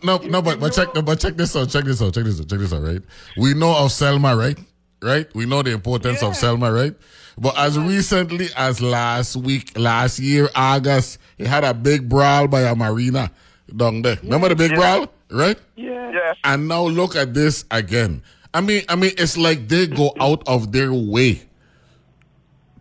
No, 0.03 0.17
no, 0.21 0.27
no, 0.27 0.41
but 0.41 0.59
but 0.59 0.71
check, 0.73 0.93
no, 0.93 1.01
but 1.01 1.19
check 1.19 1.35
this 1.35 1.55
out, 1.55 1.69
check 1.69 1.85
this 1.85 2.01
out, 2.01 2.13
check 2.13 2.25
this 2.25 2.39
out, 2.39 2.47
check 2.49 2.59
this 2.59 2.73
out, 2.73 2.83
right? 2.83 3.01
We 3.37 3.53
know 3.53 3.73
of 3.75 3.91
Selma, 3.91 4.35
right? 4.35 4.57
Right? 5.01 5.33
We 5.33 5.45
know 5.45 5.63
the 5.63 5.71
importance 5.71 6.21
of 6.21 6.35
Selma, 6.35 6.71
right? 6.71 6.93
But 7.39 7.57
as 7.57 7.79
recently 7.79 8.49
as 8.55 8.81
last 8.81 9.35
week, 9.37 9.71
last 9.79 10.19
year, 10.19 10.49
August, 10.53 11.17
he 11.37 11.45
had 11.45 11.63
a 11.63 11.73
big 11.73 12.07
brawl 12.09 12.47
by 12.47 12.61
a 12.61 12.75
marina 12.75 13.31
down 13.75 14.01
there. 14.03 14.19
Remember 14.21 14.49
the 14.49 14.55
big 14.55 14.75
brawl, 14.75 15.07
right? 15.31 15.57
Yeah. 15.75 16.11
Yeah. 16.11 16.33
And 16.43 16.67
now 16.67 16.83
look 16.85 17.15
at 17.15 17.33
this 17.33 17.63
again. 17.71 18.21
I 18.53 18.59
mean, 18.61 18.83
I 18.89 18.95
mean, 18.95 19.11
it's 19.17 19.37
like 19.37 19.67
they 19.69 19.87
go 19.87 20.13
out 20.19 20.43
of 20.47 20.71
their 20.73 20.93
way 20.93 21.41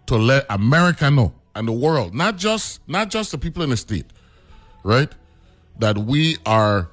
to 0.06 0.16
let 0.16 0.44
America 0.50 1.11
know 1.11 1.32
and 1.55 1.66
the 1.68 1.72
world, 1.72 2.14
not 2.14 2.36
just 2.36 2.80
not 2.88 3.11
just 3.11 3.32
the 3.32 3.38
people 3.38 3.62
in 3.62 3.70
the 3.70 3.76
state, 3.76 4.07
right? 4.84 5.11
That 5.78 5.98
we 5.98 6.36
are 6.46 6.88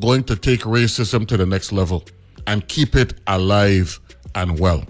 going 0.00 0.24
to 0.24 0.36
take 0.36 0.60
racism 0.60 1.26
to 1.28 1.36
the 1.36 1.46
next 1.46 1.72
level 1.72 2.04
and 2.46 2.66
keep 2.68 2.94
it 2.96 3.14
alive 3.26 3.98
and 4.34 4.58
well. 4.58 4.84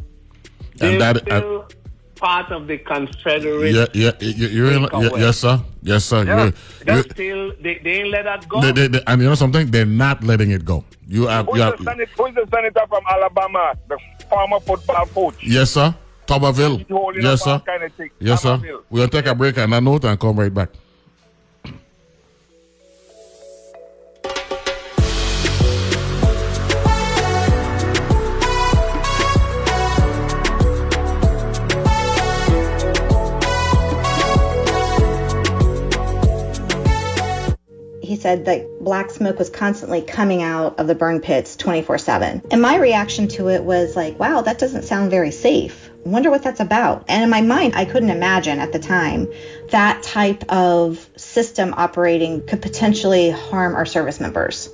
They're 0.76 0.92
And 0.92 1.00
that, 1.00 1.66
part 2.16 2.50
of 2.50 2.66
the 2.66 2.78
Confederate. 2.78 3.72
yeah, 3.74 3.86
yeah, 3.92 4.12
you- 4.20 4.48
you're 4.48 4.72
in, 4.72 4.82
yeah, 4.82 5.10
yes, 5.16 5.38
sir, 5.38 5.60
yes, 5.82 6.04
sir. 6.04 6.24
Yeah. 6.24 6.36
You're- 6.36 6.52
They're 6.84 6.94
you're- 6.96 7.10
still 7.10 7.52
they, 7.60 7.78
they 7.84 7.90
ain't 8.00 8.08
let 8.08 8.24
that 8.24 8.48
go. 8.48 8.60
they- 8.60 8.72
they- 8.72 8.88
they- 8.88 9.02
and 9.06 9.20
you 9.22 9.28
know 9.28 9.34
something? 9.34 9.70
They're 9.70 9.84
not 9.86 10.24
letting 10.24 10.50
it 10.50 10.64
go. 10.64 10.84
You 11.06 11.26
have, 11.26 11.46
Who's 11.46 11.54
you 11.54 11.58
the, 11.58 11.64
have 11.64 11.78
who's 12.16 12.34
the 12.34 12.46
senator 12.52 12.80
from 12.88 13.04
Alabama, 13.10 13.74
the 13.88 13.98
former 14.30 14.58
football 14.60 15.06
coach? 15.06 15.36
yes, 15.42 15.72
sir. 15.72 15.94
Tuberville. 16.26 17.22
Yes, 17.22 17.44
sir. 17.44 17.60
kind 17.64 17.82
of 17.82 17.92
thing. 17.92 18.10
Yes, 18.18 18.42
sir. 18.42 18.60
We'll 18.90 19.08
take 19.08 19.26
a 19.26 19.34
break 19.34 19.58
and 19.58 19.72
that 19.72 19.82
note 19.82 20.04
and 20.04 20.18
come 20.18 20.38
right 20.38 20.52
back. 20.52 20.70
he 38.14 38.20
said 38.20 38.44
that 38.44 38.64
black 38.80 39.10
smoke 39.10 39.38
was 39.38 39.50
constantly 39.50 40.00
coming 40.00 40.40
out 40.40 40.78
of 40.78 40.86
the 40.86 40.94
burn 40.94 41.20
pits 41.20 41.56
24 41.56 41.98
7. 41.98 42.42
And 42.50 42.62
my 42.62 42.76
reaction 42.76 43.26
to 43.28 43.48
it 43.48 43.64
was 43.64 43.96
like, 43.96 44.18
wow, 44.20 44.42
that 44.42 44.58
doesn't 44.58 44.84
sound 44.84 45.10
very 45.10 45.32
safe. 45.32 45.90
Wonder 46.04 46.30
what 46.30 46.42
that's 46.42 46.60
about. 46.60 47.04
And 47.08 47.22
in 47.22 47.30
my 47.30 47.40
mind, 47.40 47.74
I 47.74 47.84
couldn't 47.84 48.10
imagine 48.10 48.58
at 48.58 48.72
the 48.72 48.78
time 48.78 49.26
that 49.70 50.02
type 50.02 50.44
of 50.50 51.08
system 51.16 51.72
operating 51.76 52.46
could 52.46 52.60
potentially 52.60 53.30
harm 53.30 53.74
our 53.74 53.86
service 53.86 54.20
members. 54.20 54.68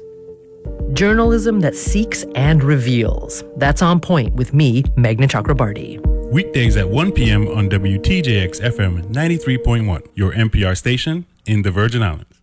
Journalism 0.93 1.61
that 1.61 1.77
seeks 1.77 2.25
and 2.35 2.63
reveals. 2.65 3.45
That's 3.57 3.81
on 3.81 4.01
point 4.01 4.35
with 4.35 4.53
me, 4.53 4.83
Meghna 4.83 5.29
Chakrabarti. 5.29 6.05
Weekdays 6.33 6.77
at 6.77 6.89
1 6.89 7.13
p.m. 7.13 7.49
on 7.49 7.69
WTJX 7.71 8.61
FM 8.61 9.05
93.1, 9.13 10.07
your 10.15 10.33
NPR 10.33 10.77
station 10.77 11.27
in 11.47 11.63
the 11.63 11.71
Virgin 11.71 12.03
Islands. 12.03 12.40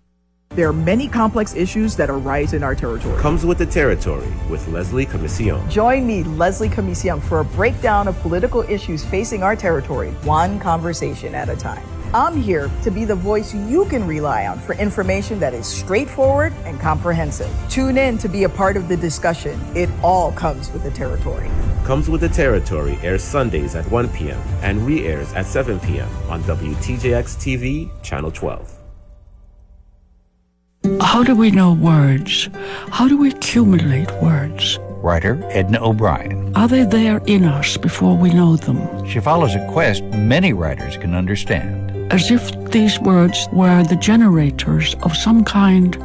There 0.52 0.68
are 0.68 0.74
many 0.74 1.08
complex 1.08 1.54
issues 1.54 1.96
that 1.98 2.10
arise 2.10 2.54
in 2.54 2.64
our 2.64 2.74
territory. 2.74 3.22
Comes 3.22 3.46
with 3.46 3.60
the 3.60 3.66
territory 3.68 4.28
with 4.50 4.68
Leslie 4.70 5.06
Comissiong. 5.06 5.70
Join 5.70 6.08
me, 6.08 6.24
Leslie 6.24 6.68
Comissiong, 6.68 7.22
for 7.22 7.42
a 7.42 7.46
breakdown 7.46 8.08
of 8.08 8.20
political 8.22 8.64
issues 8.64 9.06
facing 9.06 9.44
our 9.44 9.56
territory, 9.56 10.10
one 10.24 10.60
conversation 10.60 11.36
at 11.36 11.48
a 11.48 11.56
time. 11.56 11.86
I'm 12.12 12.42
here 12.42 12.72
to 12.82 12.90
be 12.90 13.06
the 13.06 13.14
voice 13.14 13.54
you 13.54 13.86
can 13.86 14.08
rely 14.08 14.48
on 14.48 14.58
for 14.58 14.74
information 14.76 15.40
that 15.42 15.54
is 15.54 15.68
straightforward 15.68 16.54
and 16.64 16.80
comprehensive. 16.80 17.54
Tune 17.70 17.98
in 17.98 18.18
to 18.18 18.28
be 18.28 18.46
a 18.46 18.50
part 18.50 18.78
of 18.78 18.88
the 18.88 18.98
discussion. 18.98 19.60
It 19.76 19.90
all 20.02 20.32
comes 20.32 20.72
with 20.72 20.82
the 20.82 20.92
territory. 20.92 21.52
Comes 21.86 22.10
with 22.10 22.22
the 22.22 22.30
Territory 22.30 22.98
airs 23.04 23.24
Sundays 23.24 23.76
at 23.76 23.90
1 23.92 24.10
p.m. 24.10 24.42
and 24.62 24.86
re-airs 24.86 25.32
at 25.34 25.46
7 25.46 25.80
p.m. 25.82 26.10
on 26.30 26.42
WTJX 26.44 27.38
TV, 27.38 27.90
Channel 28.02 28.32
12. 28.32 28.77
How 31.02 31.24
do 31.24 31.36
we 31.36 31.52
know 31.52 31.74
words? 31.74 32.50
How 32.90 33.08
do 33.08 33.18
we 33.18 33.30
accumulate 33.30 34.12
words? 34.22 34.80
Writer 35.02 35.40
Edna 35.52 35.84
O'Brien. 35.84 36.56
Are 36.56 36.68
they 36.68 36.84
there 36.84 37.22
in 37.28 37.44
us 37.44 37.78
before 37.78 38.16
we 38.16 38.30
know 38.32 38.56
them? 38.56 39.06
She 39.06 39.20
follows 39.20 39.56
a 39.56 39.68
quest 39.68 40.04
many 40.04 40.54
writers 40.54 40.98
can 40.98 41.14
understand. 41.14 42.12
As 42.12 42.32
if 42.32 42.52
these 42.72 43.00
words 43.00 43.48
were 43.52 43.84
the 43.84 43.96
generators 43.98 44.96
of 45.04 45.16
some 45.16 45.44
kind 45.44 45.98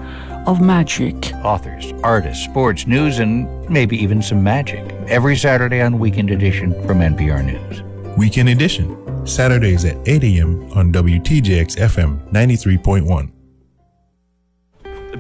of 0.47 0.61
magic. 0.61 1.33
Authors, 1.45 1.93
artists, 2.03 2.45
sports, 2.45 2.87
news, 2.87 3.19
and 3.19 3.47
maybe 3.71 3.97
even 3.97 4.21
some 4.21 4.43
magic. 4.43 4.85
Every 5.07 5.37
Saturday 5.37 5.81
on 5.81 5.99
Weekend 5.99 6.31
Edition 6.31 6.73
from 6.87 6.99
NPR 6.99 7.45
News. 7.45 7.83
Weekend 8.19 8.49
Edition, 8.49 9.27
Saturdays 9.27 9.85
at 9.85 9.97
8 10.07 10.25
a.m. 10.25 10.71
on 10.73 10.93
WTJX 10.93 11.77
FM 11.79 12.21
93.1. 12.33 13.31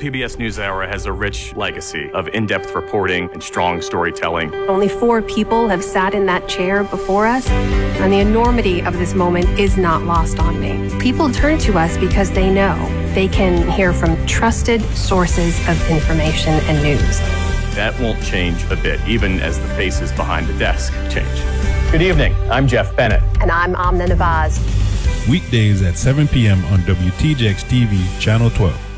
The 0.02 0.10
PBS 0.10 0.36
NewsHour 0.36 0.88
has 0.88 1.06
a 1.06 1.12
rich 1.12 1.54
legacy 1.54 2.10
of 2.10 2.26
in 2.34 2.44
depth 2.44 2.74
reporting 2.74 3.30
and 3.32 3.40
strong 3.40 3.80
storytelling. 3.80 4.52
Only 4.68 4.88
four 4.88 5.22
people 5.22 5.68
have 5.68 5.84
sat 5.84 6.12
in 6.12 6.26
that 6.26 6.48
chair 6.48 6.82
before 6.82 7.24
us, 7.24 7.48
and 7.48 8.12
the 8.12 8.18
enormity 8.18 8.80
of 8.80 8.94
this 8.98 9.14
moment 9.14 9.46
is 9.60 9.76
not 9.76 10.02
lost 10.02 10.40
on 10.40 10.58
me. 10.58 10.90
People 10.98 11.30
turn 11.30 11.56
to 11.58 11.78
us 11.78 11.96
because 11.98 12.32
they 12.32 12.52
know 12.52 12.74
they 13.14 13.28
can 13.28 13.70
hear 13.70 13.92
from 13.92 14.16
trusted 14.26 14.82
sources 14.96 15.56
of 15.68 15.80
information 15.88 16.54
and 16.64 16.82
news. 16.82 17.20
That 17.76 17.96
won't 18.00 18.20
change 18.24 18.60
a 18.72 18.76
bit, 18.76 19.00
even 19.06 19.38
as 19.38 19.60
the 19.60 19.68
faces 19.68 20.10
behind 20.10 20.48
the 20.48 20.58
desk 20.58 20.92
change. 21.12 21.92
Good 21.92 22.02
evening. 22.02 22.34
I'm 22.50 22.66
Jeff 22.66 22.96
Bennett. 22.96 23.22
And 23.40 23.52
I'm 23.52 23.76
Amna 23.76 24.08
Nawaz. 24.08 24.58
Weekdays 25.28 25.80
at 25.82 25.96
7 25.96 26.26
p.m. 26.26 26.64
on 26.64 26.80
WTJX 26.80 27.66
TV, 27.66 28.20
Channel 28.20 28.50
12. 28.50 28.91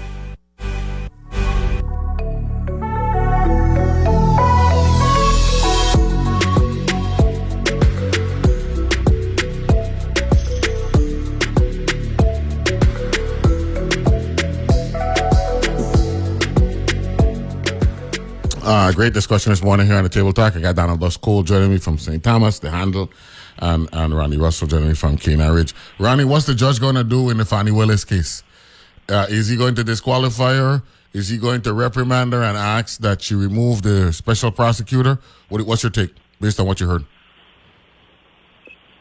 Great 19.05 19.13
discussion 19.13 19.53
this 19.53 19.63
morning 19.63 19.87
here 19.87 19.97
on 19.97 20.03
the 20.03 20.09
Table 20.09 20.33
Talk. 20.33 20.57
I 20.57 20.61
got 20.61 20.77
Donald 20.77 20.99
Ducks 20.99 21.19
Cole 21.19 21.43
joining 21.43 21.69
me 21.71 21.77
from 21.77 21.99
St. 21.99 22.25
Thomas, 22.25 22.59
the 22.61 22.71
handle, 22.71 23.11
and, 23.59 23.87
and 23.93 24.17
Ronnie 24.17 24.39
Russell 24.39 24.67
joining 24.67 24.89
me 24.89 24.95
from 24.95 25.19
Kena 25.19 25.55
Ridge. 25.55 25.75
Ronnie, 25.99 26.25
what's 26.25 26.47
the 26.47 26.55
judge 26.55 26.81
going 26.81 26.95
to 26.95 27.05
do 27.05 27.29
in 27.29 27.37
the 27.37 27.45
Fani 27.45 27.71
Willis 27.71 28.03
case? 28.03 28.43
Uh, 29.11 29.27
is 29.29 29.47
he 29.49 29.59
going 29.59 29.75
to 29.75 29.85
disqualify 29.85 30.55
her? 30.55 30.83
Is 31.13 31.29
he 31.29 31.37
going 31.37 31.61
to 31.69 31.75
reprimand 31.75 32.33
her 32.33 32.43
and 32.43 32.57
ask 32.57 32.99
that 33.01 33.21
she 33.21 33.35
remove 33.35 33.83
the 33.83 34.11
special 34.11 34.51
prosecutor? 34.51 35.19
What, 35.51 35.61
what's 35.67 35.83
your 35.83 35.91
take 35.91 36.15
based 36.41 36.59
on 36.59 36.67
what 36.67 36.81
you 36.81 36.89
heard? 36.89 37.05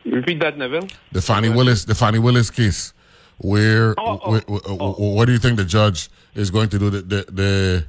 Repeat 0.06 0.42
that, 0.42 0.58
Neville. 0.58 0.90
The 1.14 1.22
Fani 1.22 1.48
Willis, 1.48 1.86
the 1.86 1.96
Fani 1.96 2.20
Willis 2.20 2.50
case. 2.50 2.92
Where, 3.38 3.96
Oh, 3.98 4.20
oh, 4.22 4.32
where- 4.32 4.42
where- 4.42 5.16
what 5.16 5.26
do 5.28 5.32
you 5.32 5.40
think 5.40 5.56
the 5.56 5.64
judge 5.64 6.10
is 6.36 6.52
going 6.52 6.68
to 6.68 6.78
do? 6.78 6.90
The 6.90 7.02
the 7.04 7.26
the 7.32 7.86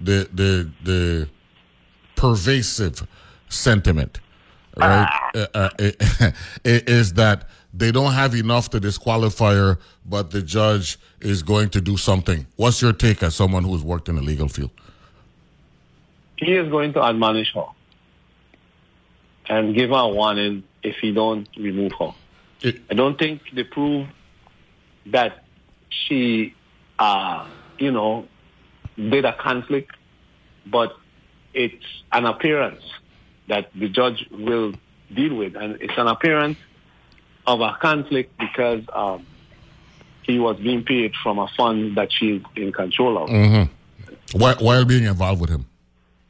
the 0.00 0.28
the, 0.34 0.70
the 0.82 1.28
pervasive 2.22 3.04
sentiment, 3.48 4.20
right? 4.76 5.08
Uh, 5.34 5.46
uh, 5.54 5.70
is 6.64 7.14
that 7.14 7.48
they 7.74 7.90
don't 7.90 8.12
have 8.12 8.36
enough 8.36 8.70
to 8.70 8.78
disqualify 8.78 9.54
her, 9.54 9.80
but 10.06 10.30
the 10.30 10.40
judge 10.40 11.00
is 11.20 11.42
going 11.42 11.68
to 11.70 11.80
do 11.80 11.96
something. 11.96 12.46
What's 12.54 12.80
your 12.80 12.92
take 12.92 13.24
as 13.24 13.34
someone 13.34 13.64
who's 13.64 13.82
worked 13.82 14.08
in 14.08 14.14
the 14.14 14.22
legal 14.22 14.46
field? 14.46 14.70
He 16.36 16.52
is 16.52 16.68
going 16.70 16.92
to 16.92 17.02
admonish 17.02 17.52
her 17.54 17.66
and 19.48 19.74
give 19.74 19.90
her 19.90 19.96
a 19.96 20.08
warning 20.08 20.62
if 20.84 20.96
he 20.98 21.12
don't 21.12 21.48
remove 21.56 21.90
her. 21.98 22.12
I 22.88 22.94
don't 22.94 23.18
think 23.18 23.42
they 23.52 23.64
prove 23.64 24.06
that 25.06 25.42
she, 25.88 26.54
uh, 27.00 27.48
you 27.78 27.90
know, 27.90 28.28
did 28.96 29.24
a 29.24 29.32
conflict, 29.32 29.96
but 30.66 30.96
it's 31.54 31.84
an 32.12 32.24
appearance 32.26 32.82
that 33.48 33.70
the 33.74 33.88
judge 33.88 34.26
will 34.30 34.72
deal 35.12 35.34
with, 35.34 35.56
and 35.56 35.80
it's 35.80 35.96
an 35.96 36.06
appearance 36.06 36.58
of 37.46 37.60
a 37.60 37.76
conflict 37.80 38.36
because 38.38 38.82
um, 38.92 39.26
he 40.22 40.38
was 40.38 40.56
being 40.58 40.84
paid 40.84 41.12
from 41.22 41.38
a 41.38 41.48
fund 41.56 41.96
that 41.96 42.12
she's 42.12 42.42
in 42.56 42.72
control 42.72 43.18
of. 43.22 43.28
Mm-hmm. 43.28 44.38
While, 44.38 44.56
while 44.56 44.84
being 44.84 45.04
involved 45.04 45.40
with 45.40 45.50
him. 45.50 45.66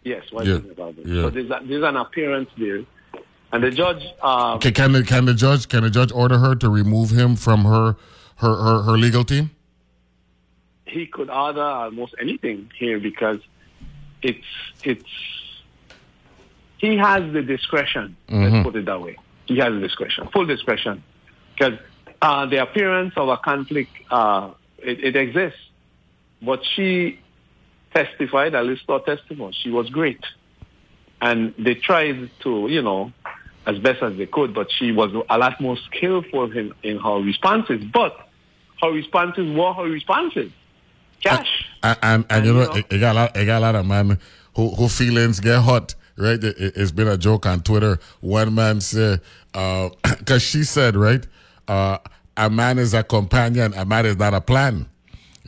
Yes, 0.04 0.24
while 0.32 0.46
Yeah, 0.46 0.54
is 0.56 0.64
it 0.64 0.70
about 0.72 0.98
it? 0.98 1.06
yeah. 1.06 1.22
So 1.22 1.30
there's, 1.30 1.50
a, 1.50 1.60
there's 1.64 1.84
an 1.84 1.96
appearance 1.96 2.50
there, 2.58 2.82
and 3.52 3.62
the 3.62 3.70
judge. 3.70 4.02
Um, 4.22 4.58
Can, 4.58 4.72
can 4.72 4.92
the 4.92 5.02
can 5.04 5.26
the 5.26 5.34
judge 5.34 5.68
can 5.68 5.84
the 5.84 5.90
judge 5.90 6.10
order 6.10 6.38
her 6.38 6.56
to 6.56 6.68
remove 6.68 7.10
him 7.10 7.36
from 7.36 7.64
her 7.66 7.96
her 8.36 8.56
her, 8.56 8.82
her 8.82 8.92
legal 8.98 9.22
team? 9.24 9.50
he 10.84 11.06
could 11.06 11.30
order 11.30 11.62
almost 11.62 12.14
anything 12.20 12.70
here 12.78 13.00
because 13.00 13.38
it's 14.22 14.46
it's 14.84 15.04
he 16.78 16.96
has 16.96 17.32
the 17.32 17.42
discretion. 17.42 18.16
Mhm. 18.28 18.52
Let's 18.52 18.64
put 18.64 18.76
it 18.76 18.86
that 18.86 19.00
way. 19.00 19.16
He 19.46 19.58
has 19.58 19.72
the 19.72 19.80
discretion, 19.80 20.28
full 20.32 20.46
discretion, 20.46 21.02
because 21.54 21.78
uh, 22.20 22.46
the 22.46 22.62
appearance 22.62 23.14
of 23.16 23.28
a 23.28 23.36
conflict 23.36 23.90
uh, 24.10 24.50
it, 24.78 25.02
it 25.04 25.16
exists. 25.16 25.58
But 26.40 26.60
she 26.74 27.18
testified, 27.94 28.54
at 28.54 28.64
least 28.66 28.82
her 28.88 28.98
testimony, 29.00 29.56
she 29.62 29.70
was 29.70 29.88
great, 29.90 30.24
and 31.20 31.54
they 31.58 31.74
tried 31.74 32.30
to 32.40 32.66
you 32.68 32.82
know 32.82 33.12
as 33.66 33.78
best 33.78 34.02
as 34.02 34.16
they 34.16 34.26
could, 34.26 34.52
but 34.54 34.68
she 34.72 34.90
was 34.90 35.12
a 35.30 35.38
lot 35.38 35.60
more 35.60 35.76
skillful 35.86 36.50
in, 36.50 36.72
in 36.82 36.98
her 36.98 37.20
responses. 37.20 37.84
But 37.84 38.16
her 38.80 38.90
responses 38.90 39.56
were 39.56 39.72
her 39.72 39.84
responses. 39.84 40.50
And 41.82 41.98
and, 42.02 42.24
and 42.30 42.46
you 42.46 42.54
know, 42.54 42.72
it, 42.74 42.86
it 42.90 42.98
got 42.98 43.12
a 43.12 43.18
lot, 43.18 43.36
it 43.36 43.44
got 43.46 43.58
a 43.58 43.60
lot 43.60 43.74
of 43.74 43.86
man 43.86 44.18
who 44.56 44.70
who 44.70 44.88
feelings 44.88 45.40
get 45.40 45.60
hot. 45.60 45.94
Right, 46.18 46.42
it, 46.44 46.56
it's 46.76 46.92
been 46.92 47.08
a 47.08 47.16
joke 47.16 47.46
on 47.46 47.62
Twitter. 47.62 47.98
One 48.20 48.54
man 48.54 48.80
said, 48.82 49.22
because 49.54 50.42
she 50.42 50.62
said, 50.62 50.94
right, 50.94 51.26
uh, 51.68 51.98
a 52.36 52.50
man 52.50 52.78
is 52.78 52.92
a 52.92 53.02
companion, 53.02 53.72
a 53.74 53.84
man 53.86 54.04
is 54.04 54.18
not 54.18 54.34
a 54.34 54.40
plan, 54.42 54.86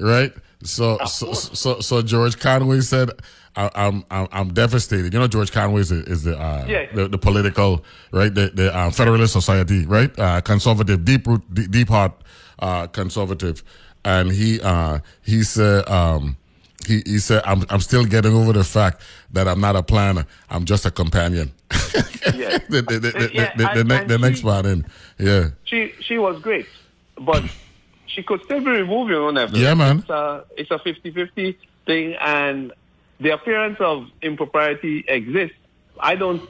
right? 0.01 0.33
So, 0.62 0.97
so, 1.05 1.33
so, 1.35 1.81
so 1.81 2.01
George 2.03 2.39
Conway 2.41 2.81
said, 2.81 3.11
I, 3.57 3.70
I'm, 3.75 4.05
I'm, 4.11 4.27
I'm 4.33 4.55
devastated. 4.55 5.12
You 5.12 5.20
know, 5.20 5.29
George 5.29 5.53
Conway 5.53 5.83
is, 5.83 5.91
the- 5.91 6.03
is 6.05 6.25
the, 6.25 6.39
uh, 6.39 6.64
Yes. 6.66 6.91
the, 6.95 7.09
the 7.09 7.18
political, 7.18 7.85
right, 8.11 8.35
the, 8.35 8.51
the 8.55 8.75
uh, 8.75 8.91
Federalist 8.91 9.35
Society, 9.35 9.85
right, 9.85 10.18
uh, 10.18 10.41
conservative, 10.41 11.05
deep 11.05 11.27
root, 11.27 11.43
deep, 11.53 11.70
deep 11.70 11.89
heart, 11.91 12.12
uh, 12.59 12.87
conservative, 12.87 13.62
and 14.05 14.31
he, 14.31 14.61
uh, 14.61 14.99
he 15.25 15.43
said, 15.43 15.89
um, 15.89 16.37
he, 16.87 17.03
he 17.07 17.19
said, 17.19 17.43
I'm, 17.47 17.65
I'm 17.71 17.81
still 17.81 18.05
getting 18.05 18.35
over 18.35 18.53
the 18.53 18.65
fact 18.65 19.01
that 19.33 19.49
I'm 19.49 19.61
not 19.61 19.77
a 19.77 19.83
planner. 19.83 20.27
I'm 20.51 20.65
just 20.65 20.85
a 20.87 20.91
companion. 20.91 21.53
Yeah. 22.35 22.57
the, 22.71 22.81
the, 22.81 22.99
the, 22.99 23.11
the, 23.11 23.31
Yeah, 23.35 23.53
the, 23.55 23.65
the, 23.65 23.71
and- 23.81 23.89
ne- 23.89 23.97
and 23.99 24.11
the 24.11 24.19
next 24.19 24.41
part 24.43 24.65
in. 24.65 24.87
Yeah. 25.19 25.49
she 25.65 25.93
she 26.01 26.17
was 26.19 26.41
great, 26.41 26.67
but 27.21 27.45
she 28.07 28.23
could 28.23 28.43
still 28.45 28.61
be 28.61 28.71
removed, 28.71 29.11
you 29.11 29.31
know, 29.31 29.47
Yeah, 29.53 29.75
man. 29.75 29.99
It's 29.99 30.09
a, 30.09 30.45
it's 30.57 30.71
a 30.71 30.79
50-50 30.79 31.55
thing, 31.85 32.15
and 32.15 32.73
the 33.21 33.31
appearance 33.31 33.77
of 33.79 34.07
impropriety 34.23 35.05
exists. 35.07 35.57
I 36.01 36.15
don't 36.15 36.49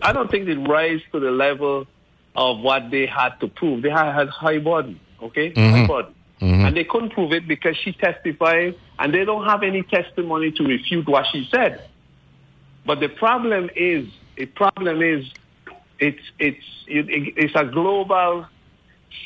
I 0.00 0.12
don't 0.14 0.30
think 0.30 0.48
it 0.48 0.56
rise 0.66 1.00
to 1.12 1.20
the 1.20 1.30
level 1.30 1.86
of 2.34 2.60
what 2.60 2.90
they 2.90 3.04
had 3.06 3.38
to 3.40 3.48
prove. 3.48 3.82
They 3.82 3.90
had, 3.90 4.14
had 4.14 4.28
high 4.30 4.58
burden, 4.58 4.98
okay? 5.22 5.50
High 5.52 5.60
Mhm. 5.84 5.86
burden. 5.88 6.14
Mhm. 6.40 6.66
And 6.66 6.76
they 6.76 6.84
couldn't 6.84 7.10
prove 7.10 7.32
it 7.32 7.46
because 7.46 7.76
she 7.76 7.92
testified, 7.92 8.74
and 8.98 9.12
they 9.12 9.24
don't 9.24 9.44
have 9.44 9.62
any 9.62 9.82
testimony 9.82 10.50
to 10.52 10.64
refute 10.64 11.06
what 11.08 11.26
she 11.32 11.46
said. 11.50 11.82
But 12.86 13.00
the 13.00 13.08
problem 13.08 13.70
is, 13.76 14.08
the 14.36 14.46
problem 14.46 15.02
is, 15.02 15.26
it's 15.98 16.22
it's 16.38 16.64
it, 16.86 17.06
it's 17.36 17.54
a 17.54 17.64
global 17.64 18.46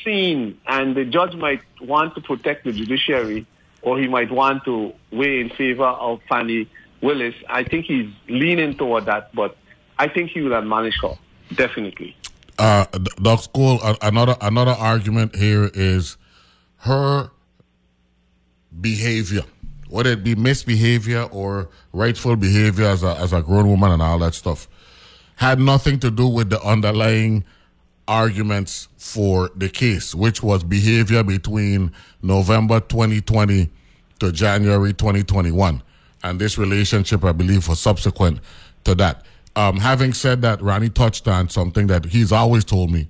scene, 0.03 0.57
and 0.67 0.95
the 0.95 1.05
judge 1.05 1.35
might 1.35 1.61
want 1.81 2.15
to 2.15 2.21
protect 2.21 2.65
the 2.65 2.73
judiciary, 2.73 3.45
or 3.81 3.97
he 3.97 4.07
might 4.07 4.31
want 4.31 4.65
to 4.65 4.93
weigh 5.11 5.39
in 5.39 5.49
favor 5.51 5.85
of 5.85 6.19
Fani 6.27 6.67
Willis. 7.01 7.35
I 7.49 7.63
think 7.63 7.85
he's 7.85 8.09
leaning 8.27 8.75
toward 8.75 9.05
that, 9.05 9.33
but 9.33 9.55
I 9.97 10.09
think 10.09 10.31
he 10.31 10.41
will 10.41 10.55
admonish 10.55 10.99
her 11.01 11.17
definitely. 11.53 12.15
Uh, 12.57 12.85
Ducks 13.21 13.47
Cole, 13.47 13.79
another 14.01 14.35
another 14.41 14.71
argument 14.71 15.35
here 15.35 15.69
is 15.73 16.17
her 16.77 17.29
behavior, 18.81 19.43
whether 19.89 20.11
it 20.11 20.23
be 20.23 20.35
misbehavior 20.35 21.23
or 21.31 21.69
rightful 21.93 22.35
behavior 22.35 22.85
as 22.85 23.03
a, 23.03 23.17
as 23.17 23.33
a 23.33 23.41
grown 23.41 23.67
woman 23.67 23.91
and 23.91 24.01
all 24.01 24.19
that 24.19 24.33
stuff. 24.33 24.67
had 25.37 25.59
nothing 25.59 25.99
to 25.99 26.11
do 26.11 26.27
with 26.27 26.49
the 26.49 26.61
underlying 26.61 27.43
arguments 28.07 28.87
for 28.97 29.49
the 29.55 29.69
case, 29.69 30.13
which 30.13 30.43
was 30.43 30.63
behavior 30.63 31.23
between 31.23 31.91
November 32.21 32.79
2020 32.79 33.69
to 34.19 34.31
January 34.31 34.93
2021. 34.93 35.81
And 36.23 36.39
this 36.39 36.57
relationship, 36.57 37.23
I 37.23 37.31
believe, 37.31 37.67
was 37.67 37.79
subsequent 37.79 38.39
to 38.83 38.95
that. 38.95 39.25
Um, 39.55 39.77
having 39.77 40.13
said 40.13 40.41
that, 40.41 40.61
Ronnie 40.61 40.89
touched 40.89 41.27
on 41.27 41.49
something 41.49 41.87
that 41.87 42.05
he's 42.05 42.31
always 42.31 42.65
told 42.65 42.91
me 42.91 43.07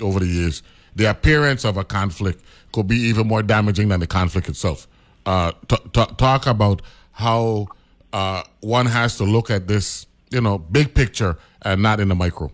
over 0.00 0.18
the 0.20 0.26
years. 0.26 0.62
The 0.94 1.06
appearance 1.06 1.64
of 1.64 1.76
a 1.76 1.84
conflict 1.84 2.42
could 2.72 2.86
be 2.86 2.96
even 2.96 3.26
more 3.26 3.42
damaging 3.42 3.88
than 3.88 4.00
the 4.00 4.06
conflict 4.06 4.48
itself. 4.48 4.86
Uh, 5.24 5.52
t- 5.68 5.76
t- 5.92 6.14
talk 6.16 6.46
about 6.46 6.82
how 7.12 7.68
uh, 8.12 8.42
one 8.60 8.86
has 8.86 9.16
to 9.18 9.24
look 9.24 9.50
at 9.50 9.68
this, 9.68 10.06
you 10.30 10.40
know, 10.40 10.58
big 10.58 10.94
picture 10.94 11.38
and 11.62 11.82
not 11.82 12.00
in 12.00 12.08
the 12.08 12.14
micro. 12.14 12.50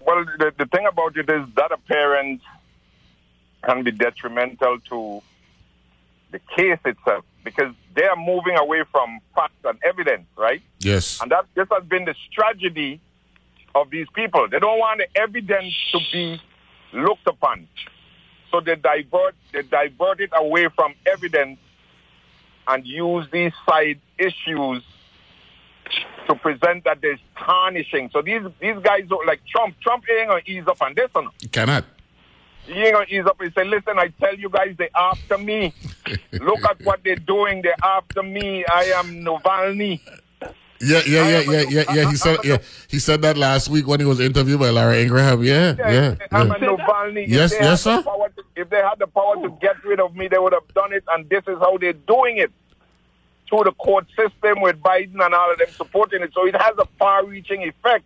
Well, 0.00 0.24
the, 0.38 0.52
the 0.58 0.66
thing 0.66 0.86
about 0.86 1.16
it 1.16 1.28
is 1.28 1.46
that 1.56 1.72
appearance 1.72 2.42
can 3.64 3.82
be 3.82 3.90
detrimental 3.90 4.78
to 4.88 5.22
the 6.30 6.38
case 6.56 6.78
itself 6.84 7.24
because 7.44 7.74
they 7.94 8.04
are 8.04 8.16
moving 8.16 8.56
away 8.56 8.82
from 8.92 9.20
facts 9.34 9.54
and 9.64 9.78
evidence, 9.84 10.26
right? 10.36 10.62
Yes. 10.80 11.20
And 11.20 11.30
that 11.30 11.46
this 11.54 11.66
has 11.72 11.84
been 11.84 12.04
the 12.04 12.14
strategy 12.30 13.00
of 13.74 13.90
these 13.90 14.06
people. 14.14 14.48
They 14.48 14.58
don't 14.58 14.78
want 14.78 15.00
the 15.00 15.20
evidence 15.20 15.74
to 15.92 15.98
be 16.12 16.40
looked 16.92 17.26
upon. 17.26 17.68
So 18.50 18.60
they 18.60 18.76
divert 18.76 19.34
they 19.52 19.62
divert 19.62 20.20
it 20.20 20.30
away 20.34 20.68
from 20.74 20.94
evidence 21.06 21.58
and 22.68 22.86
use 22.86 23.26
these 23.32 23.52
side 23.68 24.00
issues 24.18 24.82
to 26.28 26.34
present 26.34 26.84
that 26.84 27.00
there's 27.00 27.20
tarnishing. 27.38 28.10
So 28.12 28.22
these 28.22 28.42
these 28.60 28.76
guys 28.82 29.04
like 29.26 29.40
Trump, 29.46 29.76
Trump 29.80 30.04
ain't 30.10 30.28
gonna 30.28 30.42
ease 30.46 30.66
up 30.66 30.80
on 30.82 30.94
this 30.94 31.08
one. 31.12 31.28
Cannot. 31.52 31.84
He 32.66 32.72
ain't 32.72 32.94
gonna 32.94 33.06
ease 33.08 33.26
up 33.26 33.40
and 33.40 33.52
say, 33.56 33.64
listen, 33.64 33.98
I 33.98 34.08
tell 34.20 34.34
you 34.34 34.50
guys 34.50 34.74
they 34.78 34.90
after 34.94 35.38
me. 35.38 35.74
Look 36.40 36.64
at 36.64 36.80
what 36.82 37.00
they're 37.04 37.16
doing, 37.16 37.62
they're 37.62 37.76
after 37.82 38.22
me. 38.22 38.64
I 38.64 38.92
am 38.96 39.24
Navalny. 39.24 40.00
Yeah, 40.80 41.00
yeah, 41.06 41.28
yeah, 41.28 41.40
yeah, 41.40 41.64
yeah, 41.68 41.84
yeah. 41.94 42.10
He 42.10 42.16
said, 42.16 42.38
yeah, 42.44 42.58
he 42.88 42.98
said 42.98 43.22
that 43.22 43.36
last 43.36 43.68
week 43.68 43.86
when 43.86 44.00
he 44.00 44.06
was 44.06 44.20
interviewed 44.20 44.60
by 44.60 44.70
Laura 44.70 44.96
Ingraham. 44.96 45.42
Yeah, 45.42 45.74
yeah. 45.78 46.14
I'm 46.30 46.48
yeah. 46.48 46.54
a 46.54 46.58
Navalny. 46.58 47.24
Yes, 47.28 47.52
yes, 47.52 47.82
sir. 47.82 48.02
if 48.56 48.68
they 48.70 48.76
had 48.76 48.98
the 48.98 49.06
power 49.06 49.36
to 49.42 49.50
get 49.60 49.82
rid 49.84 50.00
of 50.00 50.14
me, 50.14 50.28
they 50.28 50.38
would 50.38 50.52
have 50.52 50.68
done 50.74 50.92
it, 50.92 51.04
and 51.08 51.28
this 51.28 51.42
is 51.46 51.58
how 51.58 51.78
they're 51.78 51.92
doing 51.92 52.38
it 52.38 52.52
through 53.48 53.64
the 53.64 53.72
court 53.72 54.06
system 54.16 54.60
with 54.60 54.80
Biden 54.80 55.24
and 55.24 55.34
all 55.34 55.52
of 55.52 55.58
them 55.58 55.68
supporting 55.70 56.22
it. 56.22 56.32
So 56.34 56.46
it 56.46 56.54
has 56.54 56.76
a 56.78 56.86
far-reaching 56.98 57.62
effect, 57.62 58.04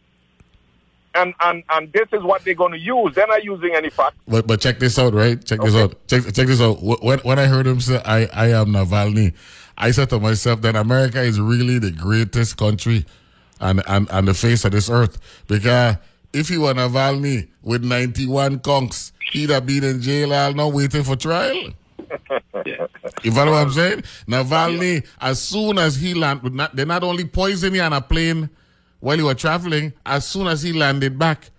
and 1.14 1.34
and 1.44 1.64
and 1.70 1.92
this 1.92 2.08
is 2.12 2.22
what 2.22 2.44
they're 2.44 2.54
going 2.54 2.72
to 2.72 2.78
use. 2.78 3.14
They're 3.14 3.26
not 3.26 3.42
using 3.42 3.74
any 3.74 3.90
facts. 3.90 4.16
But 4.28 4.46
but 4.46 4.60
check 4.60 4.78
this 4.78 4.98
out, 4.98 5.14
right? 5.14 5.42
Check 5.44 5.60
this 5.60 5.74
out. 5.74 6.06
Check 6.06 6.24
check 6.32 6.46
this 6.46 6.60
out. 6.60 6.82
When 6.82 7.18
when 7.20 7.38
I 7.38 7.46
heard 7.46 7.66
him 7.66 7.80
say 7.80 8.00
I 8.04 8.26
I 8.26 8.48
am 8.50 8.68
Navalny, 8.68 9.34
I 9.80 9.90
said 9.92 10.10
to 10.10 10.20
myself 10.20 10.60
that 10.60 10.76
America 10.76 11.20
is 11.22 11.40
really 11.40 11.78
the 11.78 11.90
greatest 11.90 12.56
country 12.58 13.06
on 13.60 13.80
on, 13.80 14.08
on 14.10 14.26
the 14.26 14.34
face 14.34 14.64
of 14.66 14.72
this 14.72 14.90
earth 14.90 15.18
because 15.48 15.96
if 16.32 16.48
he 16.48 16.58
were 16.58 16.74
Navalny 16.74 17.48
with 17.62 17.82
ninety 17.82 18.26
one 18.26 18.58
conks, 18.60 19.12
he'd 19.32 19.50
have 19.50 19.66
been 19.66 19.82
in 19.82 20.02
jail 20.02 20.32
all 20.34 20.52
now 20.52 20.68
waiting 20.68 21.02
for 21.02 21.16
trial. 21.16 21.70
You 23.22 23.32
follow 23.32 23.52
what 23.52 23.62
I'm 23.62 23.70
saying? 23.70 24.02
Navalny, 24.26 25.06
as 25.20 25.40
soon 25.40 25.78
as 25.78 25.96
he 25.96 26.12
landed, 26.14 26.52
they 26.74 26.84
not 26.84 27.02
only 27.04 27.24
poisoned 27.24 27.76
him 27.76 27.84
on 27.84 27.92
a 27.92 28.00
plane 28.00 28.50
while 28.98 29.16
he 29.16 29.22
was 29.22 29.36
traveling, 29.36 29.92
as 30.04 30.26
soon 30.26 30.46
as 30.46 30.62
he 30.62 30.72
landed 30.72 31.18
back, 31.18 31.50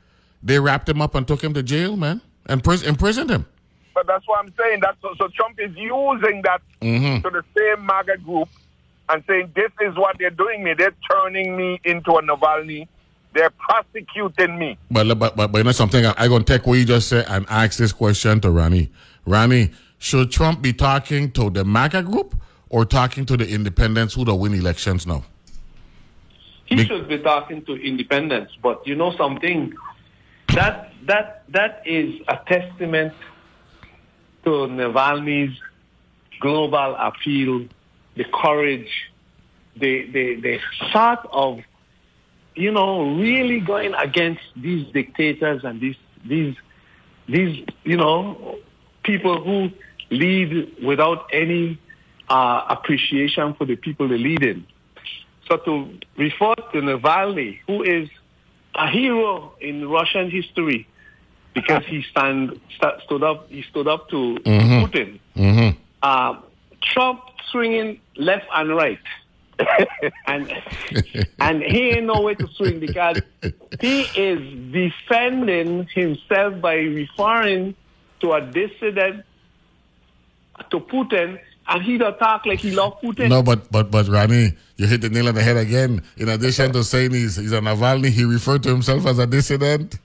they 0.44 0.60
wrapped 0.60 0.90
him 0.90 1.02
up 1.02 1.16
and 1.16 1.28
took 1.28 1.44
him 1.44 1.54
to 1.54 1.64
jail, 1.64 1.96
man, 1.96 2.22
and 2.48 2.64
pris- 2.64 2.84
imprisoned 2.84 3.30
him. 3.30 3.46
But 4.02 4.08
that's 4.08 4.28
what 4.28 4.40
I'm 4.44 4.52
saying. 4.60 4.80
That 4.82 4.96
so, 5.00 5.14
so 5.16 5.28
Trump 5.28 5.60
is 5.60 5.70
using 5.78 6.42
that 6.42 6.60
Mhm. 6.82 7.22
to 7.22 7.30
the 7.30 7.44
same 7.56 7.86
MAGA 7.86 8.18
group 8.18 8.50
and 9.10 9.24
saying 9.28 9.52
this 9.54 9.70
is 9.80 9.96
what 9.96 10.18
they're 10.18 10.32
doing 10.32 10.64
me. 10.64 10.74
They're 10.74 10.96
turning 11.12 11.56
me 11.56 11.80
into 11.84 12.14
a 12.14 12.24
Navalny. 12.24 12.88
They're 13.34 13.52
prosecuting 13.52 14.58
me. 14.58 14.80
But 14.90 15.08
but 15.20 15.36
but, 15.36 15.52
but 15.52 15.58
you 15.60 15.64
know 15.64 15.72
something, 15.72 16.04
I, 16.04 16.16
I 16.18 16.28
gonna 16.28 16.44
take 16.44 16.66
what 16.66 16.80
you 16.80 16.86
just 16.86 17.10
said 17.10 17.26
and 17.30 17.46
ask 17.48 17.78
this 17.78 17.92
question 17.94 18.42
to 18.42 18.50
Ronnie. 18.50 18.90
Ronnie, 19.28 19.70
should 20.00 20.32
Trump 20.32 20.64
be 20.64 20.74
talking 20.74 21.30
to 21.34 21.52
the 21.52 21.64
MAGA 21.64 22.02
group 22.02 22.34
or 22.70 22.86
talking 22.86 23.24
to 23.28 23.38
the 23.38 23.48
independents 23.48 24.16
who 24.16 24.26
don't 24.26 24.40
win 24.40 24.56
elections 24.56 25.06
now? 25.06 25.24
He 26.66 26.84
should 26.86 27.08
be 27.08 27.20
talking 27.20 27.64
to 27.66 27.76
independents, 27.76 28.54
but 28.64 28.88
you 28.88 28.96
know 28.96 29.16
something? 29.16 29.74
That 30.56 30.92
that 31.06 31.44
that 31.50 31.84
is 31.86 32.20
a 32.28 32.38
testament 32.48 33.14
to 34.44 34.50
Navalny's 34.50 35.58
global 36.40 36.96
appeal, 36.98 37.68
the 38.16 38.26
courage, 38.26 38.90
the 39.76 40.06
the 40.12 40.36
the 40.36 40.60
sort 40.92 41.20
of 41.32 41.60
you 42.56 42.72
know 42.72 43.16
really 43.16 43.60
going 43.60 43.94
against 43.94 44.42
these 44.56 44.86
dictators 44.92 45.64
and 45.64 45.80
these 45.80 45.96
these 46.26 46.56
these 47.28 47.66
you 47.84 47.98
know 47.98 48.58
people 49.04 49.44
who 49.44 49.70
lead 50.10 50.76
without 50.84 51.28
any 51.32 51.80
uh, 52.30 52.66
appreciation 52.70 53.54
for 53.54 53.66
the 53.66 53.76
people 53.76 54.08
they 54.08 54.18
lead 54.18 54.44
in. 54.44 54.66
So 55.50 55.58
to 55.58 56.00
refer 56.18 56.54
to 56.56 56.82
Navalny, 56.82 57.60
who 57.68 57.84
is 57.84 58.10
a 58.76 58.88
hero 58.90 59.54
in 59.60 59.88
Russian 59.90 60.30
history, 60.30 60.88
because 61.54 61.84
he 61.86 62.04
stand 62.12 62.60
st- 62.78 63.02
stood 63.06 63.24
up, 63.24 63.50
he 63.50 63.62
stood 63.64 63.88
up 63.88 64.10
to 64.10 64.38
Mhm. 64.46 64.86
Putin. 64.86 65.20
Mm-hmm. 65.36 65.78
Uh, 66.02 66.36
Trump 66.82 67.22
swinging 67.52 68.00
left 68.16 68.46
and 68.56 68.76
right, 68.76 69.00
and 70.28 70.52
and 71.40 71.62
he 71.64 71.90
ain't 71.92 72.06
no 72.06 72.22
way 72.22 72.34
to 72.36 72.48
swing 72.56 72.80
because 72.80 73.22
he 73.80 74.02
is 74.16 74.40
defending 74.72 75.88
himself 75.94 76.60
by 76.62 76.76
referring 76.76 77.76
to 78.22 78.34
a 78.34 78.42
dissident 78.42 79.24
to 80.70 80.80
Putin, 80.80 81.40
and 81.68 81.84
he 81.84 81.98
don't 81.98 82.18
talk 82.18 82.46
like 82.46 82.60
he 82.60 82.72
love 82.72 83.00
Putin. 83.02 83.30
No, 83.30 83.44
but 83.44 83.72
but 83.72 83.92
but 83.92 84.08
Ronnie, 84.08 84.54
you 84.78 84.88
hit 84.88 85.02
the 85.02 85.10
nail 85.10 85.28
on 85.28 85.36
the 85.36 85.44
head 85.44 85.58
again. 85.58 86.02
In 86.18 86.30
addition 86.30 86.72
to 86.74 86.84
saying 86.84 87.12
he's 87.12 87.36
he's 87.36 87.52
a 87.52 87.60
Navalny, 87.60 88.10
he 88.10 88.24
referred 88.24 88.64
to 88.64 88.70
himself 88.70 89.06
as 89.06 89.20
a 89.20 89.28
dissident. 89.28 90.00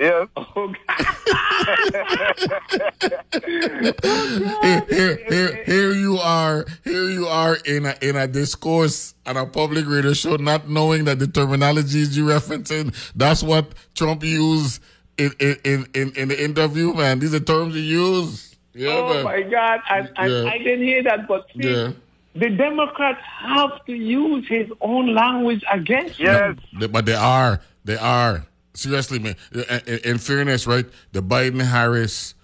Yes. 0.00 0.28
Oh, 0.36 0.74
here, 4.62 4.86
here, 4.88 5.18
here, 5.28 5.64
here 5.64 5.92
you 5.92 6.18
are, 6.18 6.64
here 6.84 7.08
you 7.10 7.26
are 7.26 7.56
in 7.64 7.86
a 7.86 7.94
in 8.02 8.16
a 8.16 8.26
discourse 8.26 9.14
on 9.26 9.36
a 9.36 9.46
public 9.46 9.86
radio 9.86 10.12
show, 10.12 10.36
not 10.36 10.68
knowing 10.68 11.04
that 11.04 11.18
the 11.18 11.26
terminologies 11.26 12.16
you're 12.16 12.28
referencing, 12.28 12.94
that's 13.14 13.42
what 13.42 13.72
Trump 13.94 14.24
used 14.24 14.82
in 15.18 15.32
in, 15.38 15.56
in, 15.64 15.86
in, 15.94 16.12
in 16.16 16.28
the 16.28 16.42
interview, 16.44 16.92
man. 16.94 17.18
These 17.18 17.34
are 17.34 17.40
terms 17.40 17.74
he 17.74 17.80
used. 17.82 18.56
Yeah, 18.74 18.88
oh 18.90 19.14
man. 19.14 19.24
my 19.24 19.42
God! 19.42 19.80
And, 19.90 20.10
and 20.16 20.32
Yeah. 20.32 20.50
I 20.50 20.58
didn't 20.58 20.82
hear 20.86 21.02
that, 21.04 21.28
but 21.28 21.46
see, 21.54 21.68
Yeah. 21.70 21.92
the 22.34 22.50
Democrats 22.50 23.20
have 23.42 23.84
to 23.86 23.92
use 23.92 24.46
his 24.48 24.68
own 24.80 25.14
language 25.14 25.64
against 25.70 26.18
him. 26.18 26.58
They- 26.78 26.86
But 26.86 27.06
they 27.06 27.14
are. 27.14 27.60
They 27.84 27.96
are. 27.96 28.46
Seriously, 28.74 29.18
man. 29.18 29.36
In, 29.52 29.64
in- 29.86 29.98
in 30.04 30.18
fairness, 30.18 30.66
right? 30.66 30.86
The 31.12 31.22
Biden 31.22 31.60
Harris 31.64 32.34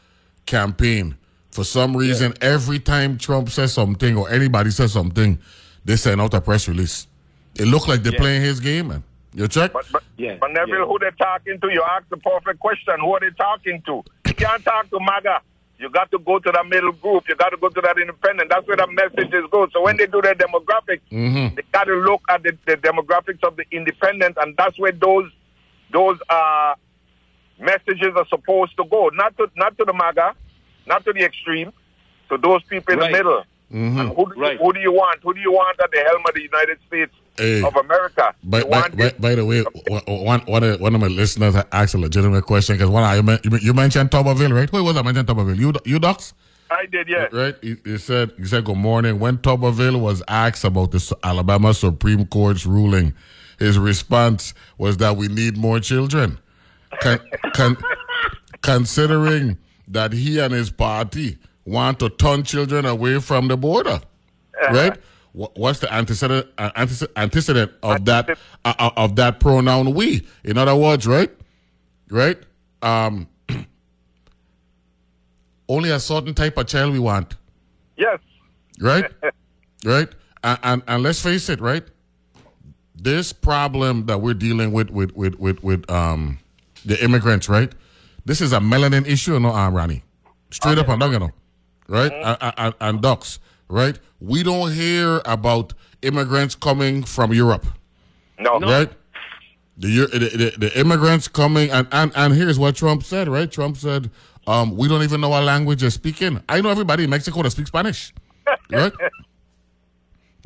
campaign, 0.45 1.17
for 1.51 1.65
some 1.65 1.97
reason, 1.97 2.35
every 2.41 2.79
time 2.79 3.19
Trump 3.19 3.49
says 3.51 3.73
something 3.73 4.17
or 4.17 4.29
anybody 4.31 4.71
says 4.71 4.93
something, 4.93 5.39
they 5.85 5.97
send 5.97 6.21
out 6.21 6.35
a 6.35 6.41
press 6.41 6.69
release. 6.69 7.07
It 7.57 7.67
look 7.67 7.89
like 7.89 8.03
they're 8.03 8.13
Yeah. 8.13 8.19
playing 8.19 8.43
his 8.43 8.61
game, 8.61 8.89
man. 8.89 9.03
You 9.35 9.49
check? 9.49 9.73
But, 9.73 9.87
but, 9.93 10.03
yeah. 10.17 10.37
but 10.41 10.51
Neville, 10.53 10.87
who 10.87 10.99
they 10.99 11.11
talking 11.19 11.61
to? 11.61 11.69
You 11.73 11.83
ask 11.91 12.09
the 12.09 12.17
perfect 12.17 12.59
question. 12.59 12.95
Who 13.01 13.15
are 13.15 13.21
they 13.21 13.31
talking 13.31 13.83
to? 13.83 14.03
You 14.27 14.35
can't 14.35 14.65
talk 14.65 14.89
to 14.91 14.99
MAGA. 15.01 15.41
You 15.79 15.91
got 15.91 16.11
to 16.11 16.19
go 16.19 16.39
to 16.39 16.53
that 16.53 16.67
middle 16.69 16.93
group. 16.93 17.29
You 17.29 17.37
got 17.37 17.51
to 17.51 17.59
go 17.59 17.69
to 17.69 17.81
that 17.83 17.99
independent. 17.99 18.49
That's 18.49 18.67
where 18.67 18.79
the 18.79 18.87
messages 18.87 19.45
go. 19.51 19.69
So 19.75 19.83
when 19.83 19.99
they 19.99 20.07
do 20.07 20.23
their 20.23 20.35
demographics, 20.35 21.01
Mm-hmm. 21.13 21.55
they 21.55 21.63
got 21.73 21.85
to 21.85 21.95
look 21.97 22.23
at 22.31 22.43
the, 22.45 22.57
the 22.67 22.77
demographics 22.79 23.45
of 23.45 23.57
the 23.57 23.65
independent, 23.71 24.39
and 24.41 24.57
that's 24.57 24.79
where 24.79 24.93
those 24.93 25.31
those 25.93 26.19
uh, 26.29 26.75
messages 27.61 28.13
are 28.17 28.27
supposed 28.29 28.77
to 28.77 28.85
go. 28.85 29.11
Not 29.15 29.37
to 29.39 29.51
not 29.57 29.77
to 29.79 29.85
the 29.85 29.93
MAGA, 29.93 30.35
not 30.87 31.05
to 31.05 31.13
the 31.13 31.25
extreme, 31.25 31.73
to 32.31 32.39
those 32.39 32.63
people 32.65 32.95
in 32.95 33.01
Right. 33.01 33.13
the 33.13 33.19
middle. 33.19 33.45
Mm-hmm. 33.73 33.99
And 33.99 34.09
who, 34.11 34.33
do 34.33 34.41
you, 34.41 34.59
who 34.59 34.73
do 34.73 34.81
you 34.81 34.93
want? 34.93 35.21
Who 35.25 35.35
do 35.35 35.41
you 35.41 35.51
want 35.51 35.81
at 35.81 35.91
the 35.91 35.99
helm 35.99 36.23
of 36.29 36.35
the 36.35 36.43
United 36.43 36.79
States 36.87 37.13
Hey. 37.37 37.63
of 37.65 37.75
America? 37.75 38.33
By, 38.45 38.63
by, 38.63 38.89
by, 38.91 39.13
by 39.19 39.35
the 39.35 39.45
way, 39.45 39.63
one, 40.07 40.41
one, 40.47 40.63
of 40.63 40.81
one 40.81 40.95
of 40.95 41.01
my 41.01 41.09
listeners 41.09 41.57
asked 41.73 41.95
a 41.95 41.99
legitimate 41.99 42.45
question 42.45 42.77
because 42.77 42.91
one, 42.91 43.03
I, 43.03 43.17
you 43.17 43.59
you 43.61 43.75
mentioned 43.75 44.11
Tuberville, 44.13 44.55
right? 44.55 44.71
Who 44.71 44.85
was 44.85 44.97
I 44.97 45.03
mentioned 45.03 45.27
Tuberville? 45.27 45.59
You, 45.59 45.73
you 45.85 45.99
docs? 45.99 46.33
I 46.71 46.87
did, 46.87 47.09
yeah. 47.09 47.27
Right? 47.33 47.57
He, 47.61 47.77
he 47.85 47.99
said, 47.99 48.31
he 48.39 48.45
said, 48.45 48.65
good 48.65 48.77
morning. 48.77 49.19
When 49.19 49.39
Tuberville 49.39 50.01
was 50.01 50.23
asked 50.29 50.63
about 50.65 50.93
the 50.93 51.17
Alabama 51.25 51.75
Supreme 51.75 52.25
Court's 52.27 52.67
ruling 52.67 53.15
his 53.59 53.79
response 53.79 54.55
was 54.79 54.99
that 54.99 55.17
we 55.17 55.29
need 55.29 55.57
more 55.57 55.81
children. 55.81 56.39
Con, 57.01 57.21
con, 57.55 57.77
considering 58.63 59.59
that 59.89 60.13
he 60.13 60.39
and 60.39 60.53
his 60.53 60.71
party 60.71 61.39
want 61.65 61.99
to 62.01 62.09
turn 62.09 62.43
children 62.43 62.85
away 62.87 63.21
from 63.21 63.49
the 63.49 63.57
border, 63.57 64.01
right? 64.73 64.99
What's 65.33 65.81
the 65.81 65.93
antecedent 65.93 66.47
uh, 66.57 66.71
antecedent 67.17 67.73
of 67.83 68.05
that 68.07 68.31
uh, 68.65 68.75
uh, 68.79 68.91
of 68.97 69.17
that 69.17 69.39
pronoun 69.41 69.95
we? 69.95 70.27
In 70.45 70.57
other 70.57 70.75
words, 70.75 71.07
right, 71.07 71.31
right? 72.09 72.39
Um, 72.81 73.29
only 75.69 75.91
a 75.91 76.01
certain 76.01 76.35
type 76.35 76.57
of 76.57 76.67
child 76.67 76.93
we 76.93 76.99
want 76.99 77.35
Yes. 77.97 78.19
right? 78.81 79.11
right? 79.85 80.09
And, 80.43 80.59
and 80.63 80.83
and 80.87 81.03
let's 81.03 81.21
face 81.21 81.51
it, 81.51 81.61
right? 81.61 81.85
This 82.97 83.33
problem 83.33 84.07
that 84.07 84.19
we're 84.19 84.35
dealing 84.35 84.73
with 84.73 84.91
with 84.91 85.13
with 85.15 85.39
with, 85.39 85.63
with 85.63 85.89
um 85.91 86.39
the 86.85 87.03
immigrants, 87.05 87.49
right? 87.49 87.73
This 88.25 88.41
is 88.41 88.53
a 88.53 88.59
melanin 88.59 89.07
issue, 89.07 89.39
no, 89.39 89.51
um, 89.51 89.75
Ronnie. 89.75 90.03
Straight 90.51 90.79
up 90.79 90.89
and 90.89 91.01
down, 91.01 91.13
you 91.13 91.19
know, 91.19 91.31
right? 91.89 92.13
And, 92.13 92.55
and, 92.57 92.75
and 92.81 93.01
ducks, 93.03 93.39
right? 93.69 93.99
We 94.21 94.43
don't 94.43 94.73
hear 94.73 95.21
about 95.25 95.75
immigrants 96.03 96.55
coming 96.55 97.03
from 97.05 97.33
Europe, 97.33 97.67
No. 98.39 98.59
right? 98.61 98.91
The, 99.79 100.07
the 100.07 100.55
the 100.57 100.81
immigrants 100.81 101.29
coming 101.29 101.71
and, 101.71 101.87
and 101.93 102.11
and 102.15 102.33
here's 102.33 102.59
what 102.59 102.77
Trump 102.77 103.03
said, 103.03 103.29
right? 103.29 103.51
Trump 103.51 103.77
said, 103.77 104.11
um, 104.47 104.75
"We 104.77 104.89
don't 104.89 105.03
even 105.03 105.21
know 105.21 105.29
what 105.29 105.45
language 105.45 105.83
they're 105.83 105.91
speaking." 105.91 106.43
I 106.49 106.63
know 106.63 106.71
everybody 106.71 107.05
in 107.05 107.11
Mexico 107.11 107.43
that 107.43 107.51
speaks 107.51 107.69
Spanish, 107.69 108.15
right? 108.73 108.93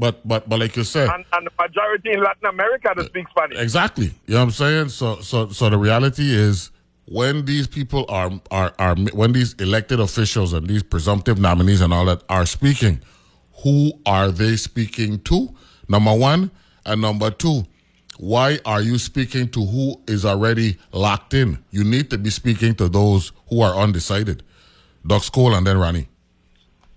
But 0.00 0.26
but 0.26 0.48
but 0.48 0.58
like 0.58 0.74
you 0.76 0.84
said, 0.84 1.08
And, 1.10 1.24
and 1.34 1.46
the 1.46 1.52
majority 1.60 2.10
in 2.10 2.20
Latin 2.22 2.46
America 2.46 2.88
that 2.96 3.06
speak 3.06 3.26
Spanish. 3.28 3.58
exactly. 3.58 4.06
You 4.26 4.34
know 4.34 4.38
what 4.38 4.42
I'm 4.44 4.50
saying? 4.52 4.88
So 4.88 5.20
so 5.20 5.50
so 5.50 5.68
the 5.68 5.76
reality 5.76 6.32
is 6.34 6.70
when 7.04 7.44
these 7.44 7.66
people 7.66 8.06
are 8.08 8.30
are 8.50 8.72
are 8.78 8.96
when 9.12 9.32
these 9.32 9.52
elected 9.54 10.00
officials 10.00 10.54
and 10.54 10.66
these 10.66 10.82
presumptive 10.82 11.38
nominees 11.38 11.82
and 11.82 11.92
all 11.92 12.06
that 12.06 12.22
are 12.30 12.46
speaking, 12.46 13.02
who 13.62 13.92
are 14.06 14.30
they 14.30 14.56
speaking 14.56 15.20
to? 15.24 15.54
Number 15.88 16.14
one 16.14 16.50
and 16.86 17.02
number 17.02 17.30
two. 17.30 17.64
Why 18.18 18.58
are 18.64 18.82
you 18.82 18.98
speaking 18.98 19.48
to 19.50 19.64
who 19.64 20.00
is 20.06 20.24
already 20.24 20.78
locked 20.92 21.32
in? 21.34 21.58
You 21.70 21.84
need 21.84 22.10
to 22.10 22.18
be 22.18 22.30
speaking 22.30 22.74
to 22.76 22.88
those 22.88 23.32
who 23.48 23.60
are 23.62 23.74
undecided. 23.74 24.42
Doc 25.06 25.22
Cole 25.32 25.54
and 25.54 25.66
then 25.66 25.78
Ronnie. 25.78 26.08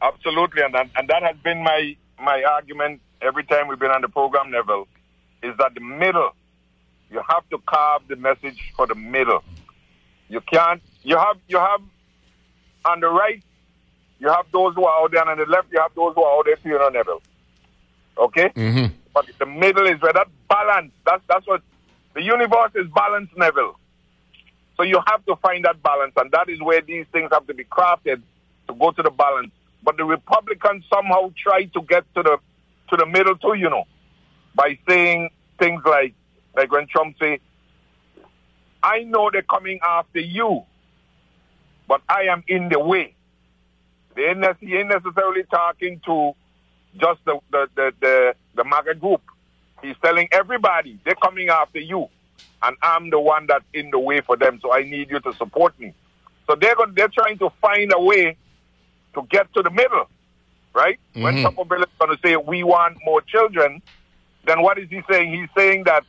Absolutely, 0.01 0.61
and, 0.63 0.75
and 0.75 0.89
and 0.97 1.07
that 1.09 1.23
has 1.23 1.35
been 1.43 1.63
my 1.63 1.95
my 2.19 2.43
argument 2.43 3.01
every 3.21 3.43
time 3.43 3.67
we've 3.67 3.79
been 3.79 3.91
on 3.91 4.01
the 4.01 4.09
program, 4.09 4.51
Neville, 4.51 4.87
is 5.41 5.55
that 5.57 5.73
the 5.73 5.81
middle, 5.81 6.31
you 7.11 7.21
have 7.27 7.47
to 7.49 7.57
carve 7.65 8.01
the 8.07 8.15
message 8.15 8.71
for 8.75 8.87
the 8.87 8.95
middle. 8.95 9.43
You 10.29 10.41
can't. 10.41 10.81
You 11.03 11.17
have 11.17 11.37
you 11.47 11.57
have 11.57 11.81
on 12.85 12.99
the 13.01 13.07
right, 13.07 13.41
you 14.19 14.27
have 14.29 14.45
those 14.51 14.73
who 14.75 14.85
are 14.85 15.03
out 15.03 15.11
there, 15.11 15.21
and 15.21 15.29
on 15.29 15.37
the 15.37 15.45
left, 15.45 15.67
you 15.71 15.79
have 15.79 15.93
those 15.95 16.15
who 16.15 16.23
are 16.23 16.37
out 16.39 16.45
there. 16.45 16.57
So 16.63 16.69
you 16.69 16.77
know, 16.79 16.89
Neville. 16.89 17.21
Okay, 18.17 18.49
Mm-hmm. 18.49 18.93
but 19.13 19.25
the 19.39 19.45
middle 19.45 19.87
is 19.87 20.01
where 20.01 20.13
that 20.13 20.27
balance. 20.49 20.91
That's 21.05 21.23
that's 21.27 21.47
what 21.47 21.61
the 22.13 22.21
universe 22.21 22.71
is 22.75 22.87
balanced, 22.95 23.35
Neville. 23.37 23.77
So 24.77 24.83
you 24.83 24.99
have 25.07 25.25
to 25.25 25.35
find 25.37 25.65
that 25.65 25.81
balance, 25.83 26.13
and 26.17 26.31
that 26.31 26.49
is 26.49 26.61
where 26.61 26.81
these 26.81 27.05
things 27.11 27.29
have 27.31 27.45
to 27.47 27.53
be 27.53 27.63
crafted 27.63 28.21
to 28.67 28.73
go 28.75 28.91
to 28.91 29.03
the 29.03 29.11
balance. 29.11 29.51
But 29.83 29.97
the 29.97 30.05
Republicans 30.05 30.85
somehow 30.93 31.31
try 31.37 31.65
to 31.65 31.81
get 31.83 32.05
to 32.15 32.23
the 32.23 32.37
to 32.89 32.97
the 32.97 33.05
middle 33.05 33.35
too, 33.37 33.55
you 33.55 33.69
know, 33.69 33.85
by 34.55 34.77
saying 34.89 35.29
things 35.59 35.81
like 35.85 36.13
like 36.55 36.71
when 36.71 36.87
Trump 36.87 37.15
say, 37.21 37.39
"I 38.83 39.03
know 39.03 39.29
they're 39.31 39.43
coming 39.43 39.79
after 39.83 40.19
you, 40.19 40.63
but 41.87 42.01
I 42.09 42.23
am 42.23 42.43
in 42.47 42.69
the 42.69 42.79
way." 42.79 43.15
They 44.15 44.23
ain't 44.23 44.45
he 44.59 44.75
ain't 44.75 44.89
necessarily 44.89 45.43
talking 45.49 46.01
to 46.05 46.33
just 46.99 47.19
the 47.25 47.39
the, 47.51 47.67
the, 47.75 47.93
the 48.01 48.35
the 48.55 48.63
MAGA 48.63 48.95
group. 48.95 49.21
He's 49.81 49.95
telling 50.03 50.27
everybody 50.31 50.99
they're 51.05 51.15
coming 51.15 51.49
after 51.49 51.79
you, 51.79 52.07
and 52.61 52.77
I'm 52.81 53.09
the 53.09 53.19
one 53.19 53.47
that's 53.47 53.65
in 53.73 53.91
the 53.91 53.99
way 53.99 54.21
for 54.21 54.37
them. 54.37 54.59
So 54.61 54.73
I 54.73 54.83
need 54.83 55.09
you 55.09 55.19
to 55.21 55.33
support 55.37 55.77
me. 55.79 55.93
So 56.47 56.55
they're 56.55 56.75
going, 56.75 56.93
they're 56.95 57.09
trying 57.09 57.37
to 57.39 57.49
find 57.61 57.91
a 57.93 57.99
way 58.01 58.37
to 59.15 59.21
get 59.29 59.53
to 59.53 59.61
the 59.61 59.69
middle, 59.69 60.07
right? 60.73 60.99
When 61.13 61.35
Mhm. 61.35 61.43
Tuberville 61.55 61.83
is 61.83 61.93
going 61.99 62.15
to 62.15 62.27
say 62.27 62.35
we 62.35 62.63
want 62.63 62.97
more 63.05 63.21
children, 63.21 63.81
then 64.45 64.61
what 64.61 64.77
is 64.77 64.89
he 64.89 65.01
saying? 65.09 65.33
He's 65.33 65.49
saying 65.55 65.83
that 65.85 66.03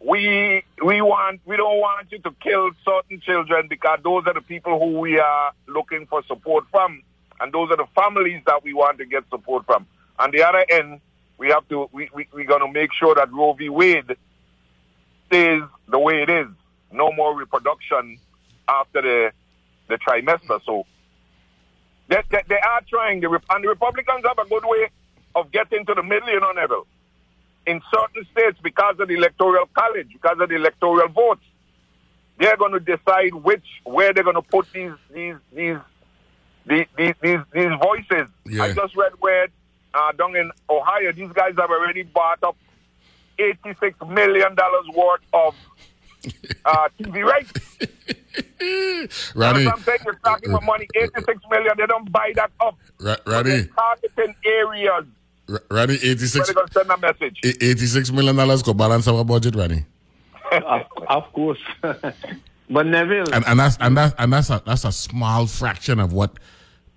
we 0.00 0.62
we 0.84 1.00
want 1.00 1.40
we 1.46 1.56
don't 1.56 1.78
want 1.78 2.10
you 2.12 2.18
to 2.18 2.30
kill 2.42 2.70
certain 2.84 3.20
children 3.20 3.66
because 3.68 3.98
those 4.02 4.24
are 4.26 4.34
the 4.34 4.42
people 4.42 4.78
who 4.78 4.98
we 5.00 5.18
are 5.18 5.52
looking 5.66 6.06
for 6.06 6.22
support 6.24 6.64
from, 6.70 7.02
and 7.40 7.52
those 7.52 7.70
are 7.70 7.76
the 7.76 7.86
families 7.94 8.42
that 8.46 8.62
we 8.62 8.72
want 8.74 8.98
to 8.98 9.06
get 9.06 9.24
support 9.30 9.64
from. 9.66 9.86
On 10.18 10.30
the 10.30 10.42
other 10.42 10.64
end, 10.68 11.00
we 11.38 11.48
have 11.48 11.66
to 11.68 11.88
we 11.92 12.08
we 12.12 12.28
we're 12.32 12.44
going 12.46 12.60
to 12.60 12.72
make 12.72 12.92
sure 12.92 13.14
that 13.14 13.32
Roe 13.32 13.54
v. 13.54 13.68
Wade 13.68 14.16
stays 15.26 15.62
the 15.88 15.98
way 15.98 16.22
it 16.22 16.30
is. 16.30 16.46
No 16.92 17.12
more 17.12 17.34
reproduction 17.36 18.18
after 18.68 19.02
the 19.02 19.32
the 19.88 19.98
trimester. 19.98 20.60
So 20.64 20.86
they, 22.08 22.22
they, 22.30 22.42
they 22.48 22.58
are 22.58 22.80
trying. 22.88 23.20
The, 23.20 23.28
and 23.50 23.64
the 23.64 23.68
Republicans 23.68 24.24
have 24.26 24.38
a 24.38 24.48
good 24.48 24.64
way 24.64 24.90
of 25.34 25.50
getting 25.52 25.84
to 25.86 25.94
the 25.94 26.02
middle, 26.02 26.28
you 26.28 26.40
know, 26.40 26.52
Neville. 26.52 26.86
In 27.66 27.80
certain 27.92 28.26
states, 28.30 28.58
because 28.62 28.96
of 29.00 29.08
the 29.08 29.14
electoral 29.14 29.66
college, 29.74 30.08
because 30.12 30.38
of 30.40 30.48
the 30.48 30.54
electoral 30.54 31.08
votes, 31.08 31.42
they're 32.38 32.56
going 32.56 32.72
to 32.72 32.80
decide 32.80 33.34
which 33.34 33.64
where 33.84 34.12
they're 34.12 34.24
going 34.24 34.36
to 34.36 34.42
put 34.42 34.66
these 34.72 34.92
these 35.12 35.36
these 35.52 35.78
these 36.66 36.86
these, 36.96 37.14
these, 37.22 37.38
these 37.52 37.70
voices. 37.82 38.28
I 38.60 38.72
just 38.72 38.94
read 38.96 39.12
where 39.18 39.48
uh, 39.94 40.12
down 40.12 40.36
in 40.36 40.50
Ohio, 40.70 41.12
these 41.12 41.32
guys 41.32 41.54
have 41.56 41.70
already 41.70 42.02
bought 42.02 42.42
up 42.42 42.56
eighty-six 43.38 43.98
million 44.06 44.54
dollars 44.54 44.86
worth 44.94 45.20
of 45.32 45.54
uh, 46.64 46.88
TV 47.00 47.24
rights. 47.24 47.52
Ronnie, 48.60 49.64
That's 49.64 49.66
what 49.66 49.74
I'm 49.78 49.80
saying. 49.82 49.98
You're 50.04 50.14
talking 50.24 50.50
about 50.50 50.64
money, 50.64 50.88
uh, 50.96 51.00
uh, 51.00 51.08
86 51.18 51.40
million. 51.50 51.72
They 51.76 51.86
don't 51.86 52.10
buy 52.10 52.32
that 52.36 52.50
up. 52.60 52.76
Ra- 53.00 53.16
Ronnie, 53.26 53.64
Targeting 53.74 54.34
areas 54.44 55.04
Ra- 55.48 55.58
Ronnie, 55.70 55.94
86, 55.94 56.46
they're 56.46 56.54
going 56.54 56.66
to 56.66 56.72
send 56.72 56.90
a 56.90 56.96
message. 56.98 57.40
e- 57.44 57.54
86 57.60 58.10
million 58.12 58.34
dollars 58.36 58.62
could 58.62 58.76
balance 58.76 59.06
our 59.08 59.24
budget, 59.24 59.54
Ronnie. 59.54 59.84
of, 60.52 60.82
of 61.08 61.32
course. 61.32 61.58
but 61.82 62.86
Neville, 62.86 63.32
And 63.32 63.44
and 63.46 63.58
that's 63.60 63.76
and 63.80 63.96
that 63.96 64.14
and 64.18 64.32
that's 64.32 64.50
a 64.50 64.62
that's 64.64 64.84
a 64.84 64.92
small 64.92 65.46
fraction 65.46 66.00
of 66.00 66.12
what 66.12 66.32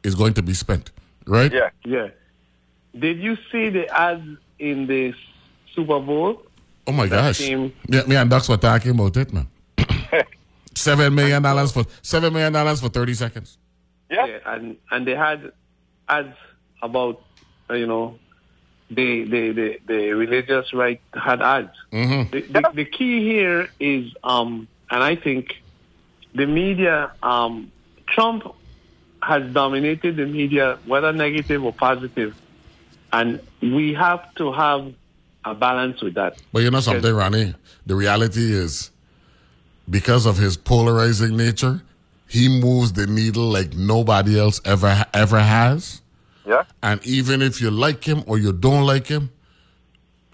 is 0.04 0.16
going 0.16 0.34
to 0.36 0.42
be 0.42 0.54
spent, 0.54 0.92
right? 1.28 1.52
Yeah. 1.52 1.70
yeah. 1.86 2.08
Did 2.98 3.20
you 3.20 3.38
see 3.52 3.70
the 3.70 3.88
ads 3.96 4.24
in 4.58 4.88
the 4.88 5.14
Super 5.76 6.00
Bowl? 6.00 6.42
Oh 6.88 6.92
my 6.92 7.06
That 7.06 7.22
gosh. 7.22 7.38
team- 7.40 7.72
Yeah, 7.88 8.04
me 8.08 8.16
and 8.16 8.30
Ducks 8.30 8.50
were 8.50 8.58
talking 8.58 8.92
about 8.92 9.16
it, 9.18 9.32
man. 9.32 9.48
Seven 10.80 11.14
million 11.16 11.42
dollars 11.42 11.72
for 11.72 11.84
seven 12.02 12.34
million 12.34 12.54
dollars 12.54 12.82
for 12.82 12.90
thirty 12.90 13.14
seconds. 13.14 13.58
Yeah. 14.10 14.40
and 14.46 14.78
and 14.92 15.06
they 15.06 15.16
had 15.16 15.52
ads 16.08 16.36
about 16.82 17.22
uh, 17.70 17.76
you 17.76 17.86
know 17.86 18.18
the 18.90 19.24
the 19.26 19.52
the, 19.52 19.80
the 19.86 20.14
religious 20.14 20.74
right 20.74 21.02
had 21.14 21.42
ads. 21.42 21.76
Mm-hmm. 21.92 22.32
The, 22.32 22.42
the, 22.42 22.72
the 22.74 22.86
key 22.86 23.24
here 23.24 23.70
is 23.80 24.14
um 24.24 24.68
and 24.90 25.04
I 25.04 25.16
think 25.16 25.62
the 26.34 26.48
media 26.48 27.12
um 27.22 27.72
Trump 28.08 28.44
has 29.22 29.44
dominated 29.54 30.16
the 30.16 30.26
media 30.26 30.80
whether 30.86 31.12
negative 31.12 31.64
or 31.64 31.74
positive 31.74 32.36
and 33.12 33.40
we 33.62 33.94
have 33.94 34.34
to 34.36 34.52
have 34.52 34.94
a 35.46 35.56
balance 35.56 36.02
with 36.02 36.16
that. 36.16 36.42
But 36.52 36.64
you 36.64 36.72
know 36.72 36.80
something, 36.80 37.14
Ronnie? 37.14 37.56
The 37.86 37.96
reality 37.96 38.54
is 38.54 38.92
because 39.90 40.26
of 40.26 40.38
his 40.38 40.58
polarizing 40.58 41.36
nature, 41.38 41.82
he 42.28 42.48
moves 42.48 42.94
the 42.94 43.08
needle 43.08 43.46
like 43.50 43.74
nobody 43.74 44.40
else 44.40 44.62
ever 44.66 45.06
ever 45.14 45.40
has. 45.40 46.02
Yeah. 46.46 46.64
And 46.82 47.06
even 47.06 47.42
if 47.42 47.62
you 47.62 47.72
like 47.72 48.04
him 48.04 48.24
or 48.28 48.38
you 48.38 48.52
don't 48.54 48.86
like 48.86 49.08
him, 49.08 49.32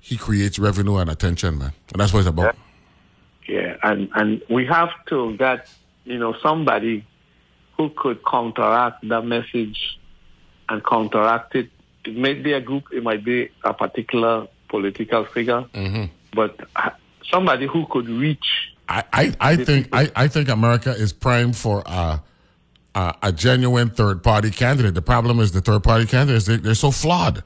he 0.02 0.18
creates 0.18 0.60
revenue 0.60 0.98
and 0.98 1.10
attention, 1.10 1.58
man. 1.58 1.74
And 1.92 2.00
that's 2.02 2.14
what 2.14 2.20
it's 2.20 2.30
about. 2.30 2.56
Yeah, 3.48 3.78
and 3.84 4.10
and 4.16 4.42
we 4.50 4.66
have 4.66 4.90
to 5.08 5.36
get 5.38 5.70
you 6.04 6.18
know 6.18 6.36
somebody 6.42 7.06
who 7.78 7.90
could 7.96 8.26
counteract 8.26 9.08
that 9.08 9.26
message 9.26 10.00
and 10.70 10.84
counteract 10.84 11.56
it. 11.56 11.70
It 12.06 12.16
may 12.16 12.34
be 12.34 12.54
a 12.54 12.62
group, 12.62 12.86
it 12.92 13.04
might 13.04 13.24
be 13.24 13.50
a 13.64 13.74
particular 13.74 14.48
political 14.70 15.26
figure, 15.26 15.66
Mm-hmm. 15.74 16.06
but 16.34 16.60
uh, 16.76 16.90
somebody 17.30 17.68
who 17.68 17.86
could 17.88 18.08
reach. 18.10 18.72
I, 18.88 19.04
I, 19.12 19.36
I 19.40 19.56
think 19.56 19.90
I, 19.92 20.12
I 20.16 20.28
think 20.28 20.50
America 20.50 20.92
is 20.92 21.12
primed 21.14 21.58
for 21.58 21.82
a, 21.86 22.22
a, 22.94 23.16
a 23.24 23.32
genuine 23.32 23.90
third 23.90 24.24
party 24.24 24.52
candidate. 24.52 24.94
The 24.94 25.02
problem 25.02 25.40
is 25.40 25.52
the 25.52 25.62
third 25.62 25.84
party 25.84 26.06
candidates 26.06 26.46
they, 26.46 26.58
they're 26.58 26.76
so 26.76 26.92
flawed. 26.92 27.44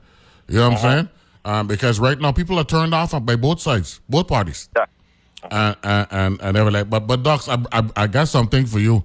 You 0.47 0.55
know 0.57 0.69
what 0.69 0.83
I'm 0.83 0.91
saying? 0.91 1.09
um, 1.45 1.67
because 1.67 1.99
right 1.99 2.19
now 2.19 2.31
people 2.31 2.59
are 2.59 2.63
turned 2.63 2.93
off 2.93 3.13
by 3.25 3.35
both 3.35 3.61
sides, 3.61 4.01
both 4.09 4.27
parties. 4.27 4.69
Yeah. 4.75 4.85
And, 5.49 5.77
and, 5.83 6.07
and, 6.11 6.41
and 6.41 6.55
they 6.55 6.61
were 6.61 6.71
like, 6.71 6.89
but, 6.89 7.07
but 7.07 7.23
Docs, 7.23 7.47
I, 7.47 7.57
I, 7.71 7.89
I 7.95 8.07
got 8.07 8.27
something 8.27 8.65
for 8.65 8.79
you 8.79 9.03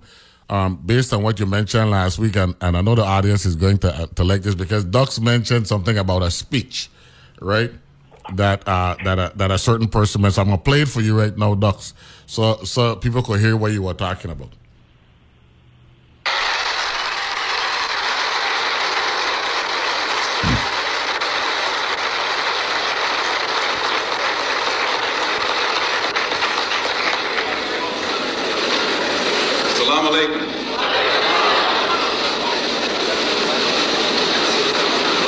um, 0.50 0.76
based 0.84 1.12
on 1.12 1.22
what 1.22 1.38
you 1.38 1.46
mentioned 1.46 1.90
last 1.90 2.18
week. 2.18 2.36
And, 2.36 2.54
and 2.60 2.76
I 2.76 2.80
know 2.80 2.94
the 2.94 3.04
audience 3.04 3.46
is 3.46 3.54
going 3.54 3.78
to, 3.78 3.94
uh, 3.94 4.06
to 4.16 4.24
like 4.24 4.42
this 4.42 4.54
because 4.54 4.84
Docs 4.84 5.20
mentioned 5.20 5.68
something 5.68 5.96
about 5.96 6.22
a 6.22 6.30
speech, 6.30 6.90
right? 7.40 7.70
That 8.32 8.66
uh, 8.66 8.96
that 9.04 9.18
a, 9.18 9.32
that 9.36 9.50
a 9.50 9.58
certain 9.58 9.86
person. 9.86 10.28
So 10.30 10.40
I'm 10.40 10.48
gonna 10.48 10.58
play 10.58 10.80
it 10.82 10.88
for 10.88 11.02
you 11.02 11.18
right 11.18 11.36
now, 11.36 11.54
Docs, 11.54 11.92
so 12.26 12.56
so 12.64 12.96
people 12.96 13.22
could 13.22 13.40
hear 13.40 13.56
what 13.56 13.72
you 13.72 13.82
were 13.82 13.92
talking 13.92 14.30
about. 14.30 14.48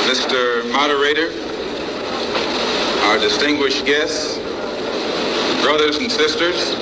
Mr. 0.07 0.71
Moderator, 0.71 1.29
our 3.07 3.17
distinguished 3.17 3.85
guests, 3.85 4.37
brothers 5.63 5.95
and 5.97 6.11
sisters, 6.11 6.73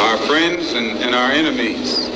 our 0.00 0.16
friends 0.26 0.72
and, 0.72 0.98
and 0.98 1.14
our 1.14 1.30
enemies. 1.30 1.98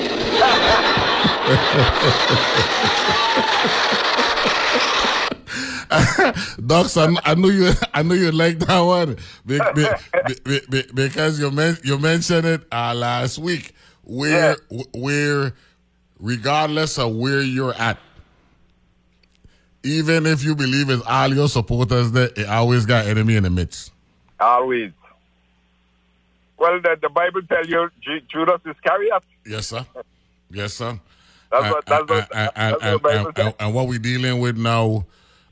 Docs, 6.66 6.96
I, 6.96 7.14
I 7.24 7.34
knew 7.36 7.50
you. 7.50 7.72
I 7.94 8.02
knew 8.02 8.16
you 8.16 8.32
liked 8.32 8.66
that 8.66 8.80
one 8.80 9.16
be, 9.46 9.60
be, 9.76 9.86
be, 10.44 10.60
be, 10.68 10.82
because 10.92 11.38
you 11.38 11.52
men, 11.52 11.78
you 11.84 11.98
mentioned 11.98 12.46
it 12.46 12.62
uh, 12.72 12.94
last 12.94 13.38
week. 13.38 13.74
Where 14.02 14.56
where, 14.92 15.54
regardless 16.18 16.98
of 16.98 17.14
where 17.14 17.42
you're 17.42 17.74
at, 17.74 17.98
even 19.82 20.26
if 20.26 20.44
you 20.44 20.54
believe 20.54 20.90
it's 20.90 21.02
all 21.06 21.32
your 21.34 21.48
supporters, 21.48 22.12
there 22.12 22.30
it 22.36 22.46
always 22.48 22.86
got 22.86 23.06
enemy 23.06 23.36
in 23.36 23.42
the 23.42 23.50
midst. 23.50 23.92
Always. 24.40 24.92
Well, 26.58 26.80
the, 26.80 26.96
the 27.00 27.08
Bible 27.08 27.42
tells 27.42 27.68
you 27.68 27.90
Ju- 28.00 28.20
Judas 28.28 28.60
Iscariot. 28.64 29.22
Yes, 29.44 29.66
sir. 29.68 29.84
Yes, 30.50 30.74
sir. 30.74 30.98
That's 31.50 31.70
what, 31.74 31.86
that's 31.86 32.08
what, 32.10 32.36
and, 32.36 32.50
that's 32.56 32.82
what 32.82 33.02
Bible 33.02 33.32
says. 33.36 33.46
and, 33.46 33.54
and 33.58 33.74
what 33.74 33.88
we're 33.88 33.98
dealing 33.98 34.40
with 34.40 34.56
now 34.56 35.04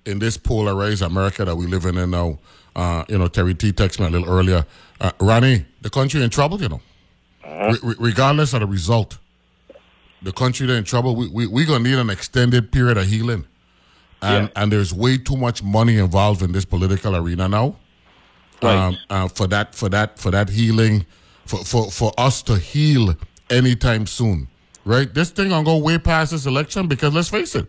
in 0.07 0.19
this 0.19 0.37
polarized 0.37 1.03
America 1.03 1.45
that 1.45 1.57
we 1.57 1.67
live 1.67 1.85
in 1.85 2.11
now, 2.11 2.39
uh, 2.77 3.05
you 3.09 3.19
know, 3.19 3.29
Terry 3.29 3.55
T 3.55 3.73
texted 3.73 4.01
me 4.01 4.07
a 4.07 4.11
little 4.11 4.29
earlier. 4.29 4.65
Uh, 5.01 5.11
Ronnie, 5.21 5.67
the 5.83 5.91
country 5.91 6.23
in 6.23 6.31
trouble, 6.31 6.61
you 6.61 6.69
know. 6.69 6.81
Re- 7.45 7.79
re- 7.83 7.95
regardless 7.99 8.55
of 8.55 8.61
the 8.61 8.67
result, 8.67 9.19
the 10.23 10.33
country 10.33 10.71
in 10.75 10.85
trouble. 10.85 11.17
We 11.17 11.29
we 11.29 11.47
we 11.47 11.65
gonna 11.65 11.83
need 11.83 11.99
an 11.99 12.09
extended 12.09 12.71
period 12.71 12.97
of 12.97 13.07
healing, 13.07 13.45
and 14.23 14.51
and 14.57 14.73
there's 14.73 14.93
way 14.93 15.19
too 15.19 15.37
much 15.37 15.63
money 15.63 15.99
involved 15.99 16.43
in 16.43 16.53
this 16.53 16.65
political 16.65 17.17
arena 17.17 17.49
now. 17.49 17.77
Um, 18.63 18.99
uh, 19.09 19.29
for 19.29 19.47
that 19.47 19.75
for 19.75 19.89
that 19.89 20.19
for 20.19 20.31
that 20.31 20.51
healing, 20.51 21.07
for 21.47 21.65
for 21.65 21.91
for 21.91 22.13
us 22.19 22.43
to 22.43 22.57
heal 22.57 23.15
anytime 23.49 24.07
soon, 24.07 24.49
right? 24.85 25.13
This 25.13 25.31
thing 25.31 25.49
gonna 25.49 25.65
go 25.65 25.79
way 25.79 25.99
past 25.99 26.33
this 26.33 26.47
election 26.47 26.87
because 26.87 27.15
let's 27.15 27.31
face 27.31 27.55
it, 27.55 27.67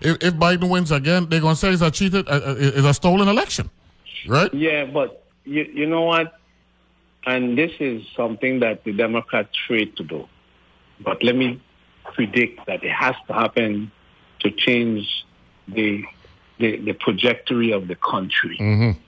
if, 0.00 0.16
if 0.20 0.34
Biden 0.34 0.68
wins 0.68 0.90
again, 0.90 1.28
they're 1.28 1.40
gonna 1.40 1.54
say 1.54 1.70
it's 1.70 1.82
a 1.82 1.90
cheated, 1.90 2.28
uh, 2.28 2.32
uh, 2.32 2.54
it's 2.58 2.86
a 2.86 2.94
stolen 2.94 3.28
election, 3.28 3.70
right? 4.26 4.52
Yeah, 4.52 4.84
but 4.86 5.24
you, 5.44 5.62
you 5.62 5.86
know 5.86 6.02
what? 6.02 6.38
And 7.24 7.56
this 7.56 7.70
is 7.78 8.02
something 8.16 8.60
that 8.60 8.82
the 8.82 8.92
Democrats 8.92 9.56
try 9.66 9.84
to 9.84 10.02
do. 10.02 10.28
But 11.00 11.22
let 11.22 11.36
me 11.36 11.62
predict 12.14 12.66
that 12.66 12.82
it 12.82 12.90
has 12.90 13.14
to 13.28 13.32
happen 13.32 13.92
to 14.40 14.50
change 14.50 15.24
the 15.68 16.04
the, 16.58 16.76
the 16.78 16.92
trajectory 16.94 17.72
of 17.72 17.88
the 17.88 17.96
country. 17.96 18.56
Mm-hmm. 18.58 18.98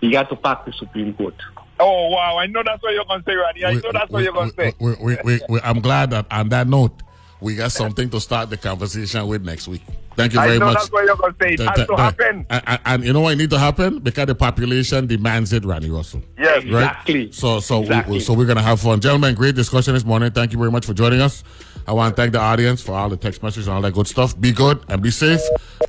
You 0.00 0.12
got 0.12 0.28
to 0.28 0.36
pack 0.36 0.64
the 0.64 0.72
Supreme 0.72 1.14
Court. 1.14 1.34
Oh, 1.80 2.08
wow. 2.08 2.36
I 2.36 2.46
know 2.46 2.62
that's 2.62 2.82
what 2.82 2.92
you're 2.92 3.04
going 3.04 3.22
to 3.22 3.30
say, 3.30 3.34
Randy. 3.34 3.64
I 3.64 3.74
know 3.74 3.90
that's 3.92 4.10
what 4.10 4.22
you're 4.22 4.32
going 4.32 4.50
to 4.50 4.56
say. 4.56 4.74
we, 4.78 4.94
we, 5.00 5.16
we, 5.24 5.40
we, 5.48 5.60
I'm 5.62 5.80
glad 5.80 6.10
that 6.10 6.26
on 6.30 6.50
that 6.50 6.68
note, 6.68 7.02
we 7.40 7.56
got 7.56 7.72
something 7.72 8.10
to 8.10 8.20
start 8.20 8.50
the 8.50 8.56
conversation 8.56 9.26
with 9.26 9.44
next 9.44 9.66
week. 9.66 9.82
Thank 10.16 10.32
you 10.34 10.40
I 10.40 10.46
very 10.46 10.58
know 10.58 10.66
much. 10.66 10.74
that's 10.76 10.92
what 10.92 11.04
you're 11.04 11.16
going 11.16 11.32
to 11.34 11.38
say. 11.42 11.54
It 11.54 11.60
has 11.60 11.86
to 11.86 11.96
happen. 11.96 12.46
And, 12.50 12.80
and- 12.84 13.04
you 13.04 13.12
know 13.12 13.20
what 13.20 13.36
need 13.36 13.50
to 13.50 13.58
happen? 13.58 13.98
Because 13.98 14.26
the 14.26 14.34
population 14.34 15.06
demands 15.06 15.52
it, 15.52 15.64
Randy 15.64 15.90
Russell. 15.90 16.22
Yes. 16.38 16.64
Right? 16.64 16.82
Exactly. 16.84 17.32
So 17.32 17.60
so 17.60 17.80
Exactly. 17.82 18.14
We, 18.14 18.20
so 18.20 18.32
we're 18.34 18.46
gonna 18.46 18.62
have 18.62 18.80
fun. 18.80 19.00
Gentlemen, 19.00 19.34
great 19.34 19.54
discussion 19.54 19.94
this 19.94 20.04
morning. 20.04 20.30
Thank 20.30 20.52
you 20.52 20.58
very 20.58 20.70
much 20.70 20.86
for 20.86 20.94
joining 20.94 21.20
us. 21.20 21.42
I 21.86 21.92
want 21.92 22.16
to 22.16 22.20
thank 22.22 22.32
the 22.32 22.40
audience 22.40 22.80
for 22.80 22.92
all 22.92 23.08
the 23.08 23.16
text 23.16 23.42
messages 23.42 23.66
and 23.66 23.76
all 23.76 23.82
that 23.82 23.92
good 23.92 24.06
stuff. 24.06 24.40
Be 24.40 24.52
good 24.52 24.82
and 24.88 25.02
be 25.02 25.10
safe, 25.10 25.40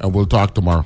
and 0.02 0.14
we'll 0.14 0.26
talk 0.26 0.54
tomorrow. 0.54 0.86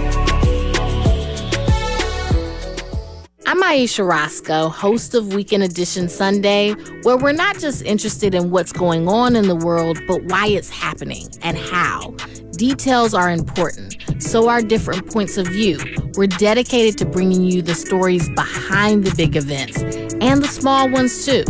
I'm 3.51 3.61
Ayesha 3.63 4.05
Rascoe, 4.05 4.69
host 4.69 5.13
of 5.13 5.33
Weekend 5.33 5.61
Edition 5.61 6.07
Sunday, 6.07 6.71
where 7.03 7.17
we're 7.17 7.33
not 7.33 7.59
just 7.59 7.81
interested 7.81 8.33
in 8.33 8.49
what's 8.49 8.71
going 8.71 9.09
on 9.09 9.35
in 9.35 9.49
the 9.49 9.57
world, 9.57 9.99
but 10.07 10.23
why 10.23 10.47
it's 10.47 10.69
happening 10.69 11.27
and 11.41 11.57
how. 11.57 12.11
Details 12.51 13.13
are 13.13 13.29
important, 13.29 13.97
so 14.19 14.47
are 14.47 14.61
different 14.61 15.11
points 15.11 15.35
of 15.35 15.47
view. 15.47 15.77
We're 16.15 16.27
dedicated 16.27 16.97
to 16.99 17.05
bringing 17.05 17.43
you 17.43 17.61
the 17.61 17.75
stories 17.75 18.29
behind 18.29 19.03
the 19.03 19.13
big 19.15 19.35
events 19.35 19.81
and 19.81 20.41
the 20.41 20.47
small 20.47 20.89
ones 20.89 21.25
too. 21.25 21.43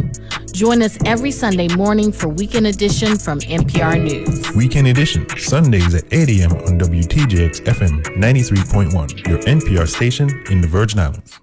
Join 0.54 0.82
us 0.82 0.97
every 1.06 1.30
Sunday 1.30 1.68
morning 1.76 2.12
for 2.12 2.30
Weekend 2.30 2.66
Edition 2.66 3.16
from 3.16 3.41
NPR 3.41 4.02
News. 4.04 4.56
Weekend 4.56 4.88
Edition, 4.88 5.30
Sundays 5.38 5.93
at 5.93 6.06
8 6.12 6.30
a.m. 6.30 6.52
on 6.54 6.80
WTJX 6.80 7.62
FM 7.62 8.02
93.1, 8.18 9.28
your 9.28 9.38
NPR 9.41 9.88
station 9.88 10.43
in 10.49 10.62
the 10.62 10.68
Virgin 10.68 10.99
Islands. 10.99 11.39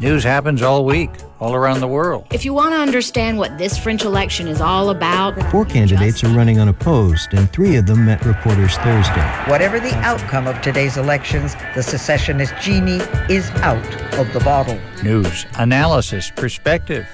News 0.00 0.24
happens 0.24 0.62
all 0.62 0.86
week, 0.86 1.10
all 1.40 1.54
around 1.54 1.80
the 1.80 1.86
world. 1.86 2.26
If 2.32 2.46
you 2.46 2.54
want 2.54 2.72
to 2.72 2.78
understand 2.78 3.36
what 3.36 3.58
this 3.58 3.76
French 3.76 4.06
election 4.06 4.48
is 4.48 4.58
all 4.58 4.88
about, 4.88 5.38
Four 5.50 5.66
candidates 5.66 6.24
are 6.24 6.30
running 6.30 6.58
unopposed, 6.58 7.34
and 7.34 7.52
three 7.52 7.76
of 7.76 7.84
them 7.84 8.06
met 8.06 8.24
reporters 8.24 8.74
Thursday. 8.78 9.20
Whatever 9.46 9.78
the 9.78 9.94
outcome 9.96 10.46
of 10.46 10.58
today's 10.62 10.96
elections, 10.96 11.54
the 11.74 11.82
secessionist 11.82 12.54
genie 12.62 13.02
is 13.28 13.50
out 13.56 13.84
of 14.14 14.32
the 14.32 14.40
bottle. 14.40 14.80
News, 15.02 15.44
analysis, 15.58 16.32
perspective, 16.34 17.06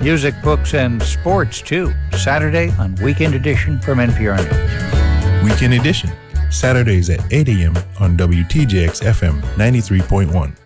music, 0.00 0.40
books, 0.40 0.74
and 0.74 1.02
sports 1.02 1.60
too. 1.60 1.92
Saturday 2.16 2.70
on 2.78 2.94
Weekend 3.02 3.34
Edition 3.34 3.80
from 3.80 3.98
NPR 3.98 4.38
News. 4.38 5.42
Weekend 5.42 5.74
Edition, 5.74 6.10
Saturdays 6.52 7.10
at 7.10 7.20
8 7.32 7.48
a.m. 7.48 7.76
on 7.98 8.16
WTJX 8.16 9.02
FM 9.02 9.40
93.1. 9.56 10.56